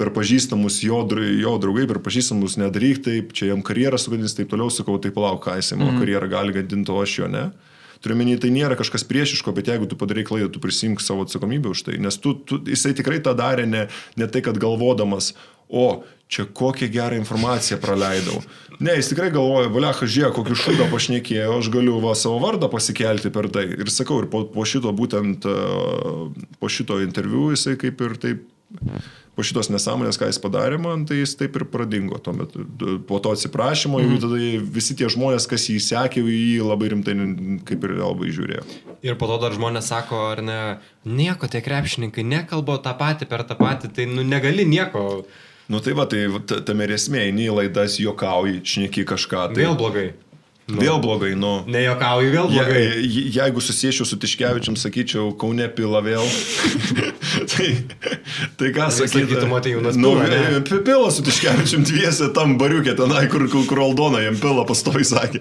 [0.00, 1.00] per pažįstamus jo,
[1.38, 5.44] jo draugai, per pažįstamus nedaryk taip, čia jam karjerą sugadins, taip toliau, sakau, tai palauk,
[5.46, 6.02] ką jisai mano mm.
[6.02, 7.48] karjerą gali gadinti, o aš jo ne.
[8.04, 11.72] Turiu menį, tai nėra kažkas priešiško, bet jeigu tu padarai klaidą, tu prisimk savo atsakomybę
[11.74, 11.98] už tai.
[12.02, 13.88] Nes tu, tu, jisai tikrai tą darė ne,
[14.18, 15.32] ne tai, kad galvodamas,
[15.68, 18.42] o čia kokią gerą informaciją praleidau.
[18.78, 23.32] Ne, jis tikrai galvoja, valiacha, žiūrėk, kokį šūdą pašnekėjau, aš galiu va savo vardą pasikelti
[23.34, 23.64] per tai.
[23.74, 28.44] Ir sakau, ir po, po šito būtent, e, po šito interviu jisai kaip ir taip,
[29.38, 32.64] po šitos nesąmonės, ką jis padarė man, tai jis taip ir pradingo tuo metu.
[33.06, 34.16] Po to atsiprašymo, mm.
[34.24, 34.40] tada
[34.74, 37.14] visi tie žmonės, kas jį sekė, jį labai rimtai
[37.68, 38.64] kaip ir labai žiūrėjo.
[39.06, 40.60] Ir po to dar žmonės sako, ar ne,
[41.06, 45.22] nieko tie krepšininkai nekalba tą patį per tą patį, tai nu negali nieko
[45.68, 46.22] Nu tai va, tai
[46.64, 49.50] tame esmė, eini į laidas, juokauji, šneki kažką.
[49.52, 49.58] Tai...
[49.60, 50.06] Vėl blogai.
[50.68, 51.62] Nu, vėl blogai, nu.
[51.64, 52.80] Nejokauju, vėl blogai.
[52.82, 56.26] Je, je, jeigu susiešiu su Tiškevičiam, sakyčiau, Kaune pila vėl.
[57.54, 57.68] tai,
[58.60, 60.60] Tai ką sakytum, matai, Jonas Nu, Pila, ne?
[60.68, 65.06] pi- Pila su Tiškevičium dviese tam bariukė tenai, kur, kur, kur Aldona jam pila pastovi
[65.08, 65.40] sakė.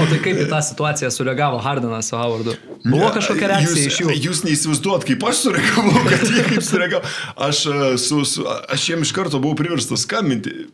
[0.00, 2.56] O tai kaip į tą situaciją sureagavo Hardinas su Howardu?
[2.84, 4.16] Buvo kažkokia reakcija jūs, iš jų?
[4.28, 7.12] Jūs neįsivaizduot, kaip aš sureagavau, kad jie kaip sureagavo.
[7.48, 10.64] Aš, e, su, su, aš jiem iš karto buvau priverstas skambinti.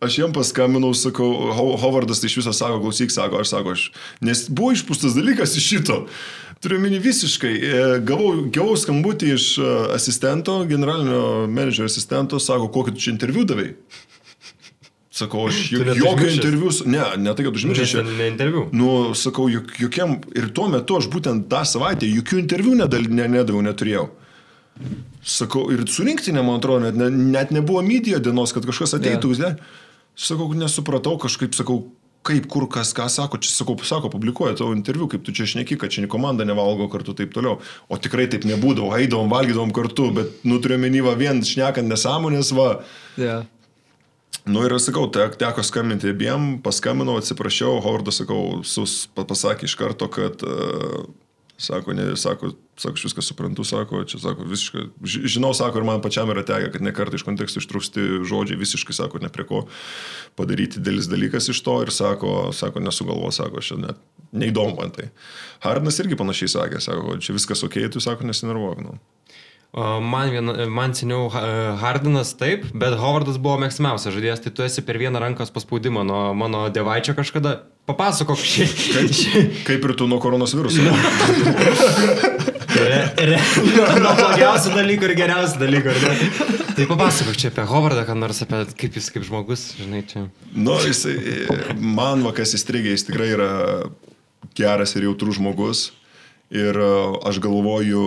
[0.00, 3.88] Aš jiem paskambinau, sakau, Ho- Hovardas tai iš viso sako, klausyk, sako, aš sako, aš.
[4.22, 6.04] Nes buvo išpūstas dalykas iš šito.
[6.62, 7.50] Turiu minį visiškai.
[7.54, 13.42] e, Gavau, gavau skambutį iš e, asistento, generalinio menedžerio asistento, sako, kokį tu čia interviu
[13.46, 13.72] davai.
[15.18, 17.90] Sakau, aš jok, jokio interviu, ne, ne tai, kad užmiršęs.
[17.90, 18.68] Čia- ne interviu.
[18.72, 23.26] Nu, sakau, juk, jokiam ir tuo metu aš būtent tą savaitę jokių interviu nedal, ne,
[23.26, 24.06] nedaviau, neturėjau.
[25.26, 29.32] Sakau, ir su rinktinė, man atrodo, net, ne, net nebuvo mydijo dienos, kad kažkas ateitų.
[29.42, 29.56] Yeah.
[30.18, 31.84] Sakau, nesupratau, kažkaip sakau,
[32.26, 35.78] kaip, kur, kas, ką sako, čia sakau, sako, publikuoja tavo interviu, kaip tu čia šneki,
[35.78, 37.60] kad čia komanda nevalgo kartu taip toliau.
[37.88, 42.72] O tikrai taip nebūdavo, eidavom, valgydavom kartu, bet nuturėjome minivą vien šnekant nesąmonės, va.
[43.20, 43.46] Yeah.
[44.48, 49.76] Nu ir sakau, tek, teko skambinti abiem, paskambinau, atsiprašiau, Hovardas, sakau, sus, pa- pasakė iš
[49.78, 51.06] karto, kad, uh,
[51.58, 55.86] sako, ne, sako, sako, aš viską suprantu, sako, čia, sako, visiškai, ži- žinau, sako, ir
[55.88, 59.44] man pačiam yra tekę, kad ne kartą iš kontekstų ištrūksti žodžiai, visiškai, sako, ne prie
[59.48, 59.64] ko
[60.38, 63.98] padaryti dėlis dalykas iš to ir sako, sako, nesugalvo, sako, aš net
[64.32, 65.08] neįdomu man tai.
[65.64, 68.98] Hardinas irgi panašiai sakė, sako, čia viskas ok, tu, sako, nesinervuok, nu.
[69.76, 74.80] Man, viena, man seniau Ha- Hardinas taip, bet Hovardas buvo mėgstamiausias žaidėjas, tai tu esi
[74.82, 77.58] per vieną rankos paspaudimą nuo mano dievaičio kažkada.
[77.88, 78.64] Papasakok šį.
[79.68, 80.80] Kaip ir tu nuo koronos viruso.
[82.78, 83.38] Re, re,
[83.98, 85.94] nuo blogiausių dalykų ir geriausių dalykų.
[86.76, 90.26] Tai papasakok čia apie Hovardą, ką nors apie kaip jis kaip žmogus, žinai, čia.
[90.54, 91.16] Nu, jisai,
[91.80, 93.48] man vakas įstrigė, jis tikrai yra
[94.58, 95.88] geras ir jautrus žmogus.
[96.54, 96.92] Ir e,
[97.28, 98.04] aš galvoju,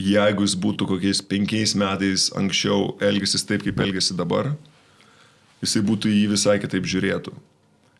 [0.00, 4.54] jeigu jis būtų kokiais penkiais metais anksčiau elgėsis taip, kaip elgėsi dabar,
[5.62, 7.34] jisai būtų į jį visai kitaip žiūrėtų.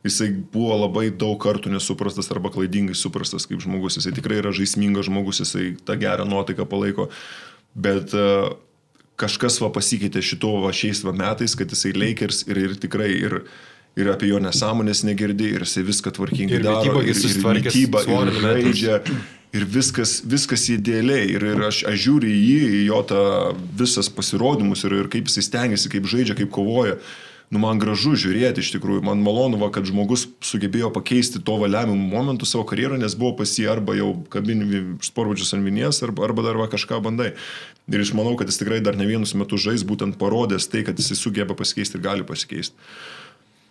[0.02, 4.00] Jisai buvo labai daug kartų nesuprastas arba klaidingai suprastas kaip žmogus.
[4.00, 7.06] Jisai tikrai yra žaismingas žmogus, jisai tą gerą nuotaiką palaiko.
[7.78, 8.56] Bet uh,
[9.20, 13.38] kažkas va pasikeitė šito va šiais va metais, kad jisai Lakers ir, ir tikrai ir,
[13.94, 16.98] ir apie jo nesąmonės negirdi, ir jisai viską tvarkingai Ir daro.
[16.98, 18.98] mitybą gi ir, ir mitybą, svorį ir žaidžia.
[19.52, 21.26] Ir viskas, viskas idealiai.
[21.34, 23.24] Ir, ir aš, aš žiūriu į jį, į jo tą
[23.76, 26.96] visas pasirodymus ir, ir kaip jisai stengiasi, kaip žaidžia, kaip kovoja.
[27.52, 32.06] Nu, man gražu žiūrėti iš tikrųjų, man malonu, va, kad žmogus sugebėjo pakeisti to valiamimų
[32.08, 36.46] momentų savo karjerą, nes buvo pas jį arba jau kabinį sportvačius ant vinies, arba, arba
[36.46, 37.34] dar va kažką bandai.
[37.92, 40.96] Ir aš manau, kad jis tikrai dar ne vienus metus žais, būtent parodęs tai, kad
[40.96, 42.72] jis sugeba pasikeisti ir gali pasikeisti.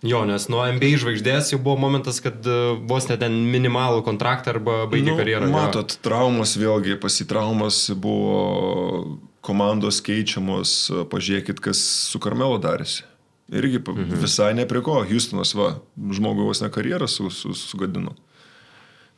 [0.02, 2.58] Jo, nes nuo NBA žvaigždės jau buvo momentas, kad e,
[2.89, 5.45] vos net ten minimalų kontraktą arba baigė nu, karjerą.
[5.45, 5.54] jo.
[5.54, 10.74] Matot, traumas vėlgi, pasitraumas buvo komandos keičiamos,
[11.12, 13.06] pažiūrėkit, kas su Karmelo darėsi.
[13.52, 14.18] Irgi mhm.
[14.24, 18.16] visai ne prie ko, Houstonas, va, žmogui vos ne karjerą su, su, sugadino.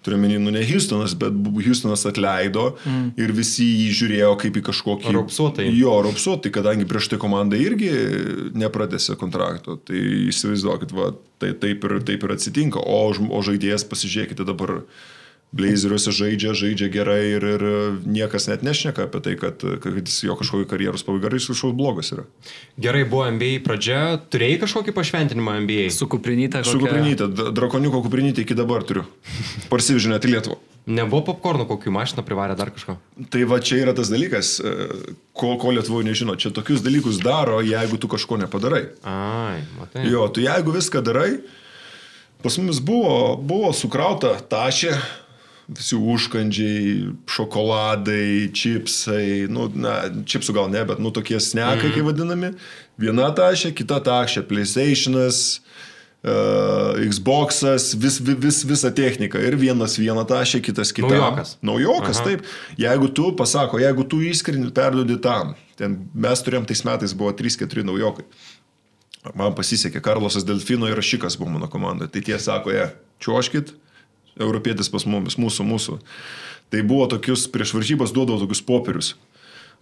[0.03, 3.13] Turiu menį, nu ne Houstonas, bet Houstonas atleido mm.
[3.23, 5.13] ir visi jį žiūrėjo kaip į kažkokį...
[5.15, 5.67] Raupsuotai.
[5.71, 7.91] Jo, raupsuotai, kadangi prieš tai komanda irgi
[8.59, 9.77] nepratėsi kontrakto.
[9.87, 12.83] Tai įsivaizduokit, va, tai taip ir, taip ir atsitinka.
[12.83, 14.81] O, o žaidėjas, pasižiūrėkite dabar,
[15.53, 17.63] Blazeriuose žaidžia, žaidžia gerai ir, ir
[18.09, 21.77] niekas net nešneka apie tai, kad, kad jis jo kažkokį karjeros pabaiga, ar jis kažkoks
[21.77, 22.25] blogas yra.
[22.81, 25.87] Gerai, buvo NBA pradžia, turėjai kažkokį pašventinimą NBA?
[25.93, 26.63] Su kuprinyte.
[26.65, 29.05] Su kuprinytė, drakoniuko kuprinytė iki dabar turiu.
[29.69, 30.57] Parsivežiu net į Lietuvą.
[30.83, 32.97] Nebuvo popkornų, kokių mašiną privarė dar kažko.
[33.31, 34.73] Tai va čia yra tas dalykas, e,
[35.31, 36.35] ko, ko Lietuvoje nežino.
[36.35, 38.89] Čia tokius dalykus daro, jeigu tu kažko nepadarai.
[39.07, 40.03] Ai, matai.
[40.11, 41.37] Jo, tu jeigu viską darai,
[42.43, 44.97] pas mumis buvo, buvo sukrauta tašė,
[45.67, 51.93] visi užkandžiai, šokoladai, čipsai, nu, na, čipsų gal ne, bet, nu, tokie snekai, mm.
[51.95, 52.53] kaip vadinami.
[52.99, 55.39] Viena tašė, kita tašė, PlayStation'as,
[56.25, 59.41] uh, Xbox'as, vis, vis, vis, visa technika.
[59.41, 61.13] Ir vienas vieną tašė, kitas kitą.
[61.13, 61.55] Naujokas.
[61.63, 62.25] Naujokas, Aha.
[62.27, 62.49] taip.
[62.79, 65.55] Jeigu tu, pasako, jeigu tu įskrini, perdodi tam.
[65.79, 68.27] Ten mes turėjom tais metais, buvo 3-4 naujokai.
[69.39, 72.11] Man pasisekė, Karlosas Delfino ir Šikas buvo mano komandoje.
[72.11, 72.89] Tai tie sako, jie,
[73.23, 73.71] čiuoškit,
[74.39, 75.99] europietis pas mumis, mūsų, mūsų.
[76.73, 79.11] Tai buvo tokius, prieš varžybas duodavo tokius popierius,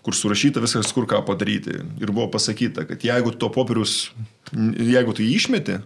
[0.06, 1.78] kur surašyta viskas, kur ką padaryti.
[2.02, 4.12] Ir buvo pasakyta, kad jeigu to popierius,
[4.52, 5.80] jeigu tu jį išmeti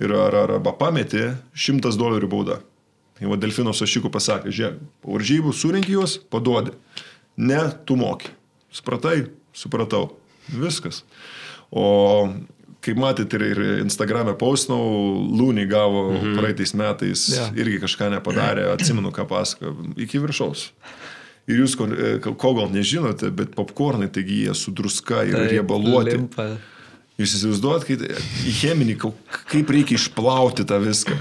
[0.00, 2.60] ir ar, ar, arba pameti, šimtas dolerių bauda.
[3.20, 6.72] Tai va Delfino Sašikų pasakė, žiūrėk, varžybų surinki juos, paduodi.
[7.36, 8.32] Ne, tu moki.
[8.72, 9.26] Supratai?
[9.52, 10.06] Supratau.
[10.48, 11.02] Viskas.
[11.70, 12.30] O
[12.84, 14.80] kaip matėte ir, ir Instagram'e paustinau,
[15.36, 16.34] Lūnį gavo mhm.
[16.40, 17.52] praeitais metais, yeah.
[17.58, 20.70] irgi kažką nepadarė, atsimenu, ką pasako, iki viršaus.
[21.50, 26.18] Ir jūs ko, e, ko gal nežinote, bet popkornai, taigi jie su druska ir riebaluoti.
[26.18, 26.50] Limpa.
[27.20, 27.96] Jūs įsivaizduojat, kai
[28.48, 28.94] į cheminį,
[29.50, 31.18] kaip reikia išplauti tą viską.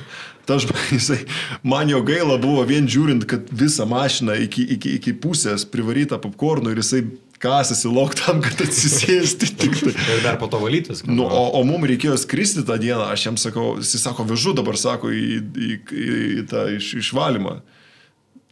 [0.47, 0.57] Ta,
[0.95, 1.19] jisai,
[1.63, 6.73] man jo gaila buvo vien žiūrint, kad visą mašiną iki, iki, iki pusės privaryta popkornų
[6.73, 7.03] ir jisai
[7.39, 9.93] kasasi lauk tam, kad atsisėsti tik tai.
[10.15, 11.03] Ir dar po to valytis.
[11.07, 14.77] Nu, o, o mums reikėjo skristi tą dieną, aš jam sakau, jis sako, vežu dabar,
[14.79, 16.07] sako, į, į, į,
[16.41, 17.59] į tą iš, išvalymą.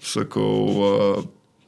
[0.08, 1.26] Sakau, uh,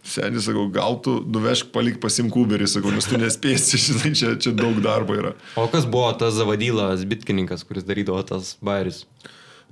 [0.10, 4.54] Senis, sakau, gal tu nuvežk palik pasim kuberį, sakau, nes tu nespėsi, žinai, čia, čia
[4.58, 5.36] daug darbo yra.
[5.60, 9.04] O kas buvo tas zavadylas, bitkininkas, kuris darydavo tas bairius?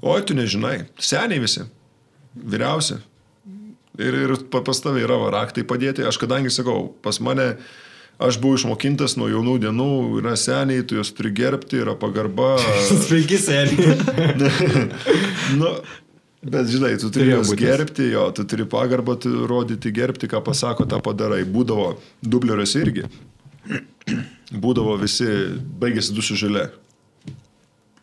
[0.04, 1.64] Oi, tu nežinai, seniai visi,
[2.38, 3.00] vyriausi.
[3.98, 6.06] Ir, ir pas tavai yra raktai padėti.
[6.06, 7.56] Aš kadangi sakau, pas mane,
[8.22, 9.91] aš buvau išmokintas nuo jaunų dienų,
[10.22, 12.56] yra seniai, tu juos turi gerbti, yra pagarba.
[13.08, 13.95] Sveiki, seniai.
[15.60, 15.72] nu,
[16.45, 20.86] bet žinai, tu turi juos gerbti, jo, tu turi pagarbą tu rodyti, gerbti, ką pasako,
[20.89, 21.41] tą padarai.
[21.50, 23.08] Būdavo dubleriuose irgi.
[24.64, 25.32] Būdavo visi,
[25.82, 26.68] baigėsi dušų žalė.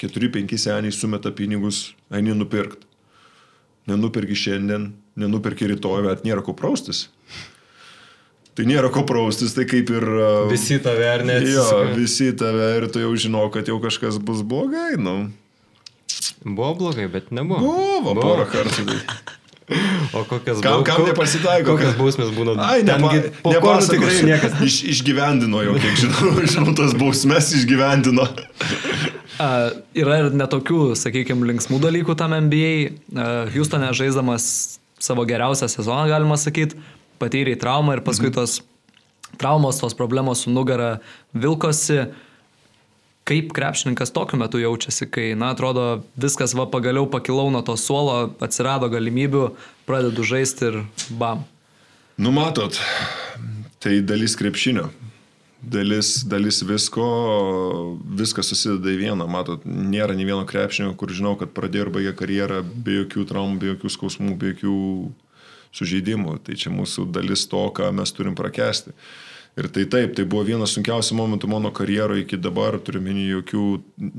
[0.03, 2.91] 4-5 seniai sumeta pinigus, eini nupirkti.
[3.87, 4.91] Nenupirki šiandien,
[5.21, 7.07] nenupirki rytoj, bet nėra ko praustis.
[8.55, 10.05] Tai nėra ko praustis, tai kaip ir...
[10.51, 11.41] Visi tave ar ne?
[11.43, 11.65] Jo,
[11.97, 15.17] visi tave ir tu jau žinau, kad jau kažkas bus blogai, nu.
[16.45, 17.65] Buvo blogai, bet nebuvo.
[17.65, 18.21] Buvo, buvo.
[18.23, 19.01] porą kartų.
[20.13, 21.73] O kokias kam, kam nepasitaiko?
[21.73, 22.53] Kokias bausmės būna?
[22.61, 23.15] Ai, nepa,
[23.49, 23.95] nepasakosiu.
[23.95, 24.59] tikrai niekas.
[24.61, 28.29] Iš, išgyvendino jau, kiek žinau, žinau, tas bausmės išgyvendino.
[29.35, 32.69] Uh, yra ir netokių, sakykime, linksmų dalykų tam NBA.
[33.11, 34.45] Uh, Houstone žaisdamas
[35.05, 36.79] savo geriausią sezoną, galima sakyti,
[37.21, 38.37] patyrė traumą ir paskui mhm.
[38.39, 38.61] tos
[39.41, 40.99] traumos, tos problemos su nugara
[41.35, 42.07] vilkosi.
[43.25, 48.35] Kaip krepšininkas tokiu metu jaučiasi, kai, na, atrodo, viskas va pagaliau pakilau nuo to suolo,
[48.45, 49.47] atsirado galimybių,
[49.89, 50.77] pradedu žaisti ir
[51.09, 51.47] bam.
[52.21, 52.77] Numatot,
[53.81, 54.91] tai dalis krepšinio
[55.71, 57.05] dalis, dalis visko,
[58.19, 59.27] viskas susideda į vieną.
[59.31, 63.61] Matot, nėra nei vieno krepšinio, kur žinau, kad pradėjo ir baigė karjerą be jokių traumų,
[63.61, 64.79] be jokių skausmų, be jokių
[65.75, 66.39] sužeidimų.
[66.47, 68.95] Tai čia mūsų dalis to, ką mes turim prakesti.
[69.55, 73.67] Ir tai taip, tai buvo vienas sunkiausių momentų mano karjeroje iki dabar, turiu minį, jokių,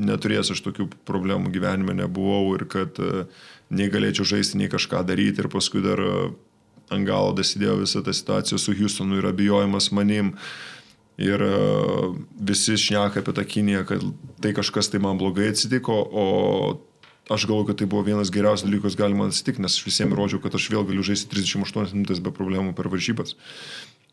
[0.07, 3.25] neturėjęs aš tokių problemų gyvenime nebuvau ir kad e,
[3.75, 6.13] nei galėčiau žaisti, nei kažką daryti ir paskui dar e,
[6.95, 10.31] ant galo dasidėjo visa ta situacija su Houstonu ir abijojimas manim.
[10.37, 10.74] Uh,
[11.21, 11.51] Ir e,
[12.43, 14.03] visi šneka apie tą Kiniją, kad
[14.43, 16.25] tai kažkas tai man blogai atsitiko, o
[17.31, 20.57] aš galvoju, kad tai buvo vienas geriausias dalykas galima atsitikti, nes aš visiems rodžiau, kad
[20.57, 23.37] aš vėl galiu žaisti 38 minutės be problemų per varžybas.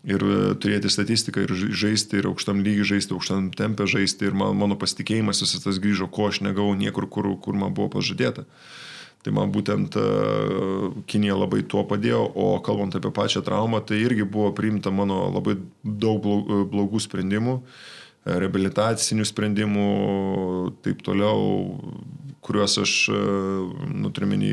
[0.07, 4.55] Ir e, turėti statistiką ir žaisti, ir aukštam lygiai žaisti, aukštam tempę žaisti, ir man,
[4.59, 8.47] mano pasitikėjimas visas tas grįžo, ko aš negavau niekur, kur, kur man buvo pažadėta.
[8.47, 8.92] Uh,
[9.23, 10.05] Tai man būtent e,
[11.07, 15.55] Kinija labai tuo padėjo, o kalbant apie pačią traumą, tai irgi buvo priimta mano labai
[15.83, 16.27] daug
[16.73, 19.87] blogų sprendimų, e, reabilitacinių sprendimų,
[20.83, 21.39] taip toliau,
[22.43, 23.21] kuriuos aš, e,
[24.03, 24.51] nutriminį,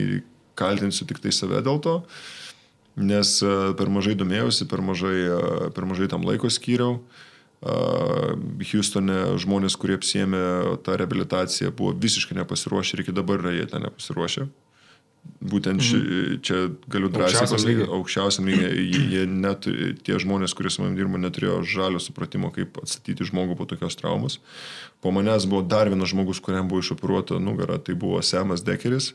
[0.59, 1.95] kaltinsiu tik tai save dėl to,
[2.99, 3.37] nes
[3.79, 5.15] per mažai domėjausi, per mažai,
[5.71, 6.97] per mažai tam laiko skyriau.
[7.59, 13.83] Houstone žmonės, kurie apsėmė tą reabilitaciją, buvo visiškai nepasiruošę ir iki dabar yra jie ten
[13.83, 14.47] nepasiruošę.
[15.43, 15.97] Būtent ši,
[16.43, 16.57] čia
[16.91, 19.67] galiu drąsiai pasakyti, aukščiausiam lygiai, net,
[20.07, 24.39] tie žmonės, kurie su manim dirbo, neturėjo žalio supratimo, kaip atstatyti žmogų po tokios traumos.
[25.03, 29.13] Po manęs buvo dar vienas žmogus, kuriam buvo išoperuota nugara, tai buvo Semas Dekeris.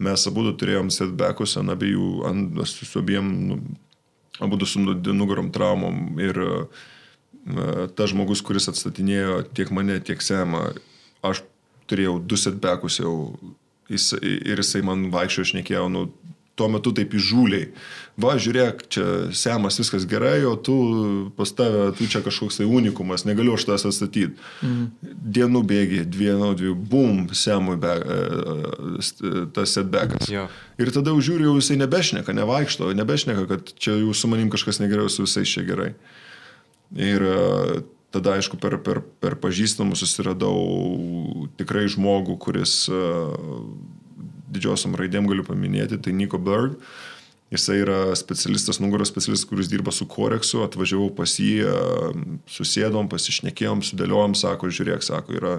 [0.00, 3.60] Mes abu turėjom setbackus ant abiejų, ant, su abiem, nu,
[4.40, 6.82] abu su nugarom traumom ir uh,
[7.96, 10.68] tas žmogus, kuris atstatinėjo tiek mane, tiek Semą,
[11.26, 11.42] aš
[11.90, 13.14] turėjau du setbackus jau
[13.90, 16.06] jis, ir jisai man vaikščiojo, šnekėjo, nu,
[16.58, 17.70] tuo metu taip įžūliai.
[18.20, 19.04] Va, žiūrėk, čia
[19.36, 20.74] semas viskas gerai, o tu
[21.36, 24.36] pas tave, tu čia kažkoks tai unikumas, negaliu aš tas atstatyti.
[24.60, 25.14] Mm.
[25.38, 27.94] Dienų bėgi, dviejų, dviejų, bum, semui be,
[29.56, 30.28] tas setbackas.
[30.30, 30.44] Jo.
[30.80, 35.08] Ir tada žiūriu, jau jisai nebešneka, nevaikšto, nebešneka, kad čia jau su manim kažkas negerai,
[35.12, 35.94] su visais čia gerai.
[36.98, 37.36] Ir e,
[38.12, 43.00] tada, aišku, per, per, per pažįstamus susiradau tikrai žmogų, kuris e,
[44.52, 46.76] didžiosiam raidėm galiu paminėti, tai Nico Bird.
[47.52, 53.84] Jisai yra specialistas, nugaros specialistas, kuris dirba su koreksu, atvažiavau pas jį, e, susėdom, pasišnekėjom,
[53.84, 55.56] sudėliojom, sako, žiūrėk, sako, yra.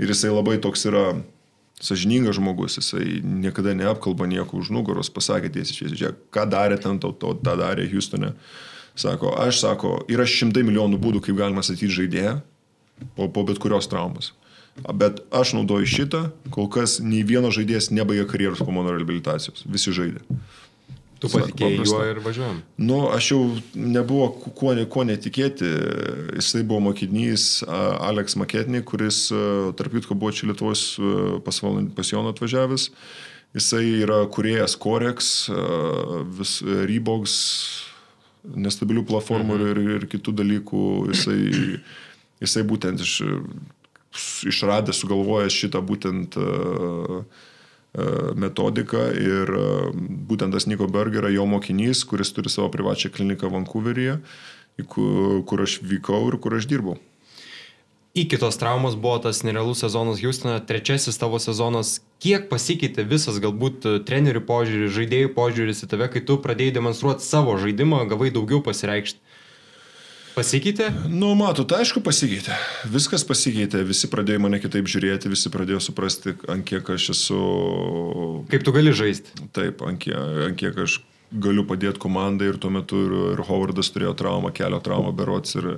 [0.00, 1.10] Ir jisai labai toks yra
[1.80, 7.12] sažiningas žmogus, jisai niekada neapkalba nieko už nugaros, pasakė tiesiai, žiūrėk, ką darė ten, to,
[7.12, 8.32] to, tą darė Houstone.
[8.96, 12.38] Sako, aš sako, yra šimtai milijonų būdų, kaip galima statyti žaidėją
[13.16, 14.32] po, po bet kurios traumos.
[14.76, 19.64] Bet aš naudoju šitą, kol kas nei vieno žaidėjas nebaigė karjeros po mano rehabilitacijos.
[19.68, 20.24] Visi žaidė.
[21.16, 22.58] Tu patikėjai juo ir važiuojam.
[22.76, 23.40] Nu, aš jau
[23.72, 25.70] nebuvo kuo, kuo netikėti.
[26.36, 29.22] Jisai buvo mokinys Alex Maketnį, kuris,
[29.80, 30.84] tarp kitko, buvo čia Lietuvos
[31.46, 31.62] pas,
[31.96, 32.90] pas Joną atvažiavęs.
[33.56, 35.48] Jisai yra kuriejas Korex,
[36.36, 37.36] vis, Reeboks,
[38.54, 39.66] nestabilių platformų mhm.
[39.70, 40.84] ir, ir kitų dalykų.
[41.12, 41.40] Jisai,
[42.44, 43.18] jisai būtent iš,
[44.52, 47.20] išradęs, sugalvojęs šitą būtent uh,
[48.36, 49.66] metodiką ir e,
[50.28, 54.18] būtent tas Niko Berger yra jo mokinys, kuris turi savo privačią kliniką Vancouveryje,
[54.92, 56.98] kur aš vykau ir kur aš dirbau.
[58.16, 62.00] Iki tos traumos buvo tas nerealus sezonas Houstone, trečiasis tavo sezonas.
[62.22, 67.58] Kiek pasikeitė visas galbūt trenerių požiūris, žaidėjų požiūris į tave, kai tu pradėjai demonstruoti savo
[67.60, 69.20] žaidimą, gavai daugiau pasireikšti?
[70.36, 70.90] Pasikeitė?
[71.08, 72.56] Nu, matot, aišku, pasikeitė.
[72.92, 77.38] Viskas pasikeitė, visi pradėjo mane kitaip žiūrėti, visi pradėjo suprasti, ant kiek aš esu...
[78.52, 79.32] Kaip tu gali žaisti?
[79.56, 80.16] Taip, ant kiek,
[80.48, 80.98] ant kiek aš
[81.32, 85.70] galiu padėti komandai ir tuo metu ir, ir Howardas turėjo traumą, kelio traumą berots ir,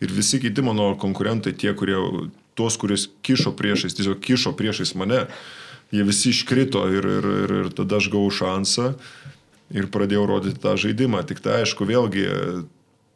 [0.00, 2.00] ir visi kiti mano konkurentai, tie, kurie,
[2.56, 5.26] tuos, kuris kišo priešais, tiesiog kišo priešais mane,
[5.94, 8.94] jie visi iškrito ir, ir, ir, ir tada aš gavau šansą
[9.76, 11.22] ir pradėjau rodyti tą žaidimą.
[11.26, 12.26] Tik tai aišku, vėlgi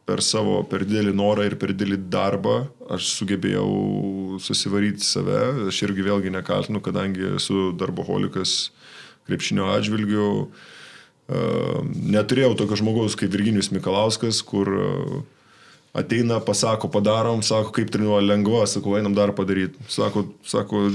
[0.09, 2.55] per savo, per didelį norą ir per didelį darbą
[2.91, 5.69] aš sugebėjau susivaryti save.
[5.71, 8.71] Aš irgi vėlgi nekaltinu, kadangi esu darboholikas
[9.29, 10.29] krepšinio atžvilgių.
[12.11, 15.21] Neturėjau tokio žmogaus kaip Virginijus Mikalauskas, kur uh,
[15.93, 19.79] ateina, pasako, padarom, sako, kaip treniruoja lengva, sako, einam dar padaryti.
[19.91, 20.85] Sako, sako,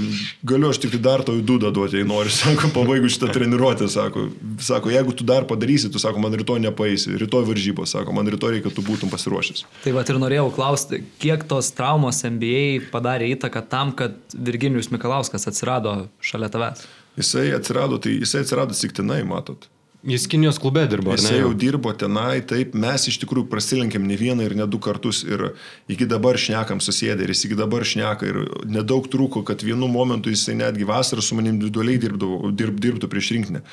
[0.47, 4.29] galiu aš tik tai dar tau įdūdą duoti, jei nori, sako, pabaigu šitą treniruotę, sako,
[4.65, 8.57] sako, jeigu tu dar padarysi, tu sako, man rytoj nepaeisi, rytoj varžybos, sako, man rytoj
[8.57, 9.67] reikia, kad tu būtum pasiruošęs.
[9.85, 15.45] Tai va ir norėjau klausti, kiek tos traumos NBA padarė įtaką tam, kad Virginijus Mikalauskas
[15.51, 16.87] atsirado šalia tavęs?
[17.17, 19.69] Jisai atsirado, tai jisai atsirado siktinai, matot.
[20.07, 21.17] Jis Kinijos klube dirbo?
[21.17, 25.25] Jis jau dirbo tenai, taip, mes iš tikrųjų prasilenkėm ne vieną ir ne du kartus
[25.27, 25.49] ir
[25.91, 28.39] iki dabar šnekam susėdę ir jis iki dabar šneka ir
[28.71, 33.33] nedaug trūko, kad vienu momentu jisai netgi vasarą su manim individualiai dirbdavo, dirb, dirbtų prieš
[33.35, 33.65] rinkinį.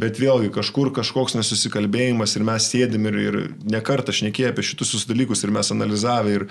[0.00, 3.38] Bet vėlgi kažkur kažkoks nesusikalbėjimas ir mes sėdim ir, ir
[3.76, 6.48] nekartą šnekėjome apie šitus dalykus ir mes analizavę ir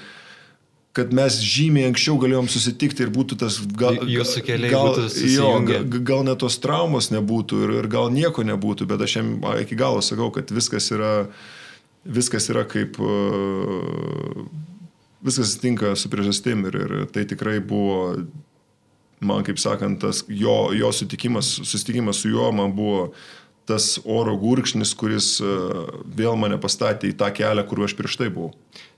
[0.93, 3.97] kad mes žymiai anksčiau galėjom susitikti ir būtų tas gal...
[4.05, 5.49] Jūsų keliai gal, būtų jo,
[6.05, 10.03] gal, net tos traumos nebūtų ir, ir gal nieko nebūtų, bet aš jam iki galo
[10.05, 11.13] sakau, kad viskas yra,
[12.05, 13.01] viskas yra kaip...
[15.23, 18.25] Viskas tinka su priežastim ir, ir tai tikrai buvo,
[19.23, 23.05] man kaip sakant, tas jo, jo sutikimas, susitikimas su juo man buvo
[23.65, 25.37] tas oro gurkšnis, kuris
[26.19, 28.51] vėl mane pastatė į tą kelią, kuriuo aš prieš tai buvau.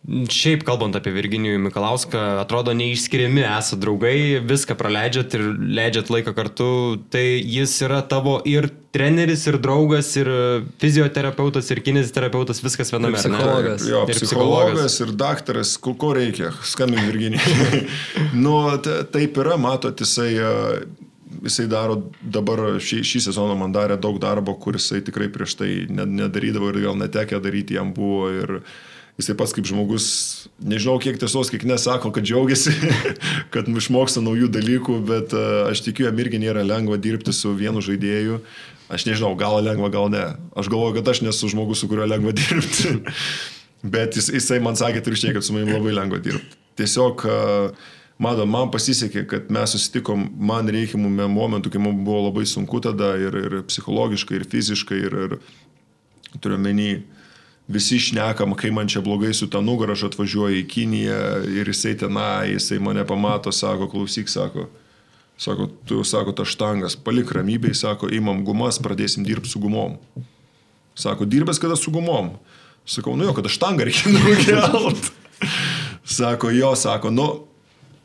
[0.06, 5.46] Šiaip kalbant apie Virginijų Mikalauską, atrodo neišskiriami esate draugai, viską praleidžiat ir
[5.80, 6.68] leidžiat laiką kartu.
[7.10, 10.30] Tai jis yra tavo ir treneris, ir draugas, ir
[10.84, 13.18] fizioterapeutas, ir kineziterapeutas, viskas viename.
[13.18, 13.88] Ir psichologas.
[13.90, 17.82] Jo, ir psichologas, ir daktaras, ko, ko reikia, skambink Virginijai.
[18.46, 18.56] nu,
[18.86, 20.36] taip yra, matot, jisai
[21.46, 25.70] jisai daro dabar šį, šį sezoną man darė daug darbo, kur jisai tikrai prieš tai
[25.90, 28.30] nedarydavo ir gal netekė daryti jam buvo.
[28.34, 28.60] Ir,
[29.20, 30.06] jisai pats kaip žmogus,
[30.60, 32.74] nežinau kiek tiesos, kiek nesako, kad džiaugiasi,
[33.54, 37.84] kad išmoksta naujų dalykų, bet uh, aš tikiu, jam irgi nėra lengva dirbti su vienu
[37.86, 38.42] žaidėju.
[38.92, 40.26] Aš nežinau, gal lengva, gal ne.
[40.54, 43.00] Aš galvoju, kad aš nesu žmogus, su kuriuo lengva dirbti.
[43.86, 46.60] bet jis, jisai man sakė atvirkščiai, kad su manim labai lengva dirbti.
[46.76, 47.86] Tiesiog uh,
[48.16, 53.12] Mato, man pasisekė, kad mes susitikom man reikimų momentų, kai man buvo labai sunku tada
[53.20, 56.94] ir, ir psichologiškai, ir fiziškai, ir, ir turiu menį,
[57.68, 61.96] visi šnekam, kai man čia blogai su ta nugara, aš atvažiuoju į Kiniją ir jisai
[61.98, 64.68] tenai, jisai mane pamato, sako, klausyk, sako,
[65.38, 69.98] sako, tu, sako, ta štangas, palik ramybėj, sako, imam gumas, pradėsim dirbti su gumom.
[70.96, 72.36] Sako, dirbęs kada su gumom.
[72.86, 75.10] Sakau, nu jo, kada štangą reikia nukelt.
[76.18, 77.28] sako, jo, sako, nu,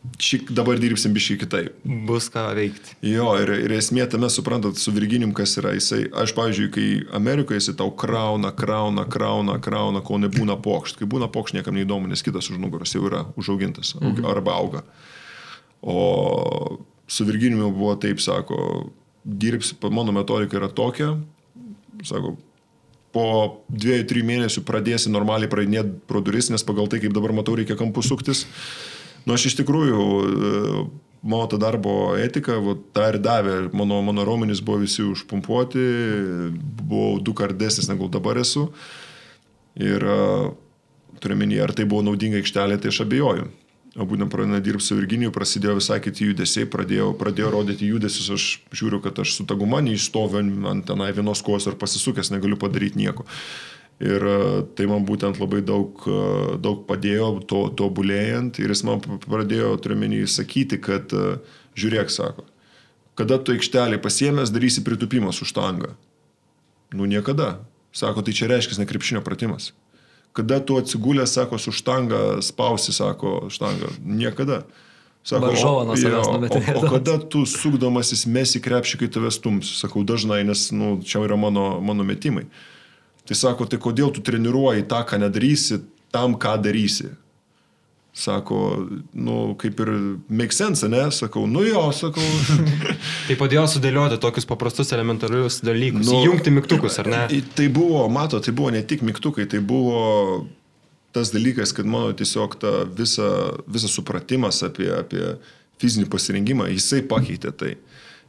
[0.00, 1.80] šį dabar dirbsim biškai kitaip.
[2.08, 2.94] Bus ką veikti.
[3.04, 6.06] Jo, ir, ir esmė tame suprantat su Virginim, kas yra jisai.
[6.22, 6.86] Aš, pavyzdžiui, kai
[7.16, 11.00] Amerikoje jisai tau krauna, krauna, krauna, krauna, kol nebūna pokšt.
[11.00, 14.24] Kai būna pokšt, niekam neįdomu, nes kitas už nugaros jau yra užaugintas mhm.
[14.30, 14.84] arba auga.
[15.80, 18.90] O su Virginiu buvo taip, sako,
[19.24, 21.14] dirbs, mano metodika yra tokia,
[22.06, 22.36] sako,
[23.14, 23.26] po
[23.68, 27.76] dviejų, trijų mėnesių pradėsi normaliai praeidinėti pro duris, nes pagal tai, kaip dabar matau, reikia
[27.78, 28.44] kampus suktis.
[29.26, 30.82] Nu, aš iš tikrųjų, e,
[31.22, 33.56] mano ta darbo etika, va, tą ir davė.
[33.76, 35.84] Mano, mano raumenys buvo visi užpumpuoti,
[36.80, 38.70] buvau du kardesnis negu dabar esu.
[39.80, 40.20] Ir e,
[41.20, 43.50] turiu menį, ar tai buvo naudinga aikštelė, tai aš abejoju.
[44.00, 48.44] o būtent pradėjome dirbti su Virginiju, prasidėjo visai kiti judesiai, pradėjau, pradėjau rodyti judesius, aš
[48.70, 53.26] žiūriu, kad aš su taguma neįstoviu ant tenai vienos kojos ar pasisukęs, negaliu padaryti nieko.
[54.00, 54.36] Ir e,
[54.76, 56.20] tai man būtent labai daug, e,
[56.64, 61.34] daug padėjo to, tobulėjant ir jis man pradėjo, turiuomenį, sakyti, kad e,
[61.76, 62.46] žiūrėk, sako,
[63.20, 65.92] kada tu aikštelį pasiemęs darysi pritupimą su štanga.
[66.96, 67.58] Nu niekada.
[67.92, 69.74] Sako, tai čia reiškia nekrepšinio pratimas.
[70.32, 73.92] Kada tu atsigulęs, sako, su štanga spausi, sako, štanga.
[74.00, 74.62] Niekada.
[75.26, 76.60] Sako, Varžovą nuo savęs numetė.
[76.72, 79.74] O, o kada tu sukdamasis mesi krepšį, kai tave stums?
[79.82, 82.46] Sakau, dažnai, nes nu, čia yra mano, mano metimai.
[83.30, 85.76] Tai sako, tai kodėl tu treniruoji tą, ką nedarysi,
[86.10, 87.12] tam, ką darysi?
[88.10, 89.92] Sako, nu, kaip ir
[90.26, 91.04] make sense, ne?
[91.14, 92.26] Sakau, nu jo, sakau.
[93.28, 97.22] tai padėjo sudėlioti tokius paprastus elementarius dalykus, nu, įjungti mygtukus, ar ne?
[97.54, 100.02] Tai buvo, mato, tai buvo ne tik mygtukai, tai buvo
[101.14, 103.30] tas dalykas, kad mano tiesiog ta visa,
[103.70, 105.36] visa supratimas apie, apie
[105.78, 107.76] fizinį pasirinkimą, jisai pakeitė tai.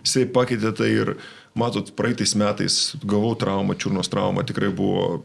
[0.06, 1.16] Jisai pakeitė tai ir,
[1.58, 5.24] matot, praeitais metais gavau traumą, čiurnos traumą, tikrai buvo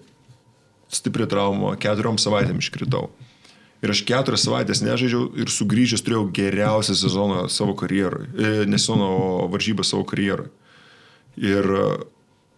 [0.92, 3.10] stipri trauma, keturiom savaitėm iškritau.
[3.84, 8.30] Ir aš keturias savaitės nežaidžiau ir sugrįžęs turėjau geriausią sezoną savo karjerui.
[8.32, 9.08] E, ne sezoną,
[9.44, 10.48] o varžybą savo karjerui.
[11.36, 11.88] Ir e,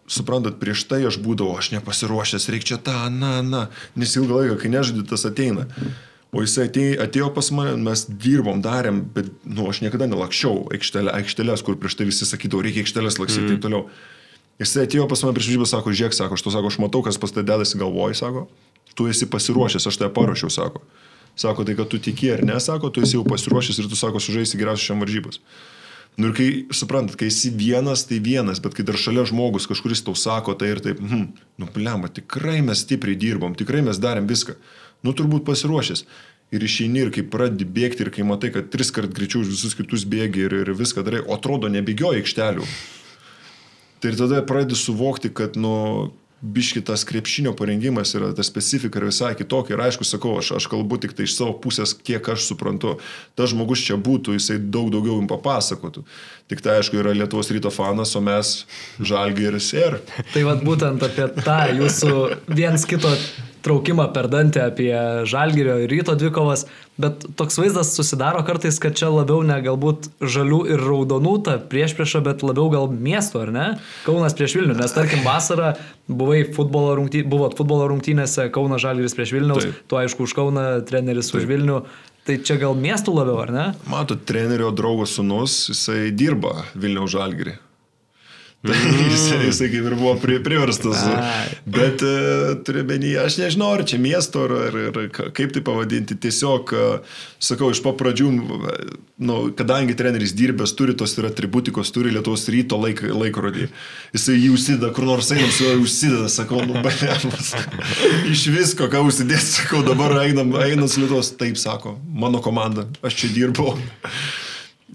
[0.09, 3.65] suprantat, prieš tai aš būdavau, aš nepasiruošęs, reikia čia tą, na, na,
[3.99, 5.67] nes ilgą laiką, kai nežaidži, tas ateina.
[6.29, 10.67] O jisai atėjo, atėjo pas mane, mes dirbom, darėm, bet, na, nu, aš niekada nelakščiau
[10.75, 13.55] aikštelė, aikštelės, kur prieš tai visi sakydavo, reikia aikštelės laksyti ir mm.
[13.55, 13.87] taip toliau.
[14.61, 17.17] Jisai atėjo pas mane prieš žybą, sako, žiūrėk, sako, aš to sako, aš matau, kas
[17.17, 18.45] pas tai dedasi galvoj, sako,
[18.93, 20.83] tu esi pasiruošęs, aš tave paruošiau, sako.
[21.39, 24.21] Sako, tai kad tu tiki ar ne, sako, tu esi jau pasiruošęs ir tu sako,
[24.21, 25.41] sužaisi geriausias šiam varžybas.
[26.19, 30.03] Nu ir kai, suprantat, kai esi vienas, tai vienas, bet kai dar šalia žmogus kažkuris
[30.03, 31.29] tau sako tai ir taip, hm,
[31.61, 34.57] nu blemba, tikrai mes stipriai dirbom, tikrai mes darėm viską.
[35.05, 36.05] Nu turbūt pasiruošęs.
[36.49, 39.75] Ir išeini ir kai pradedi bėgti ir kai matai, kad tris kart greičiau už visus
[39.77, 42.65] kitus bėgi ir, ir viską darai, o atrodo nebėgioji aikštelių.
[44.01, 45.75] Tai ir tada pradedi suvokti, kad, nu,
[46.41, 49.75] biški tas krepšinio parengimas yra, ta specifika yra visai kitokia.
[49.75, 52.95] Ir aišku, sakau, aš, aš kalbu tik tai iš savo pusės, kiek aš suprantu.
[53.37, 56.05] Tas žmogus čia būtų, jisai daug daugiau jums papasakotų.
[56.51, 58.53] Tik tai aišku, yra Lietuvos ryto fanas, o mes
[59.03, 59.99] žalgiris ir.
[60.33, 62.15] tai vad būtent apie tą jūsų
[62.55, 63.11] viens kito
[63.65, 64.91] traukimą per dantį apie
[65.29, 66.65] žalgerio ir ryto dvikovas,
[66.99, 71.95] bet toks vaizdas susidaro kartais, kad čia labiau ne galbūt žalių ir raudonų ta prieš
[71.99, 73.67] priešą, bet labiau gal miesto, ar ne?
[74.07, 75.73] Kaunas prieš Vilnių, nes tarkim vasarą
[76.09, 79.81] buvai futbolo rungtynėse, buvot futbolo rungtynėse Kauno žalgeris prieš Vilniaus, Taip.
[79.91, 81.41] tu aišku už Kauną, treneris Taip.
[81.41, 81.81] už Vilnių.
[82.27, 83.63] Tai čia gal miestų labiau, ar ne?
[83.89, 87.55] Matot, trenerio draugo sunus, jisai dirba Vilniaus žalgerį.
[88.59, 91.05] Tai jisai, jisai kaip ir buvo pri, priverstas.
[91.63, 92.09] Bet e,
[92.67, 96.17] turiu menį, aš nežinau, ar čia miesto, ar, ar, ar kaip tai pavadinti.
[96.19, 96.89] Tiesiog, e,
[97.39, 98.27] sakau, iš pat pradžių,
[99.23, 103.69] nu, kadangi treneris dirbęs, turi tos ir atributikos, turi Lietuvos ryto laik, laikrodį.
[104.17, 107.55] Jisai jį užsideda, kur nors einam su juo užsideda, sakau, nu, balemas.
[108.27, 111.31] Iš visko, ką užsidės, sakau, dabar einam, einam su Lietuvos.
[111.39, 113.77] Taip sako, mano komanda, aš čia dirbau.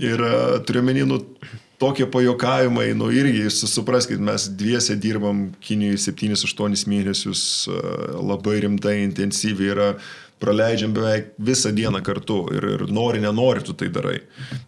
[0.04, 0.38] Ir e,
[0.68, 1.24] turiu menį, nu,
[1.78, 7.42] tokie pajokavimai, nu irgi supraskite, mes dviese dirbam Kinijoje 7-8 mėnesius
[8.20, 9.88] labai rimtai, intensyviai yra
[10.44, 14.18] praleidžiam beveik visą dieną kartu ir, ir nori, nenori tu tai darai.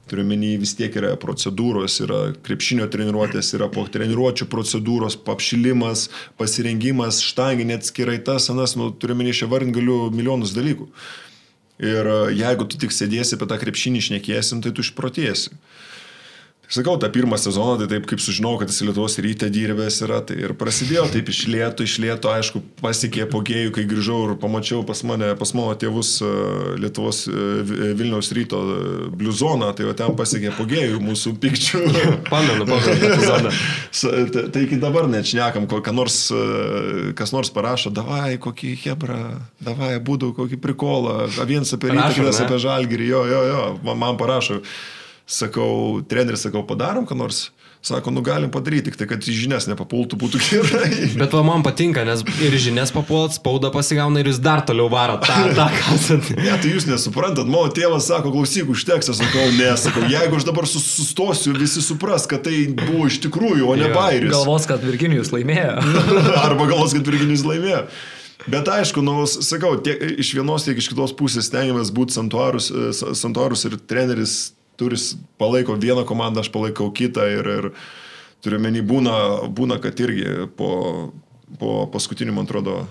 [0.09, 6.07] Turiu menį vis tiek yra procedūros, yra krepšinio treniruotės, yra po treniruočio procedūros, apšilimas,
[6.41, 10.89] pasirengimas, štanginė atskirai tas, anas, nu, turiu menį šią vardin galiu milijonus dalykų.
[11.83, 15.53] Ir jeigu tu tik sėdėsi apie tą krepšinį išnekėsim, tai tu išprotėsi.
[16.69, 20.41] Sakau, tą pirmą sezoną, tai taip kaip sužinojau, kad jis Lietuvos ryte dirbęs yra, tai
[20.43, 25.05] ir prasidėjo taip iš lėto, iš lėto, aišku, pasiekė pogėjų, kai grįžau ir pamačiau pas
[25.07, 26.31] mane, pas mano tėvus e,
[26.83, 27.45] Lietuvos e,
[27.95, 28.81] Vilniaus ryto e,
[29.15, 31.85] bliuzoną, tai jau ten pasiekė pogėjų mūsų pikčių.
[32.33, 33.55] pamenu, pamenu epizodą.
[34.51, 36.19] tai, iki dabar nešnekam, ką nors,
[37.15, 39.23] kas nors parašo, davai, kokį hebrą,
[39.63, 41.17] davai, būdų, kokį prikolą,
[41.47, 44.65] vienas apie rytą, kitas apie žalgirį, jo, jo, jo, man, man parašo.
[45.27, 47.49] Sakau, treneris, sakau, padarom, ką nors.
[47.87, 50.89] Sako, nu galim padaryti, tik tai, kad į žinias nepapultų būtų gerai.
[51.21, 55.23] Bet va, man patinka, nes ir žinias papuolat, spauda pasigauna ir jūs dar toliau varot
[55.27, 56.33] tą, tą kasat.
[56.35, 60.49] ne, tai jūs nesuprantat, mano tėvas sako, klausyk, užteks, aš sakau, ne, sakau, jeigu aš
[60.49, 64.35] dabar sustosiu, visi supras, kad tai buvo iš tikrųjų, o ne bairis.
[64.35, 65.79] Galvos, kad Virginijus laimėjo.
[66.47, 67.87] Arba galvos, kad Virginijus laimėjo.
[68.51, 72.71] Bet aišku, nu, sakau, tiek iš vienos, tiek iš kitos pusės stengiamės būti santuarus,
[73.15, 74.99] santuarus ir treneris turi
[75.41, 77.69] palaiko vieną komandą, aš palaikau kitą ir, ir
[78.45, 79.17] turiu menį būna,
[79.57, 80.71] būna, kad irgi po,
[81.61, 82.83] po paskutinių, man atrodo,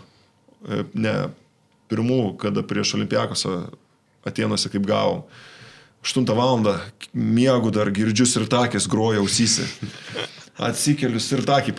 [0.68, 1.16] e, ne,
[1.92, 3.58] pirmų, kada prieš Olimpiakosą
[4.26, 5.26] Atienuose kaip gavom.
[6.06, 6.62] 8 val.
[7.14, 9.66] miegu dar girdžiu ir takės groja ausysi.
[10.56, 11.74] Atsikeliu ir takį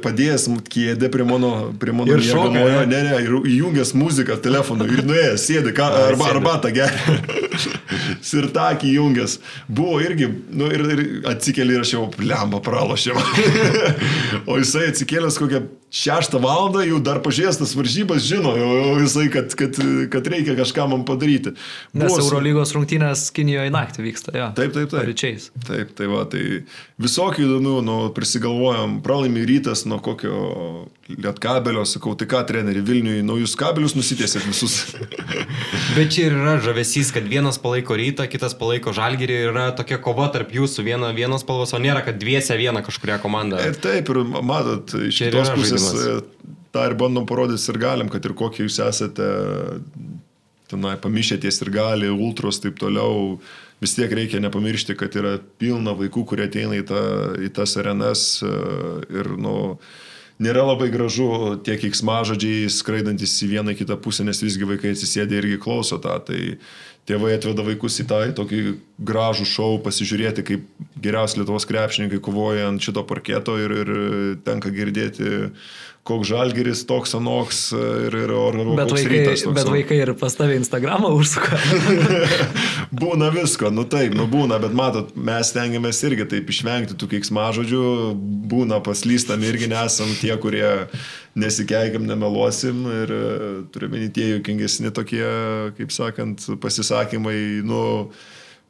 [0.00, 2.86] padėjęs kėdė prie mano, prie mano ir šokojo.
[2.88, 7.18] Ne, ne, ir įjungęs muziką telefonu ir nuėjęs, sėdi, ką, arba, arbatą geria.
[8.40, 9.36] ir takį įjungęs.
[9.68, 13.20] Buvo irgi, nu ir, ir atsikeli ir aš jau, lemba, pralošiam.
[14.50, 19.26] o jisai atsikėlęs kokią šeštą valandą jau dar pažiūrėjęs tas varžybas žino, jau, jau visai,
[19.32, 19.76] kad, kad,
[20.12, 21.52] kad reikia kažką man padaryti.
[21.92, 24.48] Nes Buvo, Eurolygos rungtynės Kinijoje naktį vyksta, jo.
[24.56, 25.02] Taip, taip, taip.
[25.02, 25.50] Paryčiais.
[25.68, 26.62] Taip, tai va, tai
[27.02, 30.36] visokių įdomių, nu, prisigalvojom, pralaimi rytas nuo kokio
[31.10, 34.76] lietkabelio, sakau, tai ką, treneri, Vilniui naujus kabelius nusitiesėt visus.
[35.96, 39.98] Bet čia ir yra žavesys, kad vienas palaiko rytą, kitas palaiko žalgyrį ir yra tokia
[40.02, 43.58] kova tarp jūsų, viena, vienos spalvos, o nėra, kad dviese vieną kažkuria komanda.
[43.66, 46.16] Ir taip, ir matot, iš kitos pusės mes e,
[46.72, 49.28] tą ir bandom parodyti ir galim, kad ir kokie jūs esate,
[50.70, 53.40] tenai pamišėties ir gali, ultros taip toliau,
[53.82, 57.02] vis tiek reikia nepamiršti, kad yra pilna vaikų, kurie ateina į, ta,
[57.42, 58.52] į tas arenas e,
[59.10, 59.56] ir, nu,
[60.42, 65.60] nėra labai gražu tie kiksmažodžiai skraidantis į vieną kitą pusę, nes visgi vaikai atsisėdė irgi
[65.62, 66.18] klauso tą.
[66.26, 66.40] Tai
[67.10, 68.60] tėvai atveda vaikus į tą į tokį
[69.02, 70.66] gražų šou, pasižiūrėti, kaip
[71.02, 73.92] geriausi Lietuvos krepšininkai kovoja ant šito parketo ir, ir
[74.46, 75.50] tenka girdėti
[76.02, 79.44] koks žalgeris, toks anoks ir, ir or, bet vaikai, rytas.
[79.54, 81.58] Bet vaikai ir pas tavį Instagramą užsuka.
[83.02, 87.84] būna visko, nu taip, nu būna, bet matot, mes tengiamės irgi taip išvengti tų keiksmažodžių,
[88.50, 90.66] būna paslystam irgi nesam tie, kurie
[91.38, 93.12] nesikeikiam, nemeluosim ir
[93.72, 95.22] turime tie juokingesni tokie,
[95.78, 97.36] kaip sakant, pasisakymai,
[97.68, 97.84] nu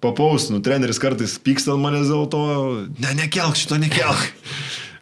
[0.04, 2.44] papaus, nu treneris kartais pyksta ant manęs dėl to,
[2.92, 4.28] ne, nekelk šito, nekelk.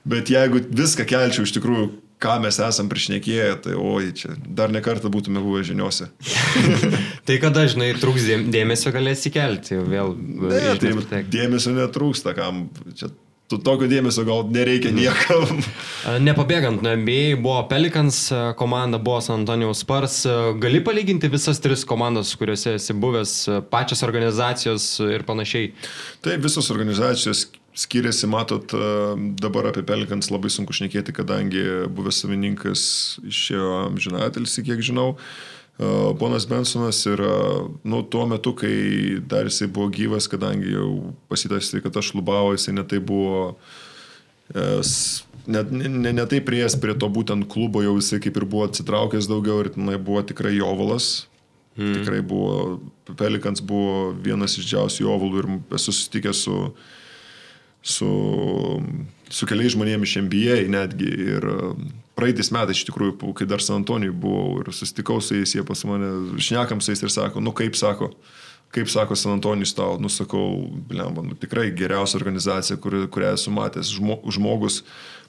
[0.07, 1.91] Bet jeigu viską kelčiau iš tikrųjų
[2.21, 6.11] ką mes esam priešnekėję, tai oi, čia dar ne kartą būtume buvę žiniuose.
[7.27, 10.15] tai kada, žinai, trūks dėmesio galėsi kelti, vėl.
[10.19, 12.69] Ne, tai dėmesio netrūksta, kam
[12.99, 13.11] čia
[13.51, 15.01] tu tokio dėmesio gal nereikia mhm.
[15.01, 15.63] niekam.
[16.29, 18.23] Nepabėgant NBA, buvo Pelicans
[18.61, 20.21] komanda, buvo San Antonijos Spars.
[20.63, 23.35] Gali palyginti visas tris komandas, kuriuose esi buvęs,
[23.73, 25.73] pačias organizacijos ir panašiai?
[26.23, 28.73] Taip, visos organizacijos skiriasi, matot,
[29.41, 31.63] dabar apie Pelikans labai sunku šnekėti, kadangi
[31.95, 32.83] buvęs savininkas
[33.27, 35.15] išėjo amžinatelsi, kiek žinau.
[36.21, 40.91] Ponas Bensonas yra, nu, tuo metu, kai dar jisai buvo gyvas, kadangi jau
[41.31, 43.55] pasitas tai, kad aš lubavo, jisai netai buvo,
[44.53, 48.69] net ne, ne, ne taip prieės prie to būtent klubo, jau jisai kaip ir buvo
[48.69, 51.29] atsitraukęs daugiau ir tenai buvo tikrai jovalas.
[51.79, 51.95] Hmm.
[51.97, 52.81] Tikrai buvo,
[53.17, 56.89] Pelikans buvo vienas iš didžiausių jovalų ir esu susitikęs su uh,
[57.83, 58.11] su,
[59.31, 61.11] su keliais žmonėmis iš MBA netgi.
[61.37, 61.89] Ir um,
[62.19, 65.85] praeitais metais iš tikrųjų, kai dar San Antonijui buvau ir susitikau su jais, jie pas
[65.89, 68.11] mane šnekam su jais ir sako, nu kaip sako,
[68.75, 73.95] kaip sako San Antonijus tau, nusakau, blemba, nu, tikrai geriausia organizacija, kur, kurią esu matęs.
[73.97, 74.83] Žmo, žmogus,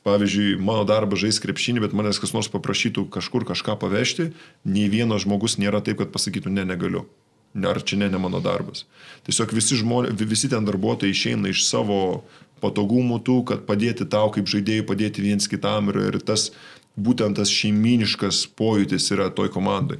[0.06, 4.32] pavyzdžiui, mano darbas žais krepšinį, bet manęs kas nors paprašytų kažkur kažką pavežti,
[4.68, 7.06] nei vienas žmogus nėra taip, kad pasakytų, ne, negaliu.
[7.52, 8.86] Ar čia ne, ne mano darbas.
[9.28, 12.24] Tiesiog visi, žmonė, visi ten darbuotojai išeina iš savo
[12.64, 16.52] patogumų tų, kad padėti tau kaip žaidėjai, padėti viens kitam ir, ir tas
[16.96, 20.00] būtent tas šeiminiškas pojūtis yra toj komandai.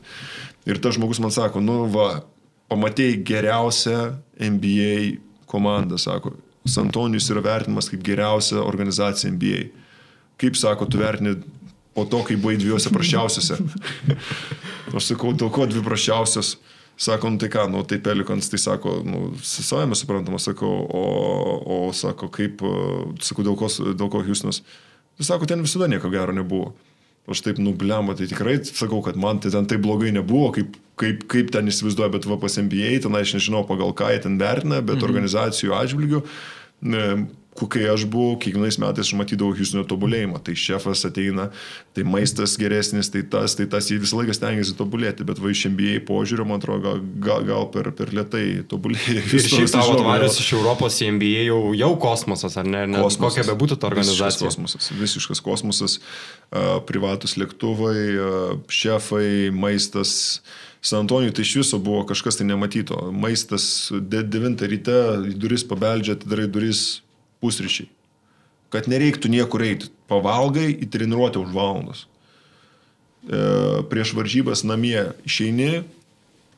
[0.70, 2.22] Ir tas žmogus man sako, nu va,
[2.72, 4.00] pamatėjai geriausią
[4.40, 5.18] NBA
[5.52, 6.36] komandą, sako,
[6.70, 9.64] Santonijus yra vertinamas kaip geriausia organizacija NBA.
[10.42, 11.36] Kaip sako, tu vertini
[11.98, 13.58] po to, kai buvai dviejose prašiausiose.
[14.98, 16.56] Aš sakau, dėl ko dvi prašiausios?
[17.02, 21.04] Sako, nu tai ką, nu tai pelikons, tai sako, nu, savame suprantama, sakau, o,
[21.66, 22.62] o sako, kaip,
[23.24, 24.62] sakau, dėl ko, dėl ko Houstonas.
[25.18, 26.76] Tai sako, ten visada nieko gero nebuvo.
[27.30, 31.26] Aš taip nubliamą, tai tikrai sakau, kad man tai ten taip blogai nebuvo, kaip, kaip,
[31.32, 34.82] kaip ten įsivaizduoja, bet va pas MBA, ten aš nežinau pagal ką jie ten vertina,
[34.82, 35.08] bet mhm.
[35.10, 36.24] organizacijų atžvilgių
[37.60, 40.40] kai aš buvau, kiekvienais metais aš matydavau Houstono tobulėjimą.
[40.46, 41.50] Tai šefas ateina,
[41.96, 45.66] tai maistas geresnis, tai tas, tai tas, jie visą laiką stengiasi tobulėti, bet va iš
[45.74, 49.20] MBA požiūrio, man atrodo, gal, gal per, per lietai tobulėja.
[49.20, 52.86] Ir šiaip tavo atvarius iš Europos į MBA jau, jau kosmosas, ar ne?
[52.88, 54.48] ne kosmosas, kokia bebūtų ta organizacija.
[54.48, 56.00] Visiškas kosmosas, visiškas kosmosas,
[56.88, 57.96] privatus lėktuvai,
[58.72, 60.42] šefai, maistas.
[60.82, 63.12] San Antonijui tai iš viso buvo kažkas tai nematyto.
[63.14, 65.00] Maistas 9 ryte,
[65.30, 67.04] į duris pabeldžia, atidarai duris,
[67.42, 67.90] pusryčiai.
[68.72, 69.92] Kad nereiktų niekur eiti.
[70.12, 72.06] Pavalgai į treniruotę už valandas.
[73.22, 75.84] E, prieš varžybas namie išeini,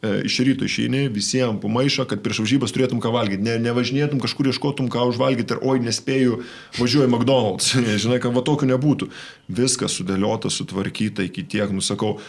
[0.03, 3.43] e, iš ryto išeini, visiems pamaišo, kad prieš varžybas turėtum ką valgyti.
[3.43, 6.39] Ne, nevažinėtum kažkur ieškotum ką užvalgyti ir oi nespėju,
[6.77, 7.73] važiuoju McDonald's.
[8.05, 9.10] Žinai, kad va tokių nebūtų.
[9.49, 12.19] Viskas sudėliota, sutvarkyta iki tiek, nusakau,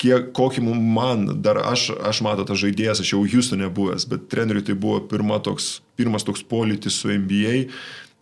[0.00, 4.64] kiek, kokį man, dar aš, aš matau tą žaidėjas, aš jau Houstone buvęs, bet treneriui
[4.66, 7.56] tai buvo pirma toks, pirmas toks politis su NBA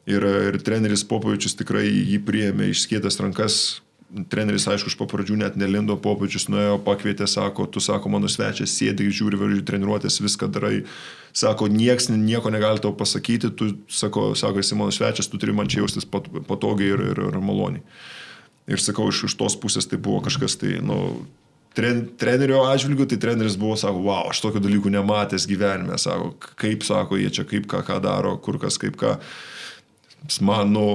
[0.09, 3.60] ir, ir treneris Popovičius tikrai jį priėmė išskėtęs rankas.
[4.32, 9.10] Treneris, aišku, iš papradžių net nelindo, Popovičius nuėjo, pakvietė, sako, tu sako, mano svečias, sėdi,
[9.12, 10.78] žiūri, važiuoji treniruotės, viską darai.
[11.36, 15.68] Sako, nieks nieko negali tau pasakyti, tu, sako, sako, esi mano svečias, tu turi man
[15.68, 17.84] čia jaustis patogiai ir, ir, ir maloniai.
[18.72, 23.18] Ir sakau, iš, iš tos pusės tai buvo kažkas tai, nu, tren, trenerio atžvilgiu, tai
[23.22, 27.68] treneris buvo, sako, wow, aš tokių dalykų nematęs gyvenime, sako, kaip sako, jie čia kaip
[27.70, 29.16] ką, ką daro, kur kas kaip ką.
[30.42, 30.86] Man, nu,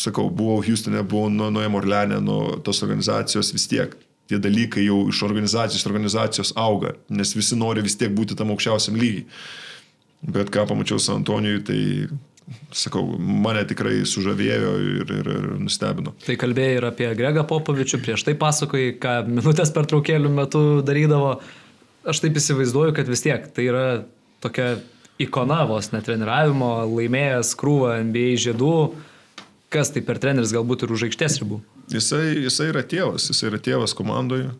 [0.00, 3.96] sakau, buvau Houstone, buvau nuo nu, Morlenė, nuo tos organizacijos vis tiek.
[4.30, 8.96] Tie dalykai jau iš organizacijos organizacijos auga, nes visi nori vis tiek būti tam aukščiausiam
[8.96, 9.26] lygiai.
[10.20, 11.80] Bet ką pamačiau San Antonijui, tai
[12.74, 16.14] sakau, mane tikrai sužavėjo ir, ir, ir nustebino.
[16.24, 21.36] Tai kalbėjai ir apie Gregą Popovičių, prieš tai pasakojai, ką minutės per traukėlių metu darydavo.
[22.10, 23.84] Aš taip įsivaizduoju, kad vis tiek tai yra
[24.42, 24.78] tokia
[25.20, 28.74] ikona vos netreniravimo, laimėjęs krūvą NBA žiedų.
[29.70, 31.60] Kas tai per treneris galbūt ir už aikštės ribų?
[31.92, 34.50] Jisai, jisai yra tėvas, jisai yra tėvas komandoje.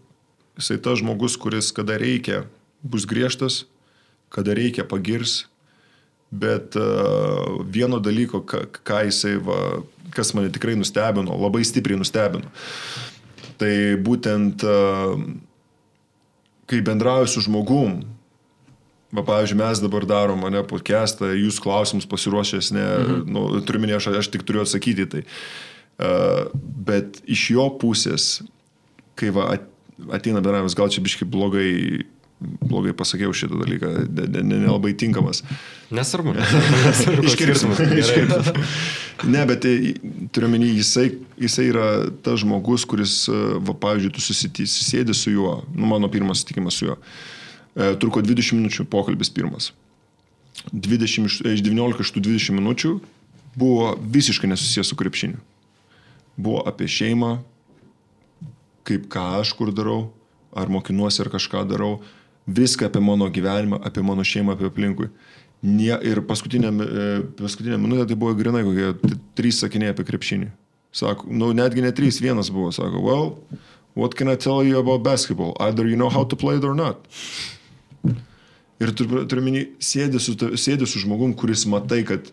[0.60, 2.44] Jisai tas žmogus, kuris kada reikia
[2.82, 3.64] bus griežtas,
[4.30, 5.49] kada reikia pagirs,
[6.30, 9.80] Bet uh, vieno dalyko, ką, ką jisai, va,
[10.14, 12.46] kas mane tikrai nustebino, labai stipriai nustebino,
[13.58, 15.16] tai būtent uh,
[16.70, 17.98] kai bendrauju su žmogum,
[19.10, 23.26] va, pavyzdžiui, mes dabar darom mane podcastą, jūs klausimus pasiruošęs, ne, mhm.
[23.34, 25.24] nu, turiu minėti, aš, aš tik turiu atsakyti tai.
[26.00, 26.46] Uh,
[26.86, 28.30] bet iš jo pusės,
[29.18, 29.50] kai va,
[30.14, 32.06] ateina bendravimas, gal čia biškai blogai
[32.40, 33.90] blogai pasakiau šitą dalyką,
[34.42, 35.42] nelabai tinkamas.
[35.92, 36.32] Nesvarbu.
[37.28, 37.74] Iškirpsim.
[39.28, 39.74] ne, bet tai,
[40.32, 41.10] turiu menį, jisai,
[41.40, 41.88] jisai yra
[42.24, 43.22] tas žmogus, kuris,
[43.60, 46.96] va, pavyzdžiui, tu susisėdi su juo, nu, mano pirmas sutikimas su juo,
[47.76, 49.72] e, truko 20 minučių pokalbis pirmas.
[50.72, 52.94] 20, iš 19 iš tų 20 minučių
[53.60, 55.40] buvo visiškai nesusijęs su krepšiniu.
[56.40, 57.34] Buvo apie šeimą,
[58.88, 60.08] kaip ką aš kur darau,
[60.56, 61.98] ar mokinuosi, ar kažką darau
[62.56, 65.10] viską apie mano gyvenimą, apie mano šeimą, apie aplinkui.
[65.62, 67.06] Nie, ir paskutinė, e,
[67.36, 70.48] paskutinė minutė tai buvo grinai kokie trys sakiniai apie krepšinį.
[70.96, 73.26] Sako, nu netgi ne trys, vienas buvo, sako, well,
[73.94, 75.56] what can I tell you about basketball?
[75.60, 77.06] Either you know how to play it or not.
[78.80, 82.30] Ir turiu minį, sėdi su, sėdi su žmogum, kuris matai, kad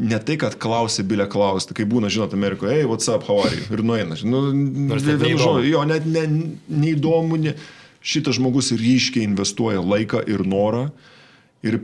[0.00, 3.52] ne tai, kad klausė bilę klausti, kai būna, žinot, Amerikoje, hey, what's up, how are
[3.52, 3.66] you?
[3.76, 4.16] Ir nueina.
[4.24, 4.40] Nu,
[5.04, 6.24] vienu žodžiu, jo, net ne,
[6.72, 7.42] neįdomu.
[7.44, 7.54] Ne,
[8.00, 10.88] šitas žmogus ryškiai investuoja laiką ir norą.
[11.62, 11.80] Ir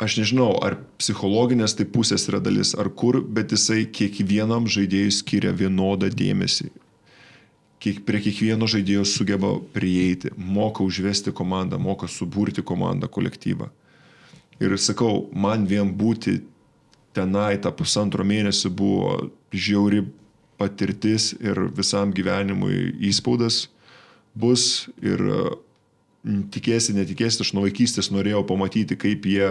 [0.00, 5.52] aš nežinau, ar psichologinės tai pusės yra dalis, ar kur, bet jisai kiekvienam žaidėjui skiria
[5.54, 6.70] vienodą dėmesį.
[7.80, 13.70] Kiek, prie kiekvieno žaidėjo sugeba prieiti, moka užvesti komandą, moka suburti komandą, kolektyvą.
[14.60, 16.42] Ir sakau, man vien būti
[17.16, 20.02] tenai tą pusantro mėnesį buvo žiauri
[20.60, 23.64] patirtis ir visam gyvenimui įspaudas
[24.40, 25.22] bus ir
[26.52, 29.48] tikėsi, netikėsi, aš nuo vaikystės norėjau pamatyti, kaip jie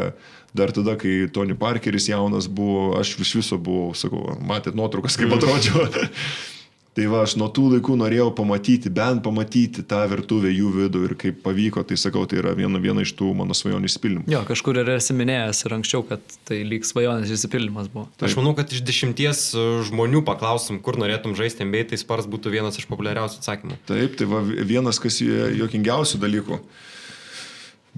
[0.53, 5.34] dar tada, kai Tony Parkeris jaunas buvo, aš iš viso buvau, sakau, matėt nuotraukas, kaip
[5.38, 5.90] atrodžiau.
[7.00, 11.14] Tai va, aš nuo tų laikų norėjau pamatyti, bent pamatyti tą virtuvę jų vidų ir
[11.22, 14.26] kaip pavyko, tai sakau, tai yra viena, viena iš tų mano svajonių išsipildymų.
[14.28, 18.10] Jo, kažkur ir esi minėjęs ir anksčiau, kad tai lyg svajonės išsipildymas buvo.
[18.18, 18.28] Taip.
[18.28, 22.52] Aš manau, kad iš dešimties e, žmonių paklausim, kur norėtum žaisti MBA, tai spars būtų
[22.58, 23.80] vienas iš populiariausių atsakymų.
[23.88, 26.60] Taip, tai va, vienas, kas juokingiausių dalykų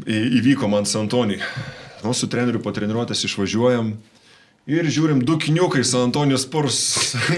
[0.05, 1.41] įvyko man Santonį.
[2.05, 3.95] Nu, su treneriu po treniruotės išvažiuojam,
[4.69, 6.77] Ir žiūrim, du kiniukai San Antonijos Spurs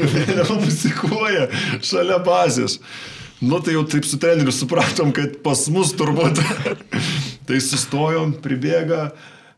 [0.51, 1.47] muzikuoja
[1.79, 2.81] šalia bazės.
[3.43, 6.41] Nu tai jau taip su treneriu supratom, kad pas mus turbūt.
[7.47, 9.13] tai sustojom, pribėga.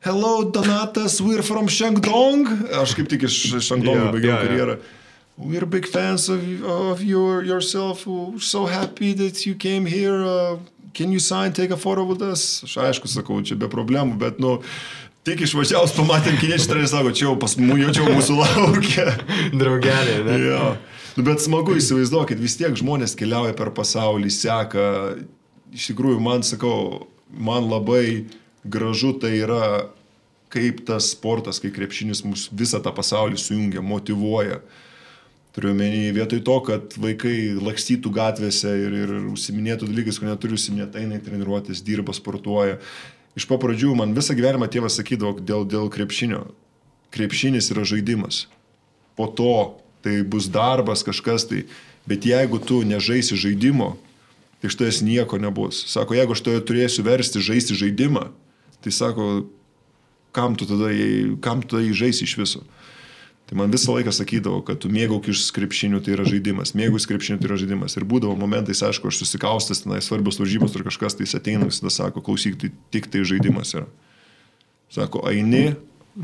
[0.05, 2.69] Hello, Donatas, we're from Shandong.
[2.83, 4.77] Aš kaip tik iš Shandong yeah, baigiau yeah, karjerą.
[4.77, 5.01] Yeah.
[5.37, 8.05] We're big fans of, of your, yourself.
[8.05, 10.23] We're so happy that you came here.
[10.23, 10.59] Uh,
[10.93, 12.63] can you sign, take a photo with us?
[12.63, 14.61] Aš aišku sakau, čia be problemų, bet, nu,
[15.25, 19.05] Tik išvažiavus pamatėm kiniečių trenerį, sako, čia jau pas mūsų, jau čia mūsų laukia.
[19.57, 20.35] Draugelė, ne?
[20.43, 20.59] Jo.
[21.15, 24.83] Nu, bet smagu įsivaizduokit, vis tiek žmonės keliauja per pasaulį, seka.
[25.73, 28.27] Iš tikrųjų, man sakau, man labai
[28.61, 29.87] gražu tai yra,
[30.53, 34.61] kaip tas sportas, kai krepšinis mus visą tą pasaulį sujungia, motivuoja.
[35.57, 41.01] Turiu menį, vietoj to, kad vaikai lakstytų gatvėse ir, ir užsiminėtų dalykais, ko neturi užsiminėti,
[41.01, 42.77] eina treniruotis, dirba, sportuoja
[43.35, 46.47] iš po pradžių man visą gyvenimą tėvas sakydavo dėl, dėl krepšinio.
[47.15, 48.45] Krepšinis yra žaidimas.
[49.15, 51.65] Po to tai bus darbas kažkas tai.
[52.05, 53.95] Bet jeigu tu nežaisi žaidimo,
[54.65, 55.85] iš tavęs nieko nebus.
[55.89, 58.27] Sako, jeigu aš tave turėsiu versti žaisti žaidimą,
[58.85, 59.47] tai sako,
[60.35, 60.91] kam tu tada,
[61.41, 62.61] kam tu tada jį žaisi iš viso.
[63.45, 67.05] Tai man visą laiką sakydavo, kad tu mėgauk iš krepšinių, tai yra žaidimas, mėgauk iš
[67.11, 67.93] krepšinių, tai yra žaidimas.
[67.93, 72.23] Ir būdavo momentais, aišku, aš susikaustas, tenai svarbios varžybos ir kažkas tai ateina, visada sako,
[72.25, 73.85] klausyk, tai tik tai žaidimas yra.
[74.95, 75.75] Sako, eini,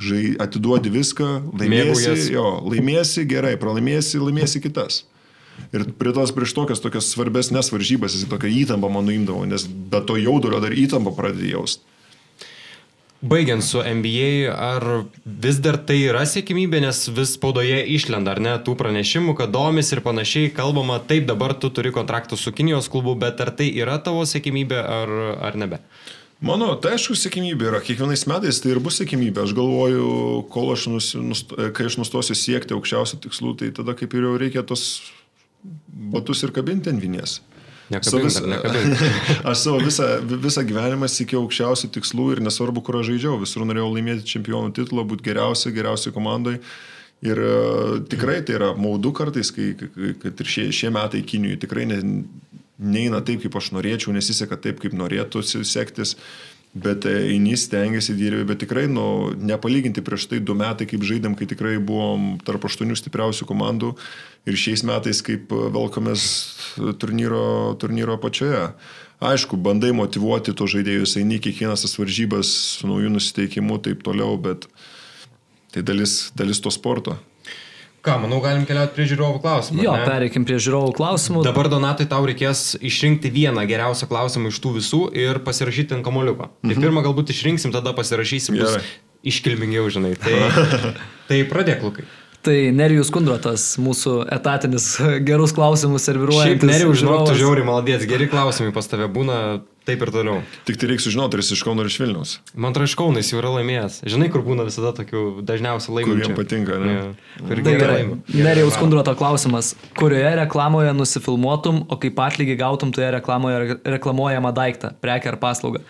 [0.01, 1.29] žai, atiduodi viską,
[1.61, 5.03] laimėsi, jo, laimėsi gerai, pralaimėsi, laimėsi kitas.
[5.75, 10.01] Ir prie tos prieš tokias tokias svarbesnės varžybas, jis tokia įtampa man nuimdavo, nes be
[10.07, 11.85] to jaudulio dar įtampa pradėjo jausti.
[13.21, 14.83] Baigiant su NBA, ar
[15.25, 19.93] vis dar tai yra sėkmybė, nes vis spaudoje išlenda, ar ne, tų pranešimų, kad domis
[19.93, 23.99] ir panašiai, kalbama, taip dabar tu turi kontraktų su Kinijos klubu, bet ar tai yra
[24.01, 25.13] tavo sėkmybė ar,
[25.51, 25.83] ar nebe?
[26.41, 27.83] Mano, tai aišku, sėkmybė yra.
[27.85, 29.43] Kiekvienais metais tai ir bus sėkmybė.
[29.45, 30.07] Aš galvoju,
[30.49, 31.11] kol aš nus,
[31.77, 34.87] kai aš nustosiu siekti aukščiausių tikslų, tai tada kaip ir jau reikia tos
[36.09, 37.37] batus ir kabinti ant vinies.
[37.91, 39.03] Nekabink, dar nekabink.
[39.51, 40.07] aš savo visą,
[40.45, 43.39] visą gyvenimą siekiau aukščiausių tikslų ir nesvarbu, kur aš žaidžiau.
[43.41, 46.57] Visur norėjau laimėti čempionų titulą, būti geriausia, geriausiai komandai.
[47.21, 49.75] Ir uh, tikrai tai yra maudu kartais, kai,
[50.23, 51.99] kad ir šie, šie metai Kinijui tikrai ne,
[52.81, 56.15] neina taip, kaip aš norėčiau, nesiseka taip, kaip norėtųsi sektis.
[56.71, 61.35] Bet e, eini, stengiasi dirbi, bet tikrai, nu, nepalyginti prieš tai du metai, kaip žaidėm,
[61.35, 63.89] kai tikrai buvom tarp aštuonių stipriausių komandų
[64.47, 66.23] ir šiais metais, kaip e, velkomės
[67.01, 68.69] turnyro, turnyro pačioje.
[69.21, 74.69] Aišku, bandai motivuoti to žaidėjus, eini kiekvienas tas varžybas su naujų nusiteikimu, taip toliau, bet
[75.75, 77.19] tai dalis, dalis to sporto.
[78.01, 79.83] Ką, manau, galim keliauti prie žiūrovų klausimų.
[79.85, 80.05] Jo, ne?
[80.09, 81.43] pereikim prie žiūrovų klausimų.
[81.45, 86.49] Dabar Donatai tau reikės išrinkti vieną geriausią klausimą iš tų visų ir pasirašyti ant kamoliuko.
[86.63, 86.71] Mhm.
[86.71, 88.89] Tai pirmą galbūt išrinksim, tada pasirašysim, bus Gerai.
[89.29, 90.15] iškilmingiau, žinai.
[90.23, 90.95] Tai,
[91.29, 92.07] tai pradėk, Lukai.
[92.41, 94.95] Tai Nerijus Kundrotas, mūsų etatinis
[95.27, 96.47] gerus klausimus serviruoja.
[96.49, 99.37] Šiaip neriau žinok, tu žiauri maladės, geri klausimai pas tave būna
[99.87, 100.41] taip ir toliau.
[100.67, 102.33] Tik tai reikia sužinoti, ar jis iš Kauno ar iš Vilniaus.
[102.53, 103.99] Man atrodo, iš Kaunas jau yra laimėjęs.
[104.13, 106.17] Žinai, kur būna visada tokių dažniausiai laimėjimų.
[106.21, 106.95] Kur jiem patinka, ne?
[107.41, 107.99] Kur Tai gerai gerai.
[108.05, 108.71] laimi.
[108.81, 109.73] Kundroto klausimas.
[109.99, 115.83] Kurioje reklamoje nusifilmuotum, o kaip atlygį gautum toje reklamoje re- reklamuojamą daiktą, prekę ar paslaugą?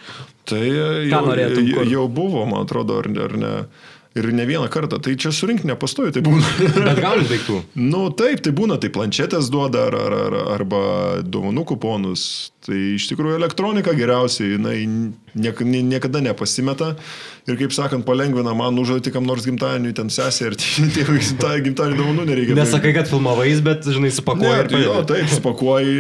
[0.50, 1.92] Tai jau, norėtum, jau, kur?
[1.92, 3.56] jau buvo, man atrodo, ar, ar ne.
[4.12, 4.98] Ir ne vieną kartą.
[5.00, 6.44] Tai čia surinkti nepastoju, tai būna.
[6.90, 7.62] Bet gauni daiktų.
[7.80, 10.82] nu taip, tai būna, tai planšetės duoda ar, ar, ar, arba
[11.24, 12.26] dovanų kuponus.
[12.62, 14.76] Tai iš tikrųjų elektronika geriausiai, jinai
[15.34, 16.92] niek, nie- niekada nepasimeta.
[17.50, 21.18] Ir kaip sakant, palengvina man užduoti kam nors gimtadienį, ten sesė ir tėvai
[21.66, 22.58] gimtadienį, dovanų nereikia.
[22.60, 25.96] Nesakai, kad filmavais, bet, žinai, ne, supakuoji ir tai jo, taip, spakuoji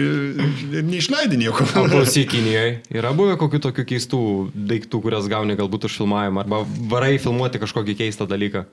[0.77, 1.65] ir neišleidi nieko.
[1.81, 4.21] O klausyk, Kinijoje yra buvę kokių tokių keistų
[4.53, 6.61] daiktų, kurias gauni galbūt už filmavimą, arba
[6.93, 8.67] varai filmuoti kažkokį keistą dalyką.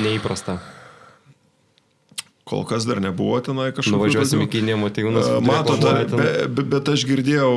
[0.00, 0.56] Neįprastą.
[2.46, 3.96] Kol kas dar nebuvo tenai kažkokio.
[3.96, 5.30] Nuvažiuosim į Kiniją, Matijūnas.
[5.34, 5.82] Uh, Matot,
[6.12, 7.50] be, be, bet aš girdėjau,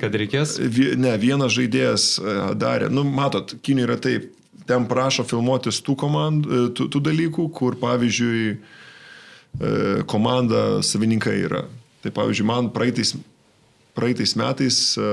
[0.00, 0.56] Kad reikės.
[0.98, 4.30] ne, vienas žaidėjas e, darė, nu, matot, Kinė yra taip,
[4.66, 9.72] ten prašo filmuotis tų, komand, e, tų, tų dalykų, kur, pavyzdžiui, e,
[10.10, 11.66] komanda savininkai yra.
[12.00, 13.12] Tai, pavyzdžiui, man praeitais,
[13.94, 15.06] praeitais metais e,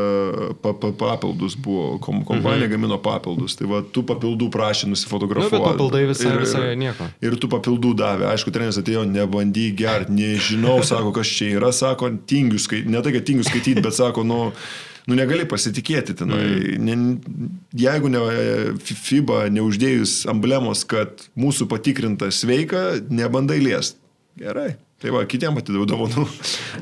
[0.62, 2.74] pa, pa, papildus buvo, kom, kompanija mhm.
[2.76, 5.58] gamino papildus, tai va, tų papildų prašė Nu, nusifotografuoti.
[5.58, 7.08] bet papildai visai, Ir- visai nieko.
[7.24, 8.28] Ir tų papildų davė.
[8.32, 13.16] Aišku, treneris atėjo, nebandyk gerti, nežinau, sako, kas čia yra, sako, tingiu skaityti, ne tai,
[13.18, 14.40] kad tingiu skaityti, bet sako, nu,
[15.08, 16.42] nu negali pasitikėti tenai.
[16.78, 16.88] Mm.
[16.88, 17.46] Ne,
[17.84, 18.24] jeigu ne,
[18.88, 24.00] FIBA neuždėjus emblemos, kad mūsų patikrinta sveika, nebandai liest.
[24.38, 24.76] Gerai.
[24.98, 26.24] Tai va, kitiem atidaviau dovanų.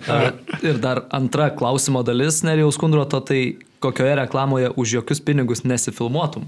[0.68, 6.48] Ir dar antra klausimo dalis Nerijaus Kundroto, tai kokioje reklamoje už jokius pinigus nesifilmuotum?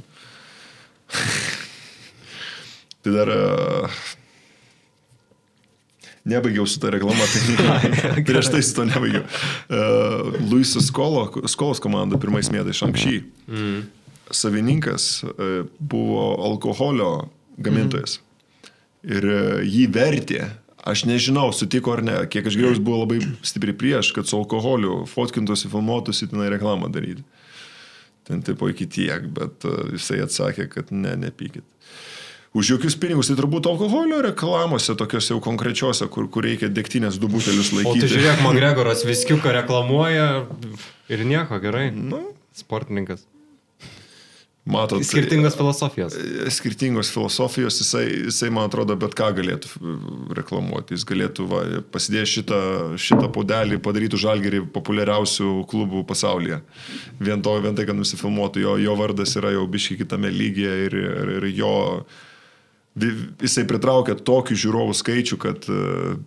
[3.03, 3.30] Tai dar...
[3.31, 3.99] Uh,
[6.27, 9.23] Nebaigiau su tą reklamą, tai prieš tai su to nebaigiau.
[9.23, 13.14] Uh, Luisas Skolo, Skolos komanda pirmais metais Šankšy.
[13.48, 13.85] Mm.
[14.35, 17.30] Savininkas uh, buvo alkoholio
[17.64, 18.18] gamintojas.
[18.19, 19.14] Mm.
[19.15, 20.41] Ir uh, jį vertė.
[20.88, 24.38] Aš nežinau, sutiko ar ne, kiek aš girdėjau, jis buvo labai stipriai prieš, kad su
[24.39, 27.26] alkoholiu fotkintųsi, filmuotųsi tenai reklamą daryti.
[28.27, 31.64] Ten tipo iki tiek, bet uh, jisai atsakė, kad ne, nepykit.
[32.57, 37.27] Už jokius pinigus, tai turbūt alkoholio reklamose, tokiuose jau konkrečiose, kur, kur reikia degtinės du
[37.31, 38.05] butelius O laikyti.
[38.07, 40.27] tai žiūrėk, Magregoras viskiuką reklamuoja
[41.11, 41.89] ir nieko, gerai.
[41.91, 42.23] Nu,
[42.57, 43.27] Sportininkas.
[44.69, 45.03] Matot.
[45.06, 46.15] Skirtingos filosofijos.
[46.18, 49.95] e, Skirtingos filosofijos, jisai, jisai, man atrodo, bet ką galėtų e,
[50.38, 50.95] reklamuoti.
[50.98, 51.61] Jis galėtų va,
[51.94, 52.61] pasidėjęs šitą,
[53.02, 56.61] šitą podelį padarytų žalgerį populiariausių klubų pasaulyje.
[57.19, 60.98] Vien, to, vien tai, kad nusifilmuotų, jo, jo vardas yra jau biški kitame lygyje ir,
[61.03, 61.76] ir, ir jo,
[62.98, 66.18] jisai pritraukia tokį žiūrovų skaičių, kad, e,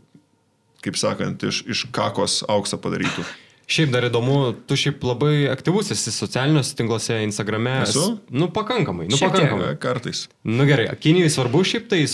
[0.84, 3.26] kaip sakant, iš, iš kakos auksą padarytų.
[3.70, 4.34] Šiaip dar įdomu,
[4.66, 7.76] tu šiaip labai aktyvus esi socialiniuose tinkluose, Instagrame.
[7.84, 8.16] Esu?
[8.34, 9.06] Nu, pakankamai.
[9.06, 9.30] Nu, tiek.
[9.30, 9.76] pakankamai.
[9.78, 10.24] Kartais.
[10.42, 12.08] Nu gerai, Kinijai svarbu šiaip tai e,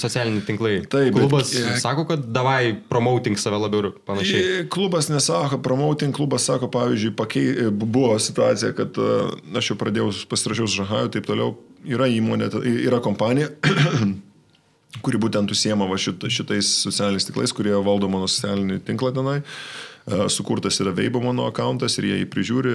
[0.00, 0.78] socialiniai tinklai.
[0.88, 4.40] Taip, bet- Klubas e, sako, kad davai promoting save labiau ir panašiai.
[4.62, 9.12] I- Klubas nesako, promoting klubas sako, pavyzdžiui, pakei, buvo situacija, kad e,
[9.60, 11.52] aš jau pradėjau pasirašiau su Žahaju, taip toliau,
[11.84, 12.48] yra įmonė,
[12.88, 13.52] yra kompanija,
[15.04, 19.42] kuri būtent užsiema šitais socialiniais tinklais, kurie valdo mano socialinį tinklą tenai.
[19.44, 19.92] E,
[20.28, 22.74] Sukurtas yra Veibo mano akantas ir jie jį prižiūri,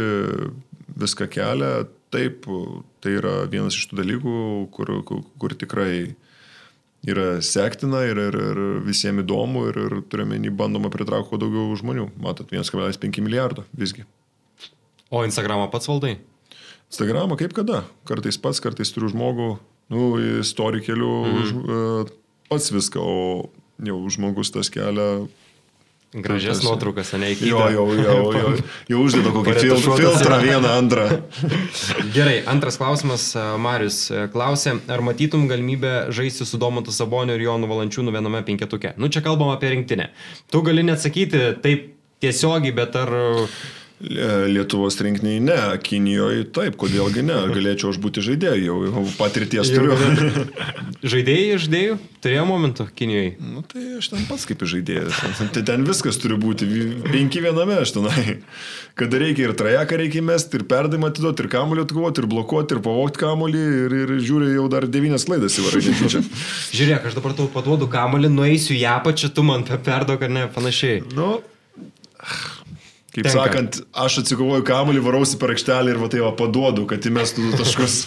[1.00, 1.88] viską kelia.
[2.10, 2.48] Taip,
[3.06, 4.38] tai yra vienas iš tų dalykų,
[4.74, 6.16] kur, kur, kur tikrai
[7.06, 12.08] yra sektina ir, ir, ir visiems įdomu ir, ir turiuomenį bandoma pritraukti kuo daugiau žmonių.
[12.18, 14.08] Matot, 1,5 milijardo visgi.
[15.14, 16.18] O Instagramą pats valdai?
[16.90, 17.84] Instagramą kaip kada?
[18.10, 19.52] Kartais pats, kartais turiu žmogų,
[19.94, 20.10] nu,
[20.42, 22.10] istorį keliu mhm.
[22.50, 25.28] pats viską, o jau žmogus tas kelia.
[26.14, 27.50] Gražias nuotraukas, ne iki.
[27.52, 28.54] Jo, jau, jau, jau,
[28.90, 30.40] jau uždeda kokį filtrą yra.
[30.42, 31.04] vieną, antrą.
[32.16, 33.28] Gerai, antras klausimas.
[33.38, 38.42] e, Marius e, klausė, ar matytum galimybę žaisti su Domantu Saboniu ir Jonu Valančiūnu viename
[38.48, 38.96] penketuke?
[38.98, 40.10] Nu, čia kalbam apie rinktinę.
[40.50, 41.92] Tu gali neatsakyti taip
[42.26, 43.14] tiesiogiai, bet ar...
[44.00, 49.98] Lietuvos rinkiniai ne, Kinijoje taip, kodėlgi ne, galėčiau aš būti žaidėjai, jau, jau patirties turiu.
[51.12, 51.98] Žaidėjai iš dėjų?
[52.24, 53.34] Turėjo momentų Kinijoje.
[53.44, 55.20] Nu, tai aš ten pats kaip žaidėjas.
[55.52, 56.68] Tai ten viskas turi būti.
[57.10, 58.38] Penki viename aš tenai.
[59.00, 62.84] Kada reikia ir trajeką reikia mesti, ir perdavimą atiduoti, ir kamuolį atkovoti, ir blokuoti, ir
[62.84, 66.24] pavokti kamuolį, ir, ir žiūri jau dar devynias klaidas įvarai čia.
[66.76, 71.04] Žiūrėk, aš dabar tau paduodu kamalį, nueisiu į apačią, tu man perdok ar ne, panašiai.
[71.16, 71.38] Nu,
[73.20, 73.44] kaip Tenka.
[73.44, 77.60] sakant, aš atsikovoju kamuolį, varausi per aikštelę ir va tai va paduodu, kad įmestų du
[77.60, 77.98] taškus.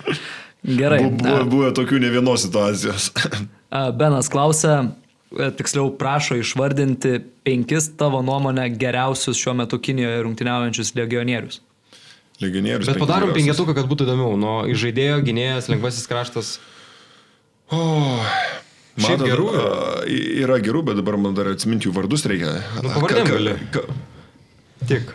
[0.80, 1.04] Gerai.
[1.06, 3.10] Bu- Buvo, buvo tokių ne vienos situacijos.
[3.70, 4.90] A, Benas klausia,
[5.32, 11.60] e, tiksliau prašo išvardinti penkis tavo nuomonę geriausius šiuo metu Kinijoje rungtyniaujančius legionierius.
[12.42, 12.88] Legionierius.
[12.90, 14.34] Bet padarom penketuką, kad būtų įdomiau.
[14.40, 16.56] Nuo žaidėjo, gynėjas, lengvasis kraštas.
[17.70, 17.80] O,
[19.00, 19.44] Šiaip Matot, gerų
[20.42, 20.56] yra.
[20.60, 22.56] gerų, bet dabar man dar atsiminti jų vardus reikia.
[22.82, 23.54] Nu, pavardėm gali.
[24.90, 25.12] Tik.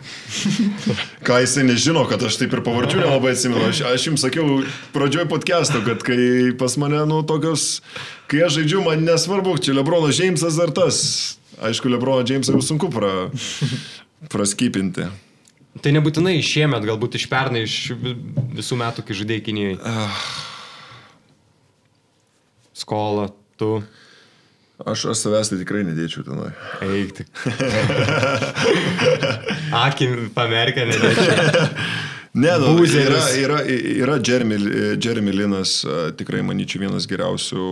[1.26, 3.66] Ką jisai nežino, kad aš taip ir pavardžių nelabai atsimenu.
[3.68, 4.62] Aš, aš jums sakiau
[4.94, 7.82] pradžioj podcast'o, kad kai pas mane, nu, tokios,
[8.30, 10.98] kai aš žaidžiu, man nesvarbu, čia Lebronas Džeimsas ar tas.
[11.60, 13.12] Aišku, Lebrono Džeimsą jau sunku pra,
[14.32, 15.06] praskypinti.
[15.84, 18.16] Tai nebūtinai šiemet, galbūt iš pernai, iš vi-
[18.56, 19.76] visų metų, kai žaidėjai Kinijoje.
[22.76, 23.28] Skola,
[23.60, 23.82] tu.
[24.84, 26.50] Aš, aš savęs tai tikrai nedėčiau tenai.
[26.84, 27.30] Eik tik.
[29.86, 31.70] Akim pamerkę, nedėčiau.
[32.36, 34.58] Ne, nu, yra, yra, yra Jeremy,
[35.00, 35.70] Jeremy Linas,
[36.20, 37.62] tikrai manyčiau vienas geriausių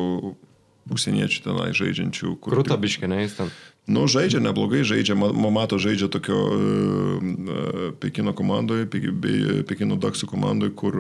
[0.94, 2.31] užsieniečių tenai žaidžiančių.
[2.40, 3.52] kur- Krūta biškė, ne, jis ten.
[3.86, 10.24] Nu, žaidžia, neblogai žaidžia, ma- ma- mato žaidžia tokio uh, Pekino komandoje, bei Pekino Daksų
[10.31, 10.97] komandoje, kur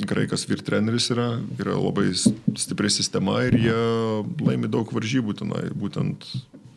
[0.00, 1.26] graikas vyr treneris yra,
[1.60, 3.76] yra labai stipri sistema ir jie
[4.48, 6.24] laimi daug varžybų tenai, būtent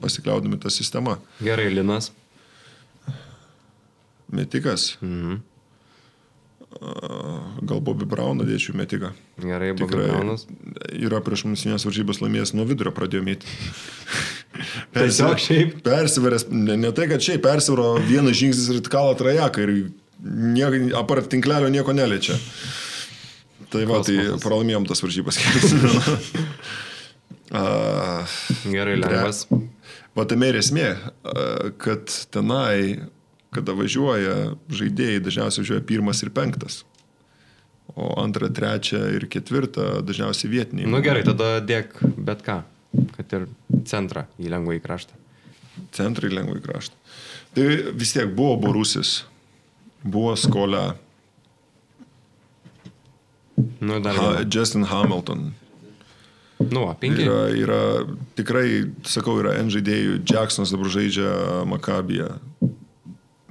[0.03, 1.17] pasikliaudami tą sistemą.
[1.39, 2.11] Gerai, Linas.
[4.27, 5.39] Metikas, Mhm.
[7.65, 9.11] Gal Bobby Brown dėčiau metiką.
[9.41, 10.45] Gerai, Tikrai Bogdanas.
[10.91, 13.47] yra prieš musinės varžybas laimėjęs nuo vidurio pradėjo mėti.
[14.95, 15.77] Tiesiog šiaip.
[15.85, 19.71] Persiveręs, ne, ne tai, kad šiaip persivaro vienas žingsnis ir kala trajeką ir
[20.25, 22.35] nieko, apart tinklelio nieko neliečia.
[23.71, 24.43] Tai va, tai Kosmosas.
[24.45, 25.35] pralaimėjom tas varžybas.
[28.75, 29.45] Gerai, lengvas.
[30.15, 30.89] Va tame ir esmė,
[31.81, 32.77] kad tenai,
[33.55, 34.35] kada važiuoja
[34.69, 36.81] žaidėjai, dažniausiai važiuoja pirmas ir penktas.
[37.95, 40.89] O antrą, trečią ir ketvirtą dažniausiai vietiniai.
[40.91, 42.61] Nu gerai, tada dėk bet ką.
[43.15, 43.47] Kad ir
[43.87, 45.17] centrą į lengvą į kraštą.
[45.95, 46.95] Centrai lengvai kraštą.
[47.55, 47.65] Tai
[47.99, 49.17] vis tiek buvo Borusis,
[50.03, 50.93] buvo Skolia,
[53.79, 54.15] Nu, dar.
[54.15, 54.43] ha.
[54.51, 55.53] Justin Hamilton.
[56.71, 57.23] Nu, penki.
[57.23, 57.79] Yra, yra
[58.35, 60.21] tikrai, sakau, yra N žaidėjų.
[60.27, 61.31] Jacksonas dabar žaidžia
[61.67, 62.29] Makabiją.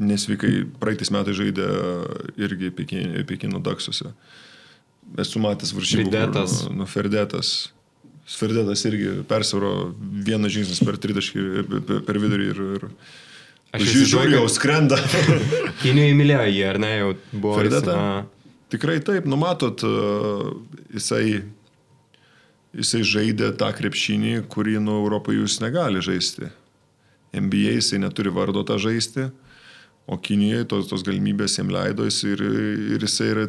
[0.02, 1.68] Nesveikai, praeitais metais žaidė
[2.40, 4.10] irgi Pekin- Pekino Daksuose.
[5.20, 6.08] Esu matęs varžybų.
[6.08, 6.56] kur, Ferdetas.
[6.74, 7.52] Nu, Ferdetas.
[8.26, 12.64] Ferdetas irgi persivaro vienas žingsnis per 30 per, vidurį ir...
[12.78, 12.88] ir
[13.74, 14.96] Aš Žiūriu, jau skrenda.
[15.82, 17.56] Kinijai mylėjo jį, ar ne, jau buvo.
[17.58, 17.96] Ferdetą?
[18.70, 19.82] Tikrai taip, numatot,
[20.94, 21.42] jisai,
[22.74, 26.52] jisai žaidė tą krepšinį, kurį nu Europoje jūs negali žaisti.
[27.34, 29.26] NBA jisai neturi vardo tą žaisti,
[30.06, 32.42] o Kinijoje tos, tos galimybės jam leido jis ir,
[32.96, 33.46] ir jisai yra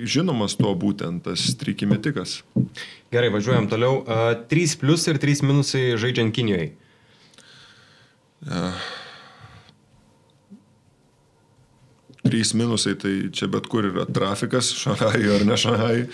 [0.00, 2.42] žinomas tuo būtent, tas trikimetikas.
[3.14, 4.02] Gerai, važiuojam toliau.
[4.02, 6.74] Uh, 3 plus ir 3 minusai žaidžiant Kinijoje.
[12.34, 16.06] trys minusai, tai čia bet kur yra trafikas, Šanhajui ar ne Šanhajui.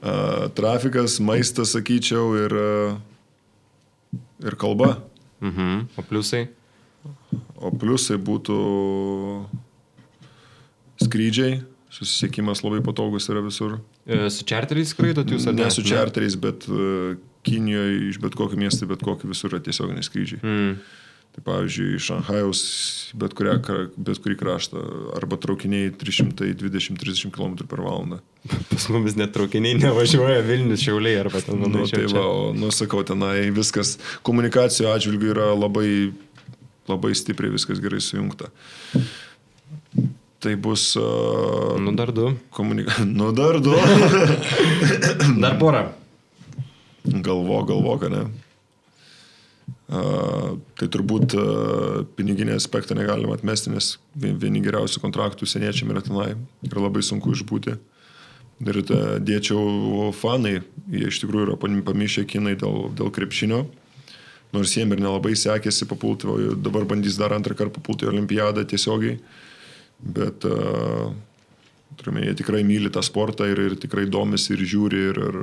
[0.00, 4.94] Uh, trafikas, maistas, sakyčiau, ir, uh, ir kalba.
[5.42, 5.90] Mhm.
[5.98, 6.46] O pliusai?
[7.60, 8.56] O pliusai būtų
[11.04, 11.60] skrydžiai,
[11.92, 13.78] susisiekimas labai patogus yra visur.
[14.06, 15.66] E, su čarteriais skraidot jūs ar ne?
[15.66, 20.04] Ne su čarteriais, bet uh, Kinijoje iš bet kokio miesto, bet kokio visur yra tiesioginiai
[20.04, 20.42] skrydžiai.
[20.44, 20.74] Mm.
[21.30, 22.60] Tai pavyzdžiui, iš Šanhajaus
[23.14, 23.52] bet, kurią,
[24.02, 24.80] bet kurį kraštą
[25.14, 28.18] arba traukiniai 320-30 km per valandą.
[28.72, 32.02] Pas mumis net traukiniai nevažiuoja Vilnius šiauliai arba ten Nu, panašiai.
[32.02, 33.94] tai va, o, nu, sakau, tenai viskas
[34.26, 36.10] komunikacijų atžvilgių yra labai,
[36.88, 38.48] labai stipriai viskas gerai sujungta.
[40.40, 42.30] Tai bus uh, Nu dar du.
[42.56, 43.04] komunikacija.
[43.18, 43.74] Nu, dar du.
[45.42, 45.82] Dar porą.
[47.04, 48.22] galvo, galvo, kad ne.
[49.90, 56.02] Uh, tai turbūt uh, piniginį aspektą negalima atmesti, nes vien- vieni geriausių kontraktų seniečiam yra
[56.06, 56.28] tenai
[56.62, 57.74] ir labai sunku išbūti.
[58.60, 58.78] Ir
[59.24, 60.60] dėčiau fanai,
[60.92, 63.64] jie iš tikrųjų yra pam- pamišę kinai dėl, dėl krepšinio,
[64.54, 68.64] nors jiem ir nelabai sekėsi papulti, o dabar bandys dar antrą kartą papulti į olimpiadą
[68.68, 69.18] tiesiogiai,
[70.00, 71.10] bet uh,
[72.00, 75.38] turime, jie tikrai myli tą sportą ir, ir tikrai domisi ir žiūri ir, ir,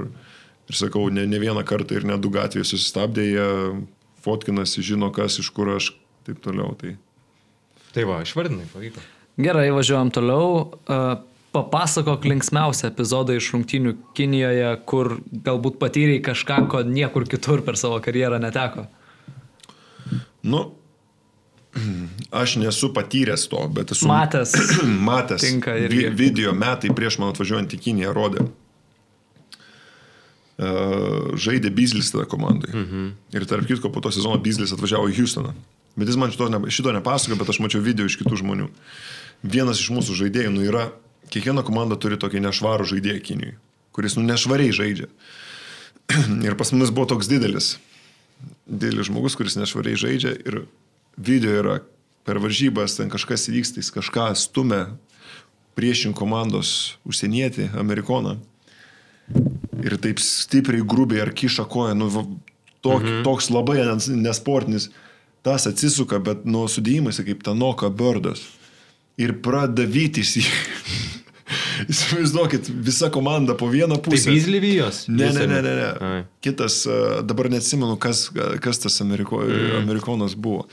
[0.67, 3.47] ir sakau, ne, ne vieną kartą ir ne du gatvėje susistabdė, jie
[4.25, 5.93] fotkinasi, žino kas, iš kur aš,
[6.27, 6.73] taip toliau.
[6.79, 6.97] Tai.
[7.95, 9.03] Tai va, išvardinai, pavyko.
[9.38, 10.53] Gerai, važiuojam toliau.
[10.89, 11.09] Uh,
[11.55, 15.15] Papasakok linksmiausią epizodą iš rungtynių Kinijoje, kur
[15.45, 18.84] galbūt patyrei kažką, ko niekur kitur per savo karjerą neteko.
[20.47, 20.63] Nu,
[22.41, 24.55] aš nesu patyręs to, bet esu Matęs.
[25.09, 25.43] matęs.
[25.43, 26.07] Tinka irgi.
[26.07, 28.47] Vi, video metai prieš man atvažiuojant į Kiniją rodė.
[30.57, 32.71] Uh, žaidė Bizlis tada komandai.
[32.73, 33.09] Mhm.
[33.37, 35.53] Ir tarp kitko, po to sezono Bizlis atvažiavo į Houstoną.
[35.97, 38.69] Bet jis man šito, ne, šito nepasakojo, bet aš mačiau video iš kitų žmonių.
[39.45, 40.87] Vienas iš mūsų žaidėjų, nu yra,
[41.33, 43.55] kiekviena komanda turi tokį nešvarų žaidėją Kinijui,
[43.93, 45.09] kuris, nu, nešvariai žaidžia.
[46.47, 47.75] ir pas mus buvo toks didelis,
[48.68, 50.65] didelis žmogus, kuris nešvariai žaidžia ir
[51.18, 51.77] video yra
[52.27, 54.89] per varžybas, ten kažkas vyksta, jis kažką stumia
[55.77, 58.38] priešin komandos užsienietį, amerikoną.
[59.84, 62.07] Ir taip stipriai, grubiai ar kiša koją, nu,
[62.81, 63.22] tok, mhm.
[63.27, 64.89] toks labai nes- nesportinis,
[65.45, 68.43] tas atsisuka, bet nuo sudėjimais kaip Tanoka Birdas.
[69.18, 70.45] Ir pradeda vytis jį.
[71.91, 74.31] Įsivaizduokit, visa komanda po vieną Tai pusę.
[74.31, 75.05] Bizlyvijos?
[75.07, 75.73] Ne, ne, ne, ne.
[75.75, 75.89] ne.
[76.01, 76.21] Ai.
[76.43, 78.27] Kitas, e, dabar neatsimenu, kas,
[78.61, 79.81] kas tas Ameriko, mm.
[79.81, 80.67] amerikonas buvo.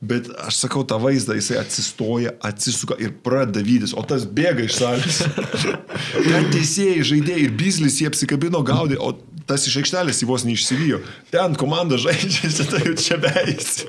[0.00, 4.76] Bet aš sakau tą vaizdą, jisai atsistoja, atsisuka ir pradeda vytis, o tas bėga iš
[4.78, 5.24] salės.
[6.28, 9.16] Ten teisėjai, žaidėjai ir bizlis jie apsikabino gaudė, o
[9.48, 11.00] tas iš aikštelės jį vos neišsivijo.
[11.34, 13.88] Ten komanda žaidžia, tai jau čia beisi.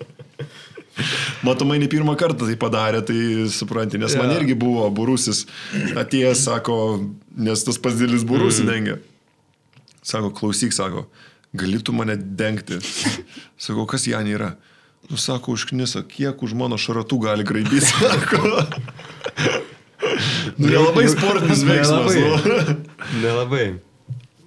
[1.47, 3.19] Matomai ne pirmą kartą tai padarė, tai
[3.53, 4.39] supranti, nes man Jo.
[4.41, 5.45] irgi buvo burusis
[5.99, 6.77] atėjęs, sako,
[7.37, 8.71] nes tas pats dėlis burusį mm.
[8.71, 8.97] dengia.
[10.05, 11.05] Sako, klausyk, sako,
[11.57, 12.79] galėtų mane dengti.
[13.59, 14.53] Sakau, kas Janė yra?
[15.09, 18.63] Nu, sako, užkniso, kiek už mano šaratų gali graibyti, sako.
[20.59, 22.15] Nu, nelabai sportinis veiksmas.
[22.15, 22.57] Nelabai.
[22.65, 23.21] Nu.
[23.23, 23.67] Nelabai.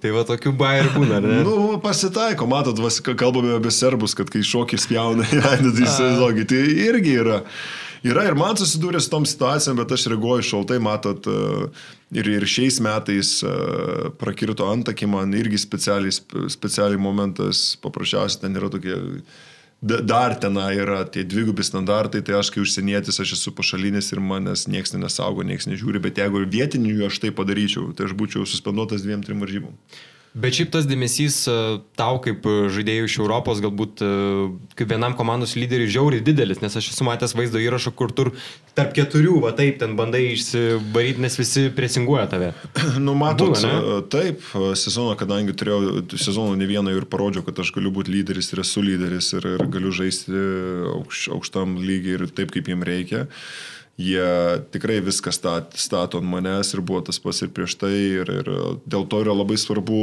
[0.03, 1.37] Tai va tokių bairių būna, ne?
[1.47, 5.85] Nu, pasitaiko, matot, vas, ka- kalbame apie serbus, kad kai šokį spjauna į veidą, tai
[5.87, 7.37] įsivaizduokit, tai irgi yra.
[8.03, 11.69] Yra ir man susidūrė su tom situacijom, bet aš reaguoju šaltai, matot, e,
[12.19, 13.53] ir, ir šiais metais e,
[14.19, 18.97] prakirto antakį man irgi specialiai, spe- specialiai momentas, paprasčiausiai ten yra tokie,
[19.83, 24.65] dar ten yra tie dvigubi standartai, tai aš kai užsienietis, aš esu pašalinis ir manęs
[24.71, 29.25] niekas nesaugo, niekas nežiūri, bet jeigu vietinių aš tai padaryčiau, tai aš būčiau suspenduotas dviem,
[29.25, 29.75] trim varžybom.
[30.33, 31.55] Bet šiaip tas dėmesys e,
[31.99, 34.07] tau kaip e, žaidėjų iš Europos galbūt e,
[34.79, 38.31] kaip vienam komandos lyderiui žiauriai didelis, nes aš esu matęs vaizdo įrašą, kur tur
[38.73, 42.49] tarp keturių, va taip, ten bandai išsivaryti, nes visi presinguoja tave.
[43.03, 44.41] Nu, matot, Būna, taip,
[44.79, 48.81] sezoną, kadangi turėjau sezoną ne vieną ir parodžiau, kad aš galiu būti lyderis ir esu
[48.85, 50.33] lyderis ir, ir galiu žaisti
[50.95, 53.27] aukš, aukštam lygiai ir taip, kaip jiem reikia.
[53.93, 54.25] Jie
[54.73, 57.91] tikrai viską stat, stato ant manęs ir buvo tas pats ir prieš tai.
[58.23, 58.47] Ir, ir
[58.89, 59.97] dėl to yra labai svarbu,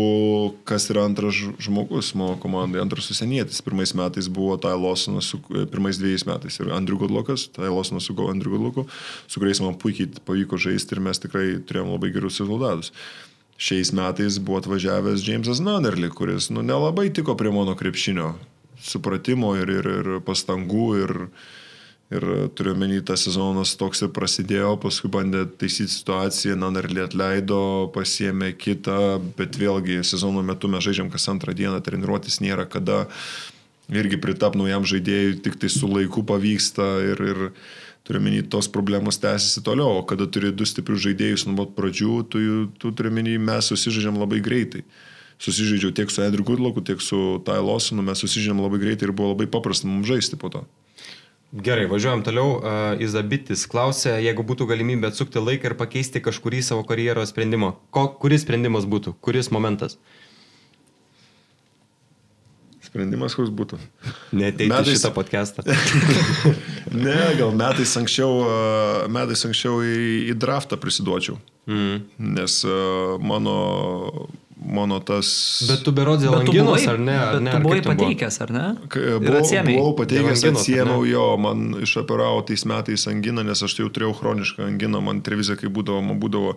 [0.69, 3.59] kas yra antras žmogus mano komandai, antras užsienietis.
[3.67, 5.43] Pirmais metais buvo Tai Lawsonas, su-
[5.73, 8.87] pirmais dviejais metais ir Andrew Goodluckas, Tai Lawsonas su Go- Andrew Goodlucku,
[9.27, 12.93] su kuriais man puikiai pavyko žaisti ir mes tikrai turėjom labai gerus rezultatus.
[13.61, 18.37] Šiais metais buvo atvažiavęs Jamesas Nannerly, kuris nu, nelabai tiko prie mano krepšinio
[18.81, 20.87] supratimo ir, ir, ir pastangų.
[21.03, 21.17] Ir,
[22.11, 22.27] ir
[22.59, 29.21] turiu menį, tas sezonas toks ir prasidėjo, paskui bandė taisyti situaciją, Nannerly atleido, pasiemė kitą,
[29.39, 33.05] bet vėlgi sezono metu mes žaidžiam kas antrą dieną, treniruotis nėra kada
[33.91, 37.41] irgi pritap naujam žaidėjui, tik tai su laiku pavyksta ir, ir
[38.07, 42.17] turiu menį, tos problemos tęsiasi toliau, o kada turi du stiprius žaidėjus nuo pat pradžių,
[42.31, 42.43] tu,
[42.83, 44.83] tu turiu menį, mes susižaidžiam labai greitai.
[45.41, 49.33] Susižaidžiau tiek su Edriu Gudloku, tiek su Tai Losonu, mes susižaidžiam labai greitai ir buvo
[49.33, 50.67] labai paprasta mums žaisti po to.
[51.51, 52.61] Gerai, važiuojam toliau.
[53.03, 58.45] Izabitis klausė, jeigu būtų galimybė atsukti laiką ir pakeisti kažkurį savo karjeros sprendimą, ko, kuris
[58.47, 59.97] sprendimas būtų, kuris momentas?
[62.87, 63.79] Sprendimas koks būtų?
[64.35, 65.67] Neteikti Metais- šitą podcastą.
[66.91, 68.31] Ne, gal metais anksčiau,
[69.15, 69.99] metais anksčiau į,
[70.33, 71.37] į draftą prisiduočiau.
[71.71, 72.01] Mm.
[72.35, 72.57] Nes
[73.23, 73.53] mano,
[74.65, 75.31] mano tas...
[75.69, 77.17] Bet tu berodė Langinos, ar ne?
[77.17, 77.51] Ar bet ne?
[77.51, 78.67] tu Ar buvai pateikęs, ar ne?
[78.93, 84.17] Buvau, buvau pateikęs, atsiemiau jo, man išoperavo tais metais anginą, nes aš tai jau turėjau
[84.21, 86.57] chronišką anginą, man televizija kaip būdavo, man būdavo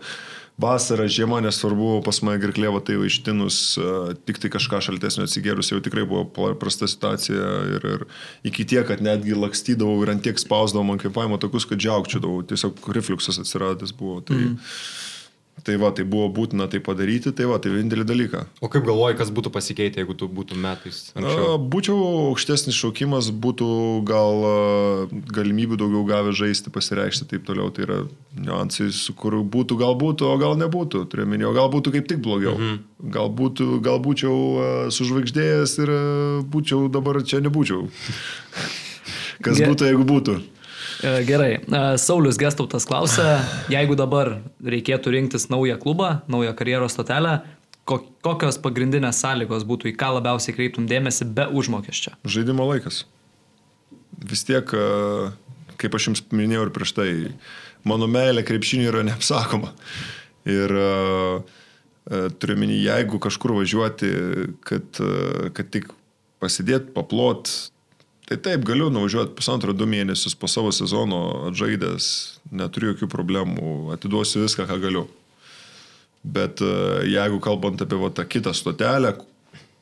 [0.59, 3.93] vasara, žiema, nesvarbu, pas mane girklėvo tai jau ištinus, a,
[4.27, 8.05] tik tai kažką šaltesnio atsigėrus, jau tikrai buvo prasta situacija ir, ir
[8.51, 12.85] iki tiek, kad netgi lakstydavau ir ant tiek spausdavau man kvepavimo tokius, kad džiaugčiadavau, tiesiog
[12.93, 14.19] refluksas atsiradęs buvo.
[14.27, 14.77] Tai, mm.
[15.63, 18.41] Tai va, tai buvo būtina tai padaryti, tai va, tai vienintelį dalyką.
[18.65, 21.59] O kaip galvoji, kas būtų pasikeitę, jeigu tu būtum metais A, anksčiau?
[21.71, 21.97] Būčiau
[22.31, 23.67] aukštesnis šaukimas, būtų
[24.07, 24.47] gal
[25.37, 27.69] galimybių daugiau gavę žaisti, pasireikšti taip toliau.
[27.73, 27.99] Tai yra
[28.35, 31.05] niuansai, su kur būtų, gal būtų, o gal nebūtų.
[31.11, 32.57] Turiu minėjau, gal būtų kaip tik blogiau.
[32.57, 32.81] Mhm.
[33.13, 35.93] Gal, būtų, gal būčiau sužvaigždėjęs ir
[36.49, 37.85] būčiau dabar čia nebūčiau.
[39.43, 40.39] Kas būtų, jeigu būtų?
[41.03, 41.53] E, Gerai.
[41.59, 47.41] E, Saulis Gestautas klausia, jeigu dabar reikėtų rinktis naują klubą, naują karjeros stotelę,
[47.83, 52.15] ko- kokios pagrindinės sąlygos būtų, į ką labiausiai kreiptum dėmesį be užmokesčio?
[52.23, 53.03] Žaidimo laikas.
[54.23, 55.33] Vis tiek, a,
[55.81, 57.09] kaip aš jums minėjau ir prieš tai,
[57.83, 59.73] mano meilė krepšiniui yra neapsakoma.
[60.47, 60.71] Ir
[62.39, 64.09] turiu minį, jeigu kažkur važiuoti,
[64.67, 64.99] kad,
[65.55, 65.85] kad tik
[66.43, 67.47] pasidėt, paplot,
[68.29, 72.07] tai taip, galiu nuvažiuoti pusantrą du mėnesius po savo sezono atžaidęs,
[72.51, 75.05] neturiu jokių problemų, atiduosiu viską, ką galiu.
[76.23, 79.17] Bet a, jeigu kalbant apie va, tą kitą stotelę,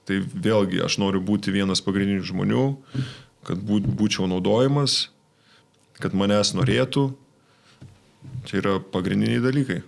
[0.10, 2.66] tai vėlgi aš noriu būti vienas pagrindinių žmonių,
[3.48, 5.12] kad būčiau naudojamas,
[6.02, 7.12] kad manęs norėtų.
[8.50, 9.82] Čia yra pagrindiniai dalykai.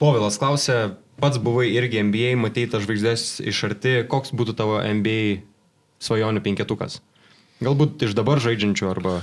[0.00, 5.44] Povilas klausė, pats buvai irgi NBA, matei tas žvaigždės iš arti, koks būtų tavo NBA
[6.04, 7.00] svajonių penketukas?
[7.64, 9.20] Galbūt iš dabar žaidžiančių arba...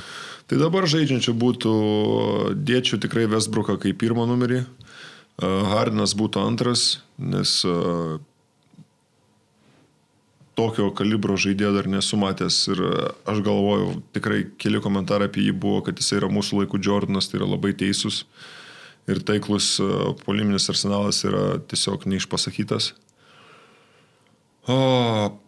[0.49, 1.73] Tai dabar žaidžiančių būtų,
[2.67, 6.83] dėčiau tikrai Westbrooką kaip pirmą numerį, a, Hardinas būtų antras,
[7.15, 8.17] nes a,
[10.59, 15.55] tokio kalibro žaidėjo dar nesu matęs ir a, aš galvoju, tikrai keli komentarai apie jį
[15.63, 18.25] buvo, kad jis yra mūsų laikų Jordanas, tai yra labai teisus
[19.07, 19.77] ir taiklus
[20.23, 22.93] poliminis arsenalas yra tiesiog neišpasakytas.
[24.63, 24.75] O,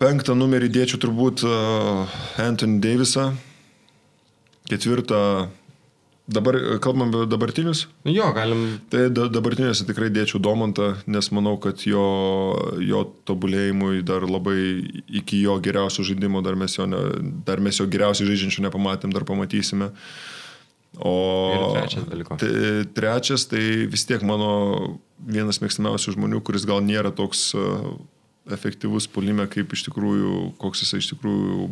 [0.01, 1.45] penktą numerį dėčiau turbūt
[2.41, 3.29] Anthony Davisą,
[4.67, 5.19] ketvirtą,
[6.27, 8.65] dabar kalbam apie dabartinius, jo, galim...
[8.91, 12.03] tai da, dabartiniuose tikrai dėčiau Domantą, nes manau, kad jo,
[12.83, 14.57] jo tobulėjimui dar labai
[15.21, 17.03] iki jo geriausio žaidimo, dar mes jo, ne,
[17.47, 19.93] dar mes jo geriausiai žaidžiančių nepamatėm, dar pamatysime.
[20.95, 21.15] O
[21.75, 22.35] trečias dalyko.
[22.39, 22.51] Tai,
[22.95, 24.51] trečias, tai vis tiek mano
[25.23, 27.95] vienas mėgstamiausių žmonių, kuris gal nėra toks uh,
[28.51, 31.69] efektyvus polime, kaip iš tikrųjų, koks jisai iš tikrųjų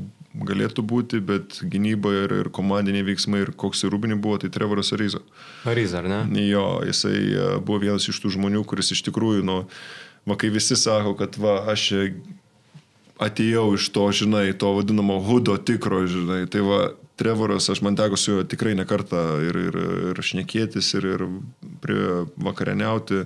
[0.48, 4.90] galėtų būti, bet gynyba ir, ir komandiniai veiksmai ir koks ir rūbinį buvo, tai Trevoras
[4.96, 5.22] Ariza.
[5.70, 6.22] Ariza, ar ne?
[6.48, 9.60] Jo, jisai e, buvo vienas iš tų žmonių, kuris iš tikrųjų, nu,
[10.26, 12.08] va, kai visi sako, kad va, aš čia
[13.22, 16.82] atėjau iš to, žinai, to vadinamo hudo tikro, žinai, tai va,
[17.14, 19.76] Trevoras, aš man teko su juo tikrai nekartą ir, ir,
[20.10, 21.24] ir šnekėtis, ir, ir
[21.84, 23.20] prie vakarieniauti.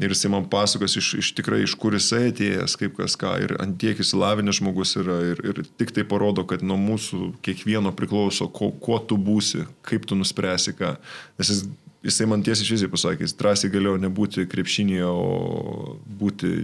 [0.00, 3.34] Ir jisai man pasakos iš, iš tikrai, iš kur jisai atėjęs, kaip kas ką.
[3.44, 5.18] Ir ant tiek įsilavinęs žmogus yra.
[5.34, 10.08] Ir, ir tik tai parodo, kad nuo mūsų kiekvieno priklauso, ko, kuo tu būsi, kaip
[10.08, 10.94] tu nuspręsi ką.
[11.36, 11.66] Nes jis,
[12.06, 16.54] jisai man tiesiai šviesiai pasakė, jis drąsiai galėjo nebūti krepšinėje, o būti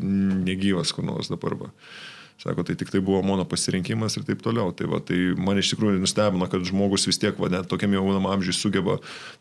[0.46, 1.58] negyvas kur nors dabar.
[1.60, 1.72] Va.
[2.36, 4.68] Sako, tai tik tai buvo mano pasirinkimas ir taip toliau.
[4.76, 8.28] Tai, va, tai man iš tikrųjų nustebino, kad žmogus vis tiek, va, net tokiam jaunam
[8.28, 8.98] amžiui sugeba,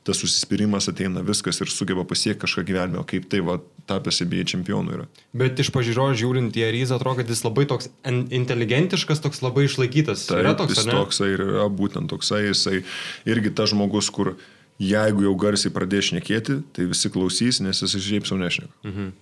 [0.08, 3.58] tas susispyrimas ateina viskas ir sugeba pasiekti kažką gyvenime, o kaip tai, va,
[3.92, 5.10] tapęs NBA čempionu yra.
[5.36, 9.68] Bet iš pažiūros žiūrint į Arizą, atrodo, kad jis labai toks en- inteligentiškas, toks labai
[9.68, 10.24] išlaikytas.
[10.32, 10.96] Tai yra toks, jis ne?
[10.96, 12.80] toksai ir yra būtent toksai, jisai
[13.28, 14.38] irgi tas žmogus, kur
[14.80, 18.72] jeigu jau garsiai pradės šnekėti, tai visi klausys, nes jis šiaip savo nešneka.
[18.88, 19.14] Mhm.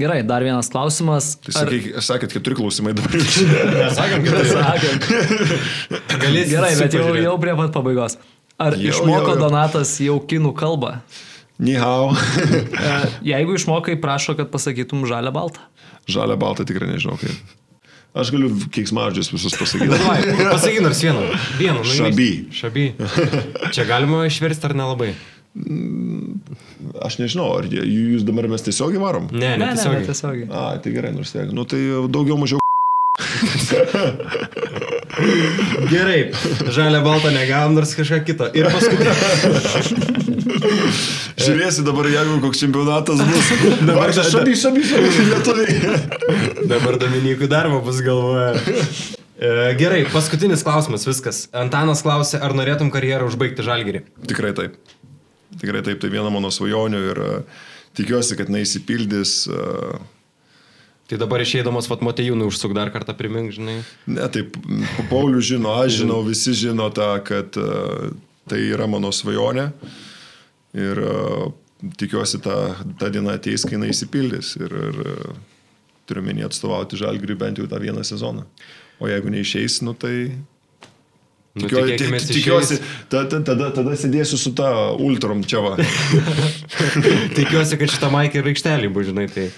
[0.00, 1.34] Gerai, dar vienas klausimas.
[1.44, 3.12] Tai sakai, sakėt, keturi klausimai dabar.
[3.98, 5.08] Sakėm, kad tai Sakant.
[6.22, 6.48] galės.
[6.48, 8.16] Gerai, bet jau, jau prie pat pabaigos.
[8.62, 9.40] Ar Jau, išmoko jau, jau.
[9.42, 10.94] Donatas jau kinų kalbą?
[11.62, 12.12] Nihau.
[12.82, 12.92] E,
[13.26, 15.60] Jeigu išmokai, prašo, kad pasakytum žalę baltą.
[16.10, 17.36] Žalia balta tikrai nežinau kaip.
[18.12, 19.96] Aš galiu keiksmaždžius visus pasakyti.
[20.52, 21.22] Pasakyk nors vieną.
[21.60, 21.80] Vieną.
[21.84, 22.26] nu, Šaby.
[22.52, 22.86] Šaby.
[23.72, 25.12] Čia galima išversti ar nelabai?
[27.04, 29.26] Aš nežinau, ar jūs dabar mes tiesiogiai varom?
[29.32, 29.92] Ne, Ne, ne, ne, tiesiog.
[29.98, 30.48] ne, tiesiogiai.
[30.48, 31.50] A, tai gerai, nors tiek.
[31.52, 32.58] Nu tai daugiau mažiau.
[35.92, 36.32] Gerai,
[36.72, 38.46] žalia balta negavom, nors kažką kito.
[38.56, 39.12] Ir paskutinį.
[41.42, 43.50] Žiūrėsi dabar, jeigu koks čempionatas bus.
[43.82, 45.74] Dabar Dabar da- šabi, šabi, šabi, lietuviai.
[46.70, 48.54] Dabar Dominikų darbo bus galvoja.
[49.42, 51.44] E, Gerai, paskutinis klausimas, viskas.
[51.52, 54.04] Antanas klausė, ar norėtum karjerą užbaigti žalgerį?
[54.30, 54.78] Tikrai taip.
[55.60, 57.62] Tikrai taip, tai viena mano svajonių ir uh,
[57.98, 59.36] tikiuosi, kad neįsipildys.
[59.52, 60.00] Uh,
[61.10, 63.82] Tai dabar išeidamas Vatmotejūnui užsuk dar kartą primink, žinai.
[64.08, 64.54] ne, taip,
[65.10, 68.14] Paulius žino, aš žinau, visi žino tą, kad uh,
[68.48, 69.66] tai yra mano svajonė.
[70.72, 71.02] Ir
[72.00, 72.54] tikiuosi, ta,
[72.96, 74.54] ta diena ateis, kai jinai įsipildys.
[74.56, 75.02] Ir, ir
[76.08, 78.46] turiu menį atstovauti žalgriui bent jau tą vieną sezoną.
[79.02, 80.14] O jeigu neišeis, nu tai
[81.54, 82.80] Nu, tikiuosi, išeis.
[83.12, 85.74] ta- ta- tada, tada sėdėsiu su ta ultrom čia va.
[87.36, 89.50] Tikiuosi, kad šitą maikę ir aikštelį bus, žinai, tai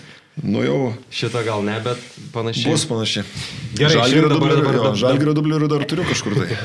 [0.42, 0.78] Nu jau
[1.14, 2.00] šitą gal ne, bet
[2.34, 2.72] panašiai.
[2.72, 3.22] bus panašiai.
[3.78, 6.56] Gerai, dabar- dublerių- dabar- dabar- Žalgirio dublerių dar turiu kažkur tai.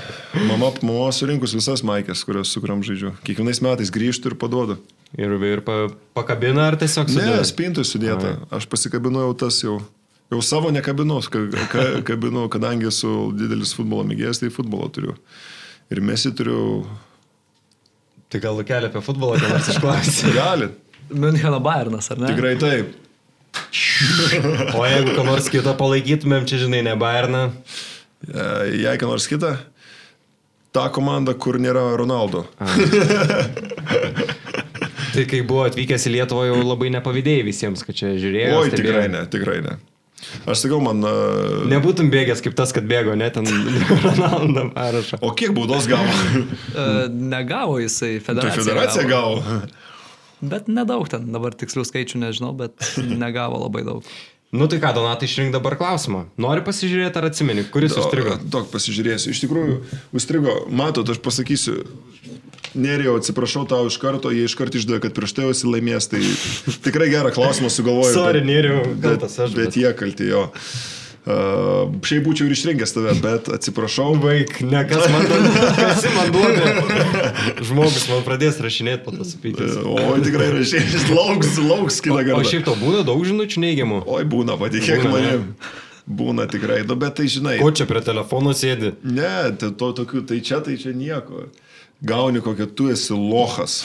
[0.49, 3.14] Mama, mama surinkus visas maikės, kurias su kuriam žaidžiu.
[3.22, 4.80] Kiekvienais metais grįžtu ir paduodu.
[5.14, 5.85] Ir, ir pa,
[6.18, 7.45] pakabina ar tiesiog Ne, sudeda?
[7.45, 8.39] spintui sudėta.
[8.49, 9.77] Aš pasikabinu jau tas jau.
[10.30, 11.39] Jau savo nekabinu, ka,
[11.72, 15.15] ka, kabinu, kadangi esu didelis futbolo mėgėjas, tai futbolo turiu.
[15.89, 16.84] Ir mesi turiu.
[18.30, 20.35] Tai gal kelią apie futbolą, ką nors išklausyti.
[20.38, 20.69] Gali.
[21.10, 22.30] Müncheno Bayernas, ar ne?
[22.30, 22.93] Tikrai taip.
[24.77, 27.47] O jeigu ką nors kitą palaikytumėm, čia žinai, ne Bayerną.
[28.30, 28.45] E,
[28.84, 29.56] Jei ką nors kitą,
[30.77, 32.45] ta komanda, kur nėra Ronaldo.
[35.10, 38.60] Tai kai buvo atvykęs į Lietuvą, jau labai nepavydėjai visiems, kad čia žiūrėjo.
[38.60, 38.84] Oi, stebėjo.
[38.85, 39.80] tikrai ne, tikrai ne.
[40.50, 41.04] Aš sakau, man.
[41.06, 43.48] Uh, Nebūtum bėgęs kaip tas, kad bėgo, net ten
[44.06, 45.22] Ronaldo parašą.
[45.26, 46.10] o kiek baudos gavo?
[46.76, 48.64] E, negavo jisai Tai federacija.
[48.64, 49.62] federacija gavo.
[50.41, 52.76] Bet nedaug ten, dabar tikslių skaičių nežinau, bet
[53.12, 54.06] negavo labai daug.
[54.56, 56.24] Nu tai ką, Donatai, išrink dabar klausimą.
[56.41, 58.40] Nori pasižiūrėti ar atsimeni, kuris užstrigo?
[58.50, 59.30] Tok, pasižiūrėsiu.
[59.36, 59.76] Iš tikrųjų,
[60.18, 60.56] užstrigo.
[60.74, 61.84] Matot, aš pasakysiu.
[62.78, 66.10] Nerijau, atsiprašau tau iš karto, jie iš karto išdavė, kad prieš tai jau esi laimėjęs,
[66.12, 66.22] tai
[66.86, 68.14] tikrai gerą klausimą sugalvojau.
[68.14, 69.56] Sorry, bet- bet, kaltas aš.
[69.58, 70.48] bet jie kalti jo.
[71.30, 74.14] Uh, šiaip būčiau ir išrinkęs tave, bet atsiprašau.
[74.24, 75.26] Vaik, ne kas man
[76.34, 76.70] duoda.
[77.68, 79.76] Žmogus man pradės rašinėti po to supykęs.
[79.84, 82.48] O tikrai rašai, jis lauks, lauks kitą O kartą.
[82.54, 84.00] šiaip to būna daug žinučių neigiamų.
[84.10, 85.50] Oi, būna, patikėk manim.
[86.10, 87.60] Būna tikrai, nu, bet tai žinai.
[87.62, 88.96] Ko čia prie telefono sėdi?
[89.06, 91.50] Ne, tai to tokių, tai čia, tai čia nieko.
[92.01, 93.81] Gauni kokią tu esi lohas.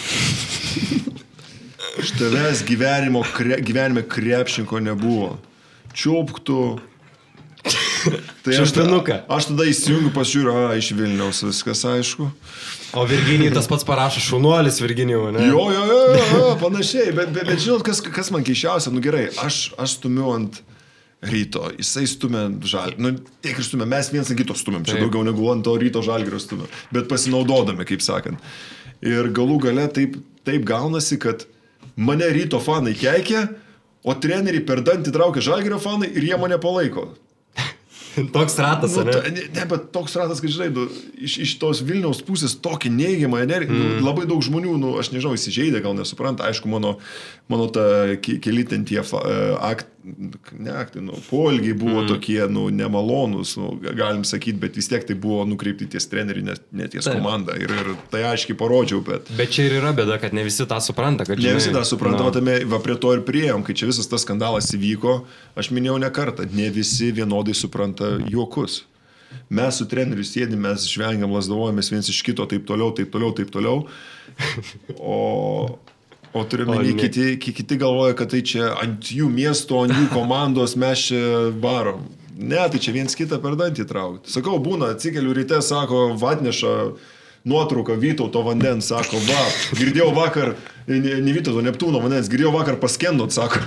[1.98, 5.36] Iš tavęs gyvenimo, kre, gyvenime krepšinko nebuvo.
[5.94, 6.58] Čiupktų.
[7.64, 9.16] Tai aš, ta- Čiuptinuką.
[9.32, 12.26] aš tada įsijungiu, pasižiūriu, a, iš Vilniaus viskas aišku.
[12.94, 15.46] O Virginijai tas pats parašo šunuolis Virginijų, ne?
[15.48, 19.00] Jo, jo, jo, jo, jo panašiai, bet, bet, bet žinot, kas, kas man keiščiausia, nu
[19.02, 20.60] gerai, aš, aš stumiu ant
[21.30, 23.12] ryto, jisai stumia žalį, nu
[23.44, 25.06] tiek ir stumia, mes viens ant kito stumiam, čia Taip.
[25.06, 28.40] daugiau negu ant to ryto žalgirio stumiam, bet pasinaudodami, kaip sakant.
[29.04, 31.44] Ir galų gale taip, taip gaunasi, kad
[31.96, 33.48] mane ryto fanai keikia,
[34.04, 37.10] o treneriai per dantį traukia žalgirio fanai ir jie mane palaiko.
[38.34, 39.12] Toks ratas, Nu, ne?
[39.12, 40.84] ta, ne, ne, bet toks ratas, kad žinai, nu,
[41.18, 43.96] iš, iš tos Vilniaus pusės tokį neigiamą energiją, mm.
[43.98, 46.94] nu, labai daug žmonių, nu, aš nežinau, įsižeidė, gal nesupranta, aišku, mano,
[47.50, 49.34] mano ta ke- keli ten tie e,
[49.66, 49.90] akt,
[50.58, 52.08] ne aktai, nu, polgiai buvo mm.
[52.10, 56.44] tokie, nu, nemalonūs, nu, ga- galim sakyti, bet vis tiek tai buvo nukreipti ties trenerių,
[56.44, 57.16] ne, ne ties Taip.
[57.18, 57.56] komandą.
[57.60, 59.30] Ir, ir tai aiškiai parodžiau, bet...
[59.38, 62.20] Bet čia ir yra bėda, kad ne visi tą supranta, kad Ne visi tą supranta,
[62.20, 65.22] nu, o tame, va prie to ir prieėm, kai čia visas tas skandalas įvyko,
[65.56, 68.82] aš minėjau ne kartą, ne visi vienodai supranta juokus.
[69.54, 73.50] Mes su treneriu sėdim, mes žvengiam, lasdavojamės viens iš kito, taip toliau, taip toliau, taip
[73.54, 73.84] toliau.
[74.98, 75.16] O,
[76.34, 76.92] o turime, O ne.
[76.98, 81.24] kiti, ki- kiti galvoja, kad tai čia ant jų miesto, ant jų komandos mes čia
[81.62, 82.04] varom.
[82.34, 84.32] Ne, tai čia viens kitą per dantį traukti.
[84.34, 86.72] Sakau, būna, atsikeliu ryte, sako, vatneša
[87.46, 89.42] nuotrauką Vytauto vandens, sako, va,
[89.78, 90.54] girdėjau vakar,
[90.88, 93.60] ne, ne Vytauto, Neptūno vandens, girdėjau vakar paskendot, sako.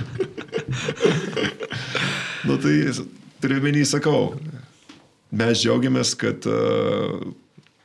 [2.48, 2.74] nu tai,
[3.42, 4.34] turiu menį, sakau,
[5.32, 7.32] mes džiaugiamės, kad, e,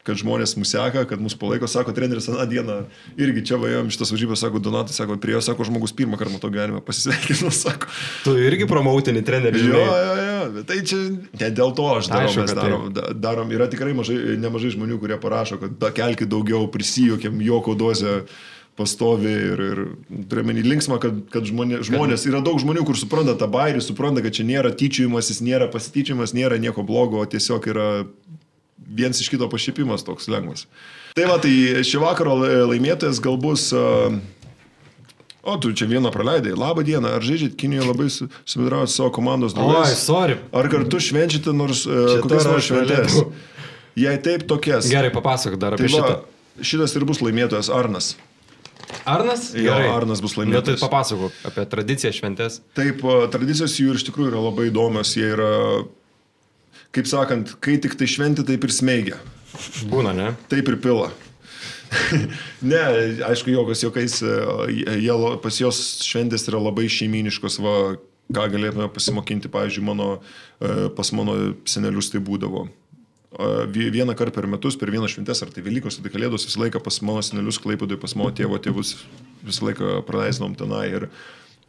[0.03, 2.77] kad žmonės mūsų seka, kad mūsų palaiko, sako, treneris aną dieną
[3.23, 6.51] irgi čia važiuojam šitas varžybas, sako, Donatas, sako, prie jo, sako, žmogus pirmą kartą to
[6.51, 7.87] gyvenime pasisveikino, sako.
[8.25, 10.99] Tu irgi promoutini trenerių, Jo, jo, jo, bet tai čia
[11.39, 13.53] ne dėl to aš darau, Aišku, mes darom, da- darom.
[13.55, 18.23] Yra tikrai mažai, nemažai žmonių, kurie parašo, kad da, kelkit daugiau, prisijokiam, joko dozę,
[18.75, 19.79] pastovi ir, ir
[20.31, 24.33] turiuomenį linksmą, kad, kad žmonė, žmonės, yra daug žmonių, kur supranta tą bairį, supranta, kad
[24.33, 27.87] čia nėra tyčiajimasis, nėra pasityčiajimas, nėra nieko blogo, o tiesiog yra
[28.87, 30.67] viens iš kito pašipimas toks lengvas.
[31.17, 31.51] Tai va, tai
[31.85, 32.37] šį vakarą
[32.71, 33.69] laimėtojas gal bus...
[33.75, 34.19] Uh,
[35.43, 36.53] O, tu čia vieną praleidai.
[36.55, 37.09] Labą dieną.
[37.17, 39.91] Ar žaidžiat Kinijoje labai susidraujat su savo komandos draugais?
[39.91, 40.37] Oi, sorry.
[40.55, 43.17] Ar kartu švenčiate nors uh, kokias nors šventės?
[43.99, 44.87] Jei taip, tokias.
[44.87, 46.63] Gerai, papasakok dar Tai apie va, šitą.
[46.63, 48.13] šitas ir bus laimėtojas Arnas.
[49.03, 49.49] Arnas?
[49.51, 49.91] Jo, Gerai.
[49.91, 50.85] Arnas bus Na, tai laimėtojas.
[50.85, 52.61] papasakok apie tradiciją šventės.
[52.79, 53.03] Taip,
[53.35, 55.11] tradicijos jų iš tikrųjų yra labai įdomios.
[55.19, 55.51] Jie yra,
[56.93, 59.19] kaip sakant, kai tik tai šventi, taip ir smeigia.
[59.89, 60.31] Būna, ne?
[60.51, 61.11] Taip ir pila.
[62.71, 62.79] ne,
[63.27, 64.37] aišku, jokas jokais, e,
[64.97, 67.75] jie, pas jos šventės yra labai šeiminiškos, va,
[68.33, 70.07] ką galėtume pasimokinti, pavyzdžiui, mano,
[70.63, 71.35] e, pas mano
[71.69, 72.65] senelius tai būdavo.
[72.67, 76.47] E, vie- Vieną kartą per metus, per vieną šventės, ar tai Velykos, ar tai Kalėdos,
[76.49, 78.95] visą laiką pas mano senelius Klaipėdui, pas mano tėvo tėvus
[79.45, 80.87] visą laiką praleisdavom tenai.
[80.97, 81.09] Ir,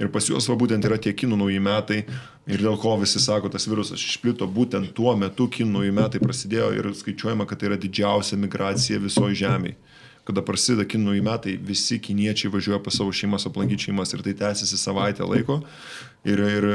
[0.00, 2.04] ir pas juos va būtent yra tie kinų nauji metai.
[2.44, 6.72] Ir dėl ko visi sako, tas virusas išplito, būtent tuo metu kinų nauji metai prasidėjo
[6.76, 9.78] ir skaičiuojama, kad tai yra didžiausia migracija visoje žemėje
[10.24, 14.32] kada prasideda kinų naujieji metai, visi kiniečiai važiuoja pas savo šeimas aplankyti šeimas ir tai
[14.38, 15.58] tęsiasi savaitę laiko.
[16.24, 16.66] Ir, ir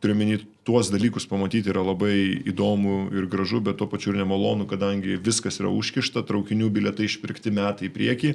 [0.00, 2.14] turiu menį, tuos dalykus pamatyti yra labai
[2.48, 7.52] įdomu ir gražu, bet tuo pačiu ir nemalonu, kadangi viskas yra užkišta, traukinių biletai išpirkti
[7.52, 8.32] metai į priekį,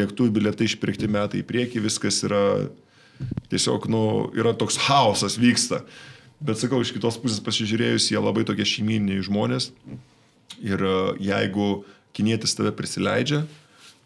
[0.00, 2.42] lėktuvų biletai išpirkti metai į priekį, viskas yra
[3.50, 4.02] tiesiog, nu,
[4.36, 5.82] yra toks chaosas vyksta.
[6.40, 9.70] Bet sakau, iš kitos pusės pasižiūrėjus, jie labai tokie šeiminiai žmonės.
[10.64, 11.84] Ir e, jeigu
[12.16, 13.44] kinietis tave prisileidžia,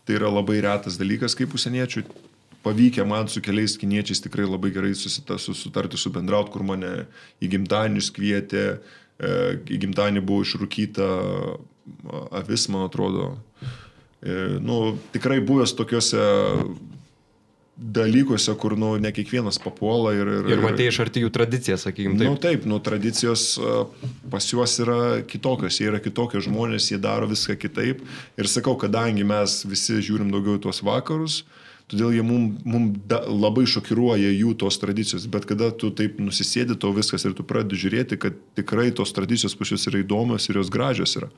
[0.06, 2.04] tai yra labai retas dalykas kaip užsieniečių.
[2.60, 7.06] Pavykę man su keliais kiniečiais tikrai labai gerai susita, susitarti, subendraut, kur mane
[7.40, 8.64] į gimtadienius kvietė,
[9.18, 9.30] e,
[9.64, 11.08] į gimtadienį buvo išrūkyta
[12.36, 13.32] avis, man atrodo.
[14.20, 16.20] E, nu, tikrai buvęs tokiuose
[17.80, 20.28] dalykuose, kur nu, ne kiekvienas papuola ir...
[20.40, 23.44] Ir, Ir matė iš arti jų tradiciją, sakykim, Taip, nu, taip, nu, tradicijos
[24.32, 28.04] pas juos yra kitokios, jie yra kitokie žmonės, jie daro viską kitaip.
[28.36, 31.40] Ir sakau, kadangi mes visi žiūrim daugiau tuos vakarus,
[31.90, 35.24] todėl jie mums mum da, labai šokiruoja jų tos tradicijos.
[35.32, 39.56] Bet kada tu taip nusisėdi, tau viskas ir tu pradedi žiūrėti, kad tikrai tos tradicijos
[39.56, 41.32] pas juos yra įdomios ir jos gražios yra.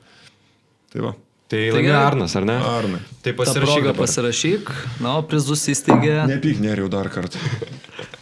[0.93, 1.15] Tai va,
[1.51, 1.95] Tai Tai laimėjo.
[1.99, 2.55] Arnas, ar ne?
[2.65, 2.99] Arnai.
[3.21, 3.89] Tai Ta pasirašyk.
[3.97, 4.69] pasirašyk,
[5.03, 7.37] na, o prizus įsteigė, Nepyk neriau dar kartą.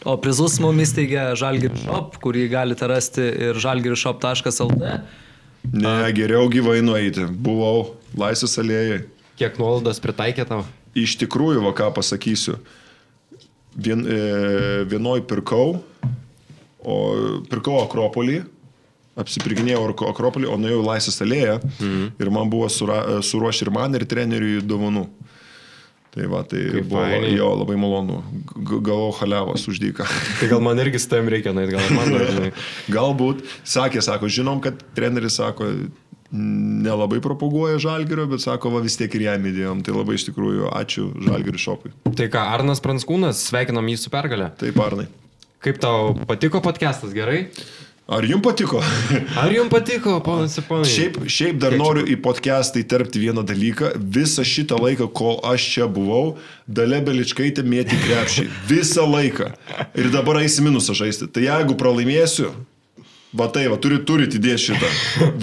[0.04, 4.92] o prizus mums įsteigė Žalgiri Shop, kurį galite rasti ir žalgirishop.lt.
[5.72, 7.28] Ne, geriau gyvai nueiti.
[7.30, 9.04] Buvau laisvės alėjai.
[9.40, 10.64] Kiek nuolaidos pritaikė tau?
[10.98, 12.58] Iš tikrųjų, va ką pasakysiu.
[13.78, 14.18] Vien, e,
[14.92, 15.78] vienoj pirkau,
[16.84, 16.96] o
[17.48, 18.42] pirkau Akropolį,
[19.20, 22.06] apsipirkinėjau Akro- Akropolį, o nuėjau į Laisvės alėją mhm.
[22.22, 25.08] ir man buvo sura, suruošę ir man, ir treneriui dovanų.
[26.12, 27.36] Tai va, tai Kaip buvo fainiai.
[27.38, 28.18] jo labai malonu.
[28.68, 30.04] Gavau halevas uždyką.
[30.42, 32.50] Tai gal man irgi su tavim reikia, na, gal man žinai.
[32.98, 35.70] Galbūt, sakė, sako, žinom, kad treneris sako,
[36.32, 39.86] nelabai propaguoja žalgerio, bet sako, va vis tiek ir jam įdėjom.
[39.88, 41.94] Tai labai iš tikrųjų ačiū žalgerio šopui.
[42.12, 44.52] Tai ką, Arnas Pranskūnas, sveikinam jį su pergalė.
[44.60, 45.08] Taip, Arnai.
[45.64, 47.46] Kaip tau patiko podcastas, gerai?
[48.12, 48.82] Ar jums patiko?
[49.40, 50.88] Ar jums patiko, ponas ir ponai?
[50.92, 53.94] Šiaip, šiaip dar noriu į podcastą įterpti vieną dalyką.
[54.18, 56.34] Visą šitą laiką, kol aš čia buvau,
[56.68, 58.50] Dalė Beličkaitė mėti krepšį.
[58.68, 59.54] Visą laiką.
[59.96, 61.30] Ir dabar eisi minusą žaisti.
[61.32, 62.52] Tai jeigu pralaimėsiu,
[63.32, 64.92] va tai, va, turi, turite įdėti šitą.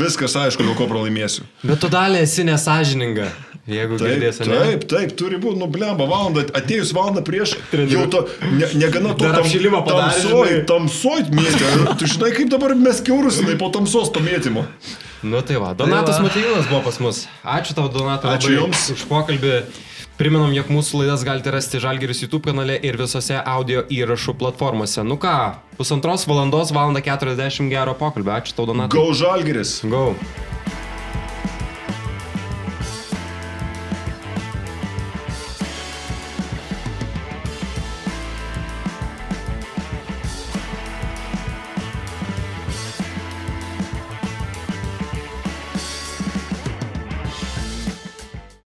[0.05, 1.49] Viskas aišku, dėl ko pralaimėsiu.
[1.65, 3.31] Bet tu dalį esi nesažininga,
[3.69, 4.47] jeigu Taip, girdėsi.
[4.49, 4.61] ne?
[4.65, 7.57] taip, taip, turi būti, nu, blemba, valandą, atėjus valandą prieš,
[7.93, 11.75] jau to, ne, negana to, padarė, tamsoj, tamsoj mėtė.
[12.01, 14.65] Tu žinai, kaip dabar mes keurus, jinai po tamsos pamėtymo.
[15.29, 16.29] Nu tai va, Donatas va.
[16.29, 17.25] Matijūnas buvo pas mus.
[17.43, 18.39] Ačiū tau, Donatas.
[18.39, 18.89] Ačiū jums.
[18.95, 19.61] už pokalbį.
[20.19, 25.05] Priminam, jog mūsų laidas galite rasti Žalgeris YouTube kanale ir visose audio įrašų platformose.
[25.07, 25.35] Nu ką,
[25.79, 28.35] pusantros valandos, valanda 40 gero pokalbio.
[28.35, 28.99] Ačiū tau, Donatas.
[28.99, 29.79] Gau žalgeris.
[29.87, 30.09] Go.